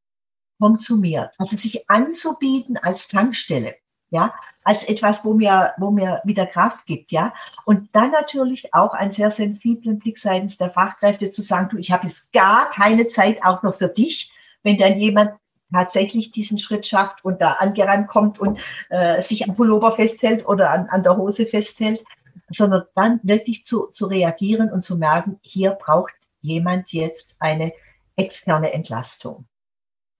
komm 0.59 0.79
zu 0.79 0.97
mir. 0.97 1.31
Also 1.37 1.57
sich 1.57 1.89
anzubieten 1.89 2.77
als 2.77 3.07
Tankstelle, 3.07 3.75
ja, 4.09 4.33
als 4.63 4.83
etwas, 4.87 5.23
wo 5.25 5.33
mir, 5.33 5.73
wo 5.77 5.91
mir 5.91 6.21
wieder 6.25 6.45
Kraft 6.45 6.85
gibt, 6.85 7.11
ja. 7.11 7.33
Und 7.65 7.89
dann 7.93 8.11
natürlich 8.11 8.73
auch 8.73 8.93
einen 8.93 9.11
sehr 9.11 9.31
sensiblen 9.31 9.99
Blick 9.99 10.17
seitens 10.17 10.57
der 10.57 10.71
Fachkräfte 10.71 11.29
zu 11.29 11.41
sagen, 11.41 11.69
du, 11.69 11.77
ich 11.77 11.91
habe 11.91 12.07
jetzt 12.07 12.31
gar 12.33 12.71
keine 12.71 13.07
Zeit 13.07 13.43
auch 13.43 13.63
noch 13.63 13.75
für 13.75 13.89
dich, 13.89 14.31
wenn 14.63 14.77
dann 14.77 14.99
jemand 14.99 15.38
tatsächlich 15.71 16.31
diesen 16.31 16.59
Schritt 16.59 16.87
schafft 16.87 17.23
und 17.23 17.41
da 17.41 17.53
angerannt 17.53 18.07
kommt 18.07 18.39
und 18.39 18.59
äh, 18.89 19.21
sich 19.21 19.47
am 19.47 19.55
Pullover 19.55 19.91
festhält 19.91 20.47
oder 20.47 20.71
an, 20.71 20.87
an 20.89 21.03
der 21.03 21.17
Hose 21.17 21.45
festhält, 21.45 22.03
sondern 22.49 22.83
dann 22.95 23.19
wirklich 23.23 23.65
zu, 23.65 23.87
zu 23.87 24.07
reagieren 24.07 24.71
und 24.71 24.81
zu 24.81 24.97
merken, 24.97 25.39
hier 25.41 25.71
braucht 25.71 26.13
jemand 26.41 26.91
jetzt 26.91 27.35
eine 27.39 27.73
externe 28.15 28.73
Entlastung. 28.73 29.45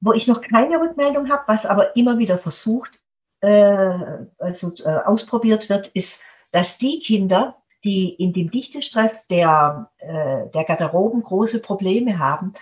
Wo 0.02 0.14
ich 0.14 0.28
noch 0.28 0.42
keine 0.42 0.80
Rückmeldung 0.80 1.30
habe, 1.30 1.44
was 1.48 1.66
aber 1.66 1.96
immer 1.96 2.18
wieder 2.18 2.38
versucht, 2.38 3.02
äh, 3.42 3.98
also 4.38 4.74
äh, 4.84 5.00
ausprobiert 5.06 5.70
wird, 5.70 5.88
ist, 5.88 6.22
dass 6.52 6.78
die 6.78 7.00
Kinder, 7.00 7.58
die 7.84 8.14
in 8.14 8.34
dem 8.34 8.52
Dichtestress 8.52 9.28
der, 9.28 9.92
äh, 10.00 10.50
der 10.50 10.64
Garderoben 10.66 11.22
große 11.22 11.62
Probleme 11.62 12.20
haben, 12.20 12.54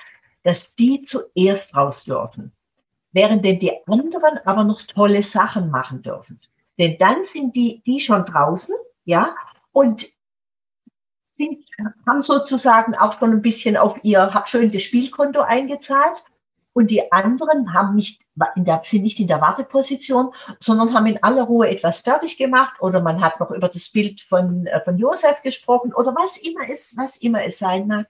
dass 0.43 0.75
die 0.75 1.01
zuerst 1.01 1.75
raus 1.75 2.05
dürfen. 2.05 2.53
Während 3.11 3.45
denn 3.45 3.59
die 3.59 3.71
anderen 3.87 4.37
aber 4.45 4.63
noch 4.63 4.81
tolle 4.81 5.23
Sachen 5.23 5.69
machen 5.69 6.01
dürfen. 6.01 6.39
Denn 6.77 6.97
dann 6.99 7.23
sind 7.23 7.55
die, 7.55 7.81
die 7.85 7.99
schon 7.99 8.25
draußen, 8.25 8.75
ja, 9.05 9.35
und 9.71 10.07
sind, 11.33 11.63
haben 12.07 12.21
sozusagen 12.21 12.95
auch 12.95 13.19
schon 13.19 13.31
ein 13.31 13.41
bisschen 13.41 13.77
auf 13.77 13.97
ihr 14.03 14.33
hab 14.33 14.47
schön 14.47 14.71
das 14.71 14.81
Spielkonto 14.81 15.41
eingezahlt. 15.41 16.23
Und 16.73 16.91
die 16.91 17.11
anderen 17.11 17.73
haben 17.73 17.95
nicht, 17.95 18.21
in 18.55 18.65
der, 18.65 18.81
sind 18.83 19.01
nicht 19.01 19.19
in 19.19 19.27
der 19.27 19.41
Warteposition, 19.41 20.31
sondern 20.59 20.93
haben 20.93 21.07
in 21.07 21.23
aller 21.23 21.43
Ruhe 21.43 21.69
etwas 21.69 22.01
fertig 22.01 22.37
gemacht 22.37 22.75
oder 22.81 23.01
man 23.01 23.19
hat 23.19 23.39
noch 23.39 23.49
über 23.49 23.67
das 23.67 23.89
Bild 23.89 24.21
von, 24.21 24.67
äh, 24.67 24.83
von 24.83 24.97
Josef 24.99 25.41
gesprochen 25.41 25.91
oder 25.91 26.13
was 26.13 26.37
immer 26.37 26.69
es, 26.69 26.95
was 26.95 27.17
immer 27.17 27.43
es 27.43 27.57
sein 27.57 27.87
mag. 27.87 28.07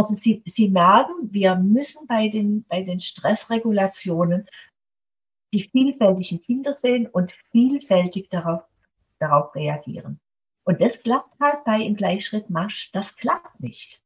Also 0.00 0.14
Sie, 0.16 0.42
Sie 0.46 0.70
merken, 0.70 1.30
wir 1.30 1.56
müssen 1.56 2.06
bei 2.06 2.28
den, 2.28 2.64
bei 2.70 2.84
den 2.84 3.00
Stressregulationen 3.00 4.48
die 5.52 5.68
vielfältigen 5.68 6.40
Kinder 6.40 6.72
sehen 6.72 7.06
und 7.06 7.32
vielfältig 7.52 8.30
darauf, 8.30 8.62
darauf 9.18 9.54
reagieren. 9.54 10.18
Und 10.64 10.80
das 10.80 11.02
klappt 11.02 11.38
halt 11.38 11.64
bei 11.64 11.82
im 11.82 11.96
Gleichschrittmarsch, 11.96 12.92
das 12.94 13.18
klappt 13.18 13.60
nicht. 13.60 14.02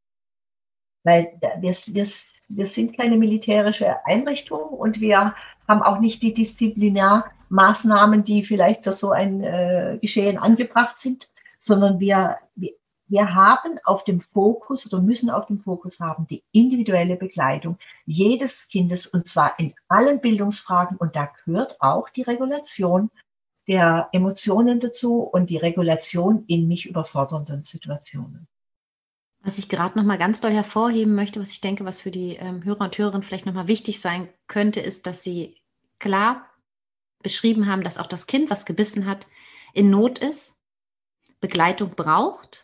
Weil 1.05 1.39
wir, 1.61 1.71
wir, 1.71 2.09
wir 2.49 2.67
sind 2.67 2.97
keine 2.97 3.17
militärische 3.17 4.05
Einrichtung 4.05 4.71
und 4.71 5.01
wir 5.01 5.37
haben 5.69 5.83
auch 5.83 6.01
nicht 6.01 6.23
die 6.23 6.35
Disziplinarfähigkeit 6.35 7.35
Maßnahmen, 7.55 8.25
die 8.25 8.43
vielleicht 8.43 8.83
für 8.83 8.93
so 8.93 9.13
ein 9.13 9.41
äh, 9.41 9.99
Geschehen 10.01 10.39
angebracht 10.39 10.99
sind, 10.99 11.29
sondern 11.61 12.01
wir, 12.01 12.39
wir, 12.57 12.73
wir 13.07 13.35
haben 13.35 13.79
auf 13.85 14.05
dem 14.05 14.21
Fokus 14.21 14.87
oder 14.87 15.03
müssen 15.03 15.31
auf 15.31 15.47
dem 15.47 15.59
Fokus 15.59 16.01
haben 16.01 16.27
die 16.27 16.43
individuelle 16.53 17.17
Begleitung 17.17 17.77
jedes 18.07 18.69
Kindes 18.69 19.07
und 19.07 19.29
zwar 19.29 19.59
in 19.59 19.75
allen 19.89 20.21
Bildungsfragen 20.21 20.97
und 20.97 21.15
da 21.15 21.31
gehört 21.45 21.77
auch 21.81 22.09
die 22.09 22.23
Regulation 22.23 23.11
der 23.67 24.09
Emotionen 24.13 24.81
dazu 24.81 25.21
und 25.21 25.51
die 25.51 25.57
Regulation 25.57 26.45
in 26.47 26.67
mich 26.69 26.87
überfordernden 26.87 27.63
Situationen. 27.63 28.47
Was 29.43 29.59
ich 29.59 29.69
gerade 29.69 29.99
noch 29.99 30.05
mal 30.05 30.19
ganz 30.19 30.41
doll 30.41 30.53
hervorheben 30.53 31.15
möchte, 31.15 31.41
was 31.41 31.51
ich 31.51 31.61
denke, 31.61 31.85
was 31.85 32.01
für 32.01 32.11
die 32.11 32.37
ähm, 32.37 32.65
Hörer 32.65 32.85
und 32.85 32.97
Hörerinnen 32.97 33.23
vielleicht 33.23 33.45
noch 33.45 33.53
mal 33.53 33.69
wichtig 33.69 34.01
sein 34.01 34.29
könnte, 34.47 34.81
ist, 34.81 35.07
dass 35.07 35.23
Sie 35.23 35.61
klar 35.99 36.47
beschrieben 37.23 37.67
haben, 37.67 37.83
dass 37.83 37.99
auch 37.99 38.07
das 38.07 38.27
Kind, 38.27 38.49
was 38.49 38.65
gebissen 38.65 39.05
hat, 39.05 39.27
in 39.75 39.91
Not 39.91 40.19
ist, 40.19 40.61
Begleitung 41.41 41.91
braucht 41.91 42.64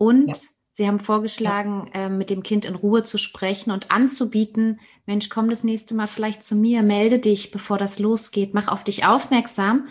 und 0.00 0.28
ja. 0.28 0.34
Sie 0.72 0.86
haben 0.86 1.00
vorgeschlagen, 1.00 1.90
ja. 1.92 2.06
äh, 2.06 2.08
mit 2.08 2.30
dem 2.30 2.42
Kind 2.42 2.64
in 2.64 2.74
Ruhe 2.74 3.04
zu 3.04 3.18
sprechen 3.18 3.70
und 3.70 3.90
anzubieten, 3.90 4.80
Mensch, 5.04 5.28
komm 5.28 5.50
das 5.50 5.62
nächste 5.62 5.94
Mal 5.94 6.06
vielleicht 6.06 6.42
zu 6.42 6.56
mir, 6.56 6.82
melde 6.82 7.18
dich, 7.18 7.50
bevor 7.50 7.76
das 7.76 7.98
losgeht, 7.98 8.54
mach 8.54 8.68
auf 8.68 8.82
dich 8.82 9.04
aufmerksam 9.04 9.88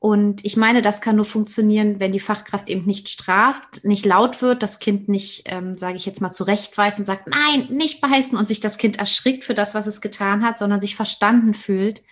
und 0.00 0.44
ich 0.44 0.56
meine, 0.56 0.80
das 0.80 1.00
kann 1.00 1.16
nur 1.16 1.24
funktionieren, 1.24 1.98
wenn 1.98 2.12
die 2.12 2.20
Fachkraft 2.20 2.68
eben 2.68 2.86
nicht 2.86 3.08
straft, 3.08 3.84
nicht 3.84 4.06
laut 4.06 4.42
wird, 4.42 4.62
das 4.62 4.78
Kind 4.78 5.08
nicht, 5.08 5.42
ähm, 5.46 5.76
sage 5.76 5.96
ich 5.96 6.06
jetzt 6.06 6.20
mal, 6.20 6.30
zurechtweist 6.30 7.00
und 7.00 7.04
sagt, 7.04 7.26
nein, 7.26 7.66
nicht 7.70 8.00
beißen 8.00 8.38
und 8.38 8.46
sich 8.46 8.60
das 8.60 8.78
Kind 8.78 8.98
erschrickt 8.98 9.42
für 9.42 9.54
das, 9.54 9.74
was 9.74 9.88
es 9.88 10.00
getan 10.00 10.44
hat, 10.44 10.58
sondern 10.58 10.80
sich 10.80 10.94
verstanden 10.94 11.52
fühlt 11.52 12.04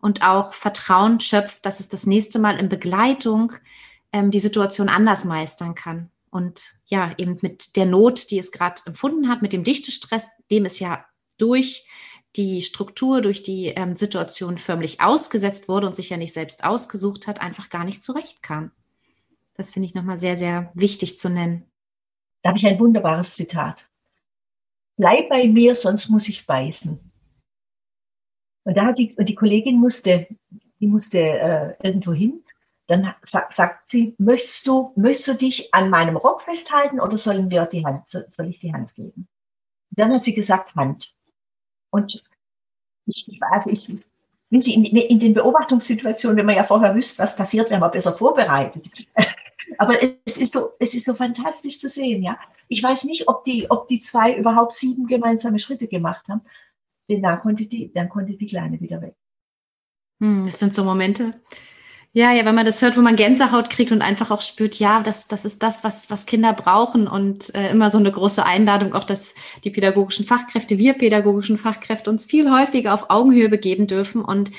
und 0.00 0.22
auch 0.22 0.54
Vertrauen 0.54 1.20
schöpft, 1.20 1.66
dass 1.66 1.80
es 1.80 1.90
das 1.90 2.06
nächste 2.06 2.38
Mal 2.38 2.58
in 2.58 2.70
Begleitung 2.70 3.52
ähm, 4.12 4.30
die 4.30 4.40
Situation 4.40 4.88
anders 4.88 5.26
meistern 5.26 5.74
kann. 5.74 6.10
Und 6.34 6.80
ja, 6.86 7.14
eben 7.16 7.38
mit 7.42 7.76
der 7.76 7.86
Not, 7.86 8.32
die 8.32 8.40
es 8.40 8.50
gerade 8.50 8.82
empfunden 8.86 9.28
hat, 9.28 9.40
mit 9.40 9.52
dem 9.52 9.62
Dichtestress, 9.62 10.26
dem 10.50 10.64
es 10.64 10.80
ja 10.80 11.04
durch 11.38 11.86
die 12.34 12.62
Struktur 12.62 13.20
durch 13.20 13.44
die 13.44 13.66
ähm, 13.66 13.94
Situation 13.94 14.58
förmlich 14.58 15.00
ausgesetzt 15.00 15.68
wurde 15.68 15.86
und 15.86 15.94
sich 15.94 16.10
ja 16.10 16.16
nicht 16.16 16.32
selbst 16.32 16.64
ausgesucht 16.64 17.28
hat, 17.28 17.40
einfach 17.40 17.70
gar 17.70 17.84
nicht 17.84 18.02
zurechtkam. 18.02 18.72
Das 19.54 19.70
finde 19.70 19.86
ich 19.86 19.94
nochmal 19.94 20.18
sehr, 20.18 20.36
sehr 20.36 20.72
wichtig 20.74 21.18
zu 21.18 21.28
nennen. 21.28 21.70
Da 22.42 22.48
habe 22.48 22.58
ich 22.58 22.66
ein 22.66 22.80
wunderbares 22.80 23.36
Zitat. 23.36 23.88
Bleib 24.96 25.28
bei 25.28 25.46
mir, 25.46 25.76
sonst 25.76 26.08
muss 26.08 26.28
ich 26.28 26.46
beißen. 26.46 26.98
Und 28.64 28.76
da 28.76 28.86
hat 28.86 28.98
die, 28.98 29.14
die 29.16 29.34
Kollegin 29.36 29.78
musste, 29.78 30.26
die 30.80 30.88
musste 30.88 31.18
äh, 31.20 31.76
irgendwo 31.84 32.12
hin. 32.12 32.43
Dann 32.86 33.14
sagt, 33.22 33.88
sie, 33.88 34.14
möchtest 34.18 34.66
du, 34.66 34.92
möchtest 34.96 35.28
du 35.28 35.34
dich 35.34 35.72
an 35.72 35.88
meinem 35.88 36.16
Rock 36.16 36.42
festhalten 36.42 37.00
oder 37.00 37.16
sollen 37.16 37.50
wir 37.50 37.64
die 37.66 37.84
Hand, 37.84 38.08
soll 38.08 38.48
ich 38.48 38.60
die 38.60 38.74
Hand 38.74 38.94
geben? 38.94 39.26
Dann 39.90 40.12
hat 40.12 40.24
sie 40.24 40.34
gesagt, 40.34 40.74
Hand. 40.76 41.14
Und 41.90 42.24
ich, 43.06 43.26
weiß, 43.40 43.66
ich, 43.66 43.88
wenn 44.50 44.60
Sie 44.60 44.74
in, 44.74 44.84
in, 44.84 45.18
den 45.18 45.34
Beobachtungssituationen, 45.34 46.36
wenn 46.36 46.46
man 46.46 46.56
ja 46.56 46.64
vorher 46.64 46.94
wüsste, 46.94 47.22
was 47.22 47.36
passiert, 47.36 47.70
wäre 47.70 47.80
man 47.80 47.90
besser 47.90 48.12
vorbereitet. 48.12 48.88
Aber 49.78 49.96
es 50.24 50.36
ist 50.36 50.52
so, 50.52 50.72
es 50.78 50.94
ist 50.94 51.06
so 51.06 51.14
fantastisch 51.14 51.78
zu 51.78 51.88
sehen, 51.88 52.22
ja. 52.22 52.38
Ich 52.68 52.82
weiß 52.82 53.04
nicht, 53.04 53.28
ob 53.28 53.44
die, 53.44 53.70
ob 53.70 53.88
die 53.88 54.00
zwei 54.00 54.34
überhaupt 54.34 54.74
sieben 54.74 55.06
gemeinsame 55.06 55.58
Schritte 55.58 55.86
gemacht 55.86 56.26
haben. 56.28 56.42
Denn 57.08 57.22
dann 57.22 57.40
konnte 57.40 57.66
die, 57.66 57.92
dann 57.92 58.08
konnte 58.08 58.34
die 58.34 58.46
Kleine 58.46 58.80
wieder 58.80 59.00
weg. 59.00 59.14
Hm, 60.20 60.46
das 60.46 60.58
sind 60.58 60.74
so 60.74 60.84
Momente, 60.84 61.32
ja, 62.16 62.32
ja, 62.32 62.44
wenn 62.44 62.54
man 62.54 62.64
das 62.64 62.80
hört, 62.80 62.96
wo 62.96 63.00
man 63.00 63.16
Gänsehaut 63.16 63.70
kriegt 63.70 63.90
und 63.90 64.00
einfach 64.00 64.30
auch 64.30 64.40
spürt, 64.40 64.78
ja, 64.78 65.02
das, 65.02 65.26
das 65.26 65.44
ist 65.44 65.64
das, 65.64 65.82
was, 65.82 66.10
was 66.10 66.26
Kinder 66.26 66.52
brauchen 66.52 67.08
und 67.08 67.52
äh, 67.56 67.72
immer 67.72 67.90
so 67.90 67.98
eine 67.98 68.12
große 68.12 68.46
Einladung, 68.46 68.94
auch 68.94 69.02
dass 69.02 69.34
die 69.64 69.70
pädagogischen 69.70 70.24
Fachkräfte, 70.24 70.78
wir 70.78 70.92
pädagogischen 70.92 71.58
Fachkräfte 71.58 72.10
uns 72.10 72.24
viel 72.24 72.52
häufiger 72.52 72.94
auf 72.94 73.10
Augenhöhe 73.10 73.48
begeben 73.48 73.88
dürfen 73.88 74.24
und 74.24 74.52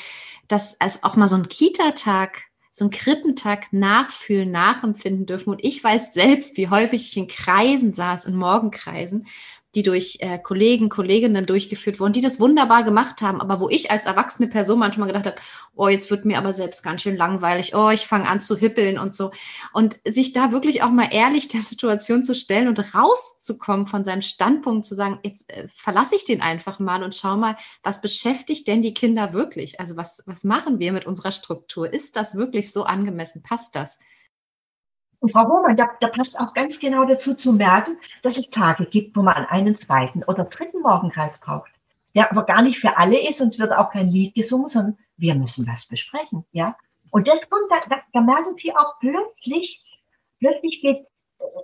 dass 0.50 0.82
also 0.82 1.00
auch 1.04 1.16
mal 1.16 1.30
so 1.30 1.38
ein 1.38 1.48
Kita-Tag, 1.48 2.44
so 2.72 2.84
ein 2.84 2.92
Krippentag 2.92 3.72
nachfühlen, 3.72 4.52
nachempfinden 4.52 5.26
dürfen. 5.26 5.52
Und 5.52 5.64
ich 5.64 5.82
weiß 5.82 6.14
selbst, 6.14 6.58
wie 6.58 6.68
häufig 6.68 7.08
ich 7.08 7.16
in 7.16 7.28
Kreisen 7.28 7.94
saß, 7.94 8.26
in 8.26 8.36
Morgenkreisen, 8.36 9.28
die 9.76 9.84
durch 9.84 10.18
äh, 10.22 10.40
Kollegen, 10.40 10.90
Kolleginnen 10.90 11.46
durchgeführt 11.46 12.00
wurden, 12.00 12.14
die 12.14 12.22
das 12.22 12.40
wunderbar 12.40 12.84
gemacht 12.84 13.22
haben, 13.22 13.42
aber 13.42 13.60
wo 13.60 13.70
ich 13.70 13.92
als 13.92 14.06
erwachsene 14.06 14.48
Person 14.48 14.80
manchmal 14.80 15.08
gedacht 15.08 15.26
habe, 15.26 15.36
oh, 15.76 15.90
jetzt 15.90 16.10
wird 16.10 16.26
mir 16.26 16.38
aber 16.38 16.54
selbst 16.54 16.84
ganz 16.84 17.02
schön 17.02 17.18
langweilig, 17.18 17.76
oh, 17.76 17.90
ich 17.90 18.08
fange 18.08 18.28
an 18.28 18.40
zu 18.40 18.58
hippeln 18.58 18.98
und 18.98 19.14
so. 19.14 19.32
Und 19.74 19.98
sich 20.08 20.34
da 20.34 20.52
wirklich 20.52 20.82
auch 20.82 20.90
mal 20.90 21.10
ehrlich 21.12 21.50
der 21.50 21.62
Situation 21.62 22.24
zu 22.24 22.34
stellen 22.34 22.70
und 22.70 22.96
rauszukommen 22.96 23.86
von 23.86 24.04
seinem 24.04 24.22
Standpunkt, 24.22 24.86
zu 24.86 24.96
sagen, 24.96 25.20
jetzt 25.24 25.50
äh, 25.52 25.68
verlasse 25.68 26.16
ich 26.16 26.24
den 26.24 26.42
einfach 26.42 26.80
mal 26.80 27.04
und 27.04 27.14
schau 27.14 27.36
mal, 27.36 27.58
was 27.84 28.02
beschäftigt 28.02 28.68
denn 28.68 28.82
die 28.82 28.94
Kinder 28.94 29.34
wirklich? 29.34 29.80
Also 29.80 29.98
was, 29.98 30.24
was 30.26 30.44
machen 30.44 30.80
wir 30.80 30.94
mit 30.94 31.06
unserer 31.06 31.32
Struktur? 31.32 31.92
Ist 31.92 32.16
das 32.16 32.36
wirklich 32.36 32.72
so 32.72 32.84
angemessen? 32.84 33.44
Passt 33.44 33.76
das? 33.76 34.00
Und 35.26 35.32
Frau 35.32 35.48
Hohmann, 35.48 35.76
da, 35.76 35.90
da 36.02 36.08
passt 36.08 36.40
auch 36.40 36.54
ganz 36.54 36.80
genau 36.80 37.04
dazu 37.04 37.34
zu 37.34 37.54
merken, 37.54 37.98
dass 38.22 38.38
es 38.38 38.52
Tage 38.52 38.86
gibt, 38.86 39.18
wo 39.18 39.24
man 39.24 39.34
einen 39.34 39.76
zweiten 39.76 40.22
oder 40.22 40.44
dritten 40.44 40.84
Morgenkreis 40.84 41.34
braucht, 41.42 41.72
der 42.14 42.32
aber 42.32 42.44
gar 42.44 42.62
nicht 42.62 42.78
für 42.78 42.96
alle 43.00 43.28
ist 43.28 43.42
und 43.42 43.48
es 43.48 43.58
wird 43.58 43.74
auch 43.74 43.90
kein 43.90 44.08
Lied 44.08 44.36
gesungen, 44.36 44.70
sondern 44.70 45.00
wir 45.18 45.34
müssen 45.34 45.66
was 45.66 45.88
besprechen, 45.88 46.46
ja. 46.52 46.78
Und 47.10 47.28
das 47.28 47.50
kommt, 47.50 47.72
da, 47.72 47.80
da, 47.90 48.04
da 48.14 48.22
merken 48.22 48.56
Sie 48.56 48.76
auch 48.76 49.00
plötzlich, 49.00 49.82
plötzlich 50.40 50.84
geht 50.84 51.08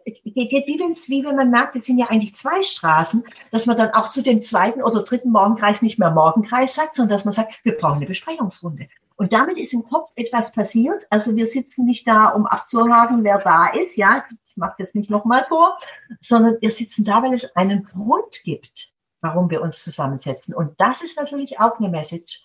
geht, 0.05 0.49
geht 0.49 0.65
wie, 0.65 0.79
wenn's, 0.79 1.07
wie 1.07 1.23
wenn 1.23 1.35
man 1.35 1.51
merkt, 1.51 1.75
es 1.75 1.85
sind 1.85 1.99
ja 1.99 2.07
eigentlich 2.07 2.35
zwei 2.35 2.63
Straßen, 2.63 3.23
dass 3.51 3.67
man 3.67 3.77
dann 3.77 3.91
auch 3.91 4.09
zu 4.09 4.23
dem 4.23 4.41
zweiten 4.41 4.81
oder 4.81 5.03
dritten 5.03 5.31
Morgenkreis 5.31 5.83
nicht 5.83 5.99
mehr 5.99 6.09
Morgenkreis 6.09 6.73
sagt, 6.73 6.95
sondern 6.95 7.15
dass 7.15 7.25
man 7.25 7.33
sagt, 7.35 7.63
wir 7.63 7.77
brauchen 7.77 7.97
eine 7.97 8.07
Besprechungsrunde. 8.07 8.87
Und 9.21 9.33
damit 9.33 9.59
ist 9.59 9.71
im 9.71 9.83
Kopf 9.83 10.11
etwas 10.15 10.51
passiert. 10.51 11.05
Also 11.11 11.35
wir 11.35 11.45
sitzen 11.45 11.85
nicht 11.85 12.07
da, 12.07 12.29
um 12.29 12.47
abzuhaken, 12.47 13.23
wer 13.23 13.37
da 13.37 13.67
ist. 13.67 13.95
Ja, 13.95 14.25
ich 14.47 14.57
mache 14.57 14.77
das 14.79 14.95
nicht 14.95 15.11
nochmal 15.11 15.45
vor, 15.47 15.77
sondern 16.21 16.57
wir 16.59 16.71
sitzen 16.71 17.05
da, 17.05 17.21
weil 17.21 17.35
es 17.35 17.55
einen 17.55 17.83
Grund 17.83 18.41
gibt, 18.43 18.91
warum 19.21 19.51
wir 19.51 19.61
uns 19.61 19.83
zusammensetzen. 19.83 20.55
Und 20.55 20.73
das 20.81 21.03
ist 21.03 21.17
natürlich 21.17 21.59
auch 21.59 21.77
eine 21.77 21.89
Message 21.89 22.43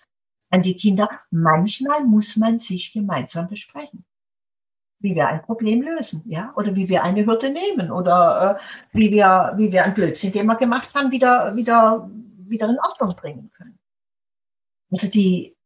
an 0.51 0.61
die 0.61 0.77
Kinder. 0.77 1.09
Manchmal 1.31 2.03
muss 2.03 2.37
man 2.37 2.59
sich 2.59 2.93
gemeinsam 2.93 3.47
besprechen 3.47 4.05
wie 4.99 5.15
wir 5.15 5.27
ein 5.27 5.43
Problem 5.43 5.81
lösen, 5.81 6.23
ja, 6.25 6.53
oder 6.55 6.75
wie 6.75 6.89
wir 6.89 7.03
eine 7.03 7.23
Hürde 7.23 7.51
nehmen 7.51 7.91
oder 7.91 8.59
äh, 8.59 8.97
wie 8.97 9.11
wir, 9.11 9.53
wie 9.55 9.71
wir 9.71 9.83
ein 9.83 9.93
Blödsinn, 9.93 10.31
den 10.31 10.47
wir 10.47 10.55
gemacht 10.55 10.93
haben, 10.95 11.11
wieder, 11.11 11.55
wieder, 11.55 12.09
wieder 12.47 12.69
in 12.69 12.79
Ordnung 12.79 13.15
bringen 13.15 13.51
können. 13.55 13.77
Also 14.89 15.07
die, 15.07 15.56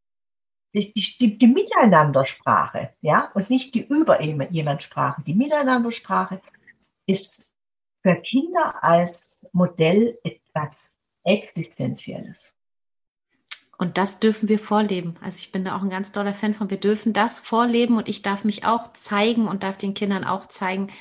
die, 0.74 0.94
die, 0.94 1.38
die 1.38 1.48
Miteinandersprache, 1.48 2.94
ja, 3.02 3.32
und 3.34 3.50
nicht 3.50 3.76
die 3.76 3.86
über 3.86 4.22
jemand 4.22 4.84
Sprache. 4.84 5.22
Die 5.26 5.34
Miteinandersprache 5.34 6.42
ist 7.06 7.56
für 8.02 8.16
Kinder 8.16 8.84
als 8.84 9.46
Modell 9.52 10.18
etwas 10.24 11.00
Existenzielles. 11.24 12.56
Und 13.78 13.98
das 13.98 14.20
dürfen 14.20 14.48
wir 14.48 14.60
vorleben. 14.60 15.16
Also 15.22 15.38
ich 15.38 15.52
bin 15.52 15.66
da 15.66 15.76
auch 15.76 15.82
ein 15.82 15.90
ganz 15.90 16.12
toller 16.12 16.36
Fan 16.36 16.54
von. 16.54 16.70
Wir 16.70 16.80
dürfen 16.80 17.14
das 17.14 17.40
vorleben 17.40 17.98
und 17.98 18.08
ich 18.08 18.22
darf 18.22 18.44
mich 18.44 18.64
auch 18.64 18.94
zeigen 18.94 19.48
und 19.48 19.64
darf 19.64 19.78
den 19.78 19.96
Kindern 19.96 20.24
auch 20.24 20.46
zeigen, 20.46 20.92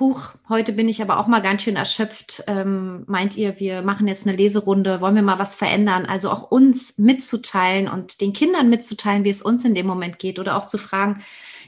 Huch, 0.00 0.32
heute 0.48 0.72
bin 0.72 0.88
ich 0.88 1.00
aber 1.02 1.20
auch 1.20 1.28
mal 1.28 1.40
ganz 1.40 1.62
schön 1.62 1.76
erschöpft. 1.76 2.42
Ähm, 2.48 3.04
meint 3.06 3.36
ihr, 3.36 3.60
wir 3.60 3.82
machen 3.82 4.08
jetzt 4.08 4.26
eine 4.26 4.36
Leserunde, 4.36 5.00
wollen 5.00 5.14
wir 5.14 5.22
mal 5.22 5.38
was 5.38 5.54
verändern? 5.54 6.04
Also 6.04 6.30
auch 6.30 6.50
uns 6.50 6.98
mitzuteilen 6.98 7.86
und 7.86 8.20
den 8.20 8.32
Kindern 8.32 8.68
mitzuteilen, 8.68 9.22
wie 9.22 9.30
es 9.30 9.40
uns 9.40 9.64
in 9.64 9.76
dem 9.76 9.86
Moment 9.86 10.18
geht 10.18 10.40
oder 10.40 10.56
auch 10.56 10.66
zu 10.66 10.78
fragen, 10.78 11.22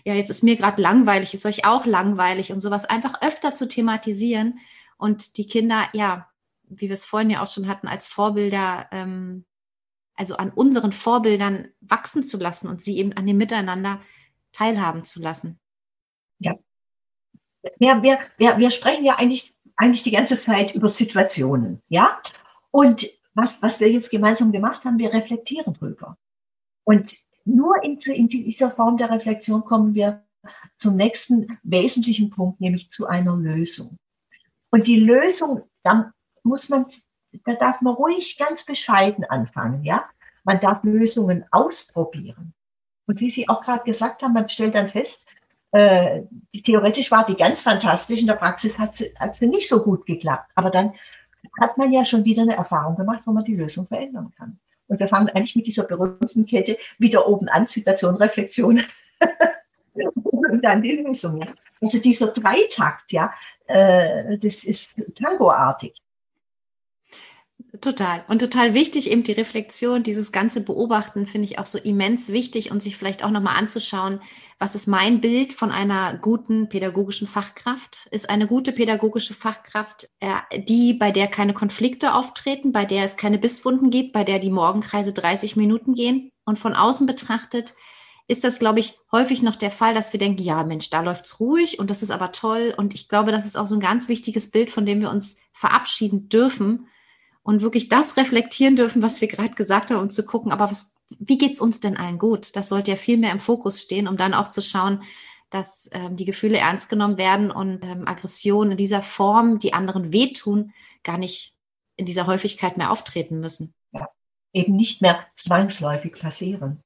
ja, 0.04 0.14
jetzt 0.14 0.30
ist 0.30 0.42
mir 0.42 0.56
gerade 0.56 0.82
langweilig, 0.82 1.34
ist 1.34 1.46
euch 1.46 1.64
auch 1.64 1.86
langweilig 1.86 2.50
und 2.50 2.58
sowas 2.58 2.84
einfach 2.84 3.22
öfter 3.22 3.54
zu 3.54 3.68
thematisieren 3.68 4.58
und 4.98 5.36
die 5.36 5.46
Kinder, 5.46 5.88
ja, 5.94 6.28
wie 6.68 6.88
wir 6.88 6.94
es 6.94 7.04
vorhin 7.04 7.30
ja 7.30 7.42
auch 7.44 7.50
schon 7.50 7.68
hatten, 7.68 7.86
als 7.86 8.06
Vorbilder, 8.06 8.88
ähm, 8.90 9.44
also 10.14 10.36
an 10.36 10.50
unseren 10.50 10.90
Vorbildern 10.90 11.68
wachsen 11.80 12.24
zu 12.24 12.38
lassen 12.38 12.66
und 12.66 12.82
sie 12.82 12.98
eben 12.98 13.12
an 13.12 13.26
dem 13.26 13.36
Miteinander 13.36 14.00
teilhaben 14.52 15.04
zu 15.04 15.20
lassen. 15.20 15.60
Ja, 16.38 16.54
wir, 17.78 18.02
wir, 18.02 18.18
wir, 18.36 18.58
wir 18.58 18.70
sprechen 18.70 19.04
ja 19.04 19.16
eigentlich, 19.18 19.54
eigentlich 19.76 20.02
die 20.02 20.10
ganze 20.10 20.38
Zeit 20.38 20.74
über 20.74 20.88
Situationen, 20.88 21.82
ja? 21.88 22.18
Und 22.70 23.06
was, 23.34 23.62
was 23.62 23.80
wir 23.80 23.90
jetzt 23.90 24.10
gemeinsam 24.10 24.52
gemacht 24.52 24.84
haben, 24.84 24.98
wir 24.98 25.12
reflektieren 25.12 25.74
drüber. 25.74 26.16
Und 26.84 27.16
nur 27.44 27.82
in, 27.82 27.98
in 27.98 28.28
dieser 28.28 28.70
Form 28.70 28.96
der 28.96 29.10
Reflexion 29.10 29.64
kommen 29.64 29.94
wir 29.94 30.24
zum 30.78 30.96
nächsten 30.96 31.58
wesentlichen 31.62 32.30
Punkt, 32.30 32.60
nämlich 32.60 32.90
zu 32.90 33.06
einer 33.06 33.36
Lösung. 33.36 33.98
Und 34.70 34.86
die 34.86 35.00
Lösung, 35.00 35.62
da 35.82 36.12
muss 36.42 36.68
man, 36.68 36.86
da 37.44 37.54
darf 37.54 37.80
man 37.80 37.94
ruhig 37.94 38.36
ganz 38.38 38.64
bescheiden 38.64 39.24
anfangen, 39.24 39.84
ja? 39.84 40.08
Man 40.44 40.60
darf 40.60 40.82
Lösungen 40.84 41.44
ausprobieren. 41.50 42.54
Und 43.06 43.20
wie 43.20 43.30
Sie 43.30 43.48
auch 43.48 43.62
gerade 43.62 43.84
gesagt 43.84 44.22
haben, 44.22 44.32
man 44.32 44.48
stellt 44.48 44.74
dann 44.74 44.90
fest, 44.90 45.25
äh, 45.72 46.22
theoretisch 46.64 47.10
war 47.10 47.26
die 47.26 47.36
ganz 47.36 47.60
fantastisch, 47.60 48.20
in 48.20 48.26
der 48.26 48.34
Praxis 48.34 48.78
hat 48.78 48.96
sie, 48.96 49.12
hat 49.18 49.36
sie 49.36 49.46
nicht 49.46 49.68
so 49.68 49.82
gut 49.82 50.06
geklappt. 50.06 50.50
Aber 50.54 50.70
dann 50.70 50.92
hat 51.60 51.78
man 51.78 51.92
ja 51.92 52.04
schon 52.04 52.24
wieder 52.24 52.42
eine 52.42 52.56
Erfahrung 52.56 52.96
gemacht, 52.96 53.22
wo 53.24 53.32
man 53.32 53.44
die 53.44 53.56
Lösung 53.56 53.86
verändern 53.86 54.32
kann. 54.36 54.58
Und 54.88 55.00
wir 55.00 55.08
fangen 55.08 55.28
eigentlich 55.30 55.56
mit 55.56 55.66
dieser 55.66 55.84
berühmten 55.84 56.46
Kette 56.46 56.78
wieder 56.98 57.26
oben 57.28 57.48
an, 57.48 57.66
Situation, 57.66 58.16
Reflexion. 58.16 58.82
und 59.94 60.62
dann 60.62 60.82
die 60.82 60.96
Lösung. 60.96 61.44
Also 61.80 61.98
dieser 61.98 62.28
Dreitakt, 62.28 63.12
ja, 63.12 63.32
äh, 63.66 64.38
das 64.38 64.64
ist 64.64 64.94
Tangoartig. 65.16 65.94
Total. 67.80 68.24
Und 68.28 68.38
total 68.38 68.74
wichtig 68.74 69.10
eben 69.10 69.24
die 69.24 69.32
Reflexion, 69.32 70.02
dieses 70.02 70.30
ganze 70.30 70.60
Beobachten 70.60 71.26
finde 71.26 71.46
ich 71.46 71.58
auch 71.58 71.66
so 71.66 71.78
immens 71.78 72.30
wichtig 72.30 72.70
und 72.70 72.80
sich 72.80 72.96
vielleicht 72.96 73.24
auch 73.24 73.30
nochmal 73.30 73.56
anzuschauen, 73.56 74.20
was 74.58 74.76
ist 74.76 74.86
mein 74.86 75.20
Bild 75.20 75.52
von 75.52 75.72
einer 75.72 76.16
guten 76.16 76.68
pädagogischen 76.68 77.26
Fachkraft? 77.26 78.06
Ist 78.12 78.30
eine 78.30 78.46
gute 78.46 78.72
pädagogische 78.72 79.34
Fachkraft 79.34 80.08
äh, 80.20 80.60
die, 80.60 80.94
bei 80.94 81.10
der 81.10 81.26
keine 81.26 81.54
Konflikte 81.54 82.14
auftreten, 82.14 82.72
bei 82.72 82.84
der 82.84 83.04
es 83.04 83.16
keine 83.16 83.38
Bisswunden 83.38 83.90
gibt, 83.90 84.12
bei 84.12 84.22
der 84.22 84.38
die 84.38 84.50
Morgenkreise 84.50 85.12
30 85.12 85.56
Minuten 85.56 85.94
gehen? 85.94 86.30
Und 86.44 86.58
von 86.58 86.74
außen 86.74 87.06
betrachtet 87.06 87.74
ist 88.28 88.44
das, 88.44 88.58
glaube 88.58 88.80
ich, 88.80 88.94
häufig 89.12 89.42
noch 89.42 89.56
der 89.56 89.70
Fall, 89.70 89.92
dass 89.92 90.12
wir 90.12 90.20
denken, 90.20 90.42
ja, 90.42 90.62
Mensch, 90.64 90.90
da 90.90 91.00
läuft's 91.00 91.40
ruhig 91.40 91.78
und 91.78 91.90
das 91.90 92.02
ist 92.02 92.10
aber 92.10 92.32
toll. 92.32 92.74
Und 92.76 92.94
ich 92.94 93.08
glaube, 93.08 93.32
das 93.32 93.44
ist 93.44 93.56
auch 93.56 93.66
so 93.66 93.74
ein 93.74 93.80
ganz 93.80 94.08
wichtiges 94.08 94.50
Bild, 94.50 94.70
von 94.70 94.86
dem 94.86 95.00
wir 95.00 95.10
uns 95.10 95.36
verabschieden 95.52 96.28
dürfen 96.28 96.86
und 97.46 97.62
wirklich 97.62 97.88
das 97.88 98.16
reflektieren 98.16 98.74
dürfen, 98.74 99.02
was 99.02 99.20
wir 99.20 99.28
gerade 99.28 99.54
gesagt 99.54 99.90
haben, 99.90 100.00
um 100.00 100.10
zu 100.10 100.26
gucken, 100.26 100.50
aber 100.50 100.68
was, 100.68 100.96
wie 101.20 101.38
geht's 101.38 101.60
uns 101.60 101.78
denn 101.78 101.96
allen 101.96 102.18
gut? 102.18 102.56
Das 102.56 102.68
sollte 102.68 102.90
ja 102.90 102.96
viel 102.96 103.18
mehr 103.18 103.30
im 103.30 103.38
Fokus 103.38 103.80
stehen, 103.80 104.08
um 104.08 104.16
dann 104.16 104.34
auch 104.34 104.48
zu 104.48 104.60
schauen, 104.60 105.04
dass 105.50 105.88
ähm, 105.92 106.16
die 106.16 106.24
Gefühle 106.24 106.58
ernst 106.58 106.88
genommen 106.88 107.18
werden 107.18 107.52
und 107.52 107.84
ähm, 107.84 108.08
Aggressionen 108.08 108.72
in 108.72 108.76
dieser 108.76 109.00
Form, 109.00 109.60
die 109.60 109.74
anderen 109.74 110.12
wehtun, 110.12 110.72
gar 111.04 111.18
nicht 111.18 111.54
in 111.94 112.04
dieser 112.04 112.26
Häufigkeit 112.26 112.78
mehr 112.78 112.90
auftreten 112.90 113.38
müssen. 113.38 113.74
Ja, 113.92 114.08
eben 114.52 114.74
nicht 114.74 115.00
mehr 115.00 115.24
zwangsläufig 115.36 116.14
passieren, 116.14 116.82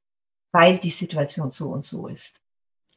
weil 0.53 0.77
die 0.77 0.91
Situation 0.91 1.51
so 1.51 1.71
und 1.71 1.87
so 1.87 2.07
ist 2.07 2.39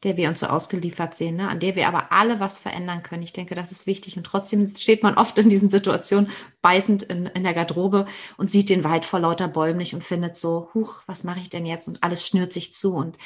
der 0.02 0.16
wir 0.16 0.28
uns 0.28 0.40
so 0.40 0.46
ausgeliefert 0.46 1.14
sehen, 1.14 1.36
ne? 1.36 1.48
an 1.48 1.60
der 1.60 1.76
wir 1.76 1.88
aber 1.88 2.12
alle 2.12 2.40
was 2.40 2.58
verändern 2.58 3.02
können. 3.02 3.22
Ich 3.22 3.32
denke, 3.32 3.54
das 3.54 3.72
ist 3.72 3.86
wichtig. 3.86 4.16
Und 4.16 4.24
trotzdem 4.24 4.66
steht 4.66 5.02
man 5.02 5.16
oft 5.16 5.38
in 5.38 5.48
diesen 5.48 5.70
Situationen 5.70 6.30
beißend 6.62 7.04
in, 7.04 7.26
in 7.26 7.44
der 7.44 7.54
Garderobe 7.54 8.06
und 8.36 8.50
sieht 8.50 8.70
den 8.70 8.84
Wald 8.84 9.04
vor 9.04 9.20
lauter 9.20 9.48
Bäumen 9.48 9.78
nicht 9.78 9.94
und 9.94 10.04
findet 10.04 10.36
so, 10.36 10.68
huch, 10.74 11.02
was 11.06 11.24
mache 11.24 11.40
ich 11.40 11.50
denn 11.50 11.66
jetzt? 11.66 11.88
Und 11.88 12.02
alles 12.02 12.26
schnürt 12.26 12.52
sich 12.52 12.74
zu. 12.74 12.94
Und 12.94 13.16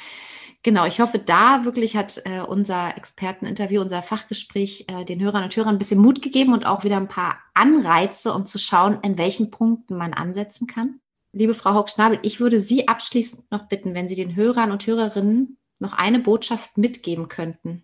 genau, 0.63 0.85
ich 0.85 1.01
hoffe, 1.01 1.19
da 1.19 1.65
wirklich 1.65 1.95
hat 1.97 2.21
äh, 2.25 2.41
unser 2.41 2.95
Experteninterview, 2.97 3.81
unser 3.81 4.01
Fachgespräch 4.01 4.85
äh, 4.87 5.03
den 5.05 5.21
Hörern 5.21 5.43
und 5.43 5.55
Hörern 5.55 5.75
ein 5.75 5.79
bisschen 5.79 5.99
Mut 5.99 6.21
gegeben 6.21 6.53
und 6.53 6.65
auch 6.65 6.83
wieder 6.83 6.97
ein 6.97 7.07
paar 7.07 7.39
Anreize, 7.53 8.33
um 8.33 8.45
zu 8.45 8.57
schauen, 8.57 8.99
in 9.01 9.17
welchen 9.17 9.51
Punkten 9.51 9.97
man 9.97 10.13
ansetzen 10.13 10.67
kann. 10.67 10.99
Liebe 11.31 11.53
Frau 11.53 11.75
Hock-Schnabel, 11.75 12.19
ich 12.23 12.39
würde 12.39 12.59
Sie 12.59 12.87
abschließend 12.87 13.51
noch 13.51 13.67
bitten, 13.67 13.93
wenn 13.93 14.07
Sie 14.07 14.15
den 14.15 14.35
Hörern 14.35 14.71
und 14.71 14.87
Hörerinnen 14.87 15.58
noch 15.79 15.93
eine 15.93 16.19
Botschaft 16.19 16.77
mitgeben 16.77 17.27
könnten, 17.27 17.83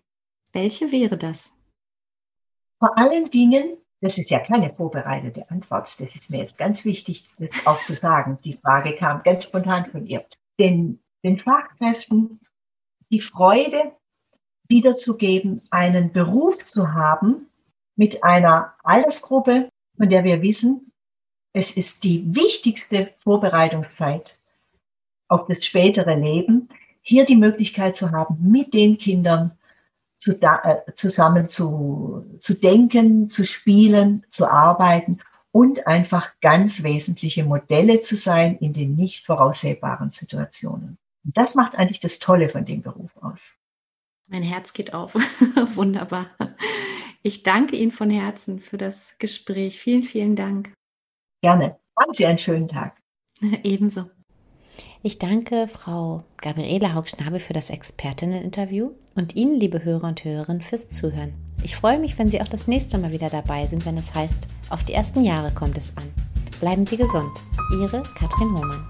welche 0.52 0.92
wäre 0.92 1.16
das? 1.16 1.52
Vor 2.78 2.96
allen 2.96 3.30
Dingen, 3.30 3.78
das 4.00 4.18
ist 4.18 4.30
ja 4.30 4.38
keine 4.38 4.72
vorbereitete 4.74 5.50
Antwort, 5.50 5.98
das 6.00 6.14
ist 6.14 6.30
mir 6.30 6.42
jetzt 6.42 6.58
ganz 6.58 6.84
wichtig, 6.84 7.24
das 7.38 7.66
auch 7.66 7.82
zu 7.82 7.94
sagen. 7.94 8.38
Die 8.44 8.58
Frage 8.58 8.96
kam 8.96 9.22
ganz 9.22 9.44
spontan 9.44 9.90
von 9.90 10.06
ihr. 10.06 10.24
Den, 10.58 11.00
den 11.24 11.38
Fachkräften 11.38 12.40
die 13.10 13.20
Freude 13.20 13.92
wiederzugeben, 14.68 15.62
einen 15.70 16.12
Beruf 16.12 16.58
zu 16.58 16.92
haben 16.92 17.48
mit 17.94 18.24
einer 18.24 18.74
Altersgruppe, 18.82 19.70
von 19.96 20.08
der 20.08 20.24
wir 20.24 20.42
wissen, 20.42 20.92
es 21.52 21.76
ist 21.76 22.04
die 22.04 22.34
wichtigste 22.34 23.14
Vorbereitungszeit 23.22 24.36
auf 25.28 25.46
das 25.46 25.64
spätere 25.64 26.14
Leben, 26.14 26.65
hier 27.06 27.24
die 27.24 27.36
Möglichkeit 27.36 27.96
zu 27.96 28.10
haben, 28.10 28.36
mit 28.40 28.74
den 28.74 28.98
Kindern 28.98 29.52
zu, 30.16 30.40
äh, 30.40 30.92
zusammen 30.94 31.48
zu, 31.48 32.26
zu 32.38 32.54
denken, 32.54 33.30
zu 33.30 33.44
spielen, 33.44 34.24
zu 34.28 34.50
arbeiten 34.50 35.18
und 35.52 35.86
einfach 35.86 36.32
ganz 36.40 36.82
wesentliche 36.82 37.44
Modelle 37.44 38.00
zu 38.00 38.16
sein 38.16 38.58
in 38.58 38.72
den 38.72 38.96
nicht 38.96 39.24
voraussehbaren 39.24 40.10
Situationen. 40.10 40.98
Und 41.24 41.36
das 41.36 41.54
macht 41.54 41.76
eigentlich 41.76 42.00
das 42.00 42.18
Tolle 42.18 42.48
von 42.48 42.64
dem 42.64 42.82
Beruf 42.82 43.16
aus. 43.18 43.54
Mein 44.26 44.42
Herz 44.42 44.72
geht 44.72 44.92
auf. 44.92 45.14
Wunderbar. 45.74 46.26
Ich 47.22 47.44
danke 47.44 47.76
Ihnen 47.76 47.92
von 47.92 48.10
Herzen 48.10 48.60
für 48.60 48.78
das 48.78 49.16
Gespräch. 49.18 49.78
Vielen, 49.80 50.02
vielen 50.02 50.34
Dank. 50.34 50.72
Gerne. 51.42 51.78
Haben 51.98 52.12
Sie 52.12 52.26
einen 52.26 52.38
schönen 52.38 52.68
Tag. 52.68 53.00
Ebenso. 53.62 54.10
Ich 55.06 55.20
danke 55.20 55.68
Frau 55.68 56.24
Gabriele 56.38 56.92
Haug-Schnabel 56.92 57.38
für 57.38 57.52
das 57.52 57.70
Expertinneninterview 57.70 58.90
und 59.14 59.36
Ihnen, 59.36 59.54
liebe 59.54 59.84
Hörer 59.84 60.08
und 60.08 60.24
Hörerinnen, 60.24 60.60
fürs 60.60 60.88
Zuhören. 60.88 61.32
Ich 61.62 61.76
freue 61.76 62.00
mich, 62.00 62.18
wenn 62.18 62.28
Sie 62.28 62.42
auch 62.42 62.48
das 62.48 62.66
nächste 62.66 62.98
Mal 62.98 63.12
wieder 63.12 63.30
dabei 63.30 63.68
sind, 63.68 63.86
wenn 63.86 63.96
es 63.98 64.16
heißt, 64.16 64.48
auf 64.68 64.82
die 64.82 64.94
ersten 64.94 65.22
Jahre 65.22 65.54
kommt 65.54 65.78
es 65.78 65.96
an. 65.96 66.12
Bleiben 66.58 66.84
Sie 66.84 66.96
gesund. 66.96 67.30
Ihre 67.80 68.02
Katrin 68.18 68.52
Hohmann. 68.52 68.84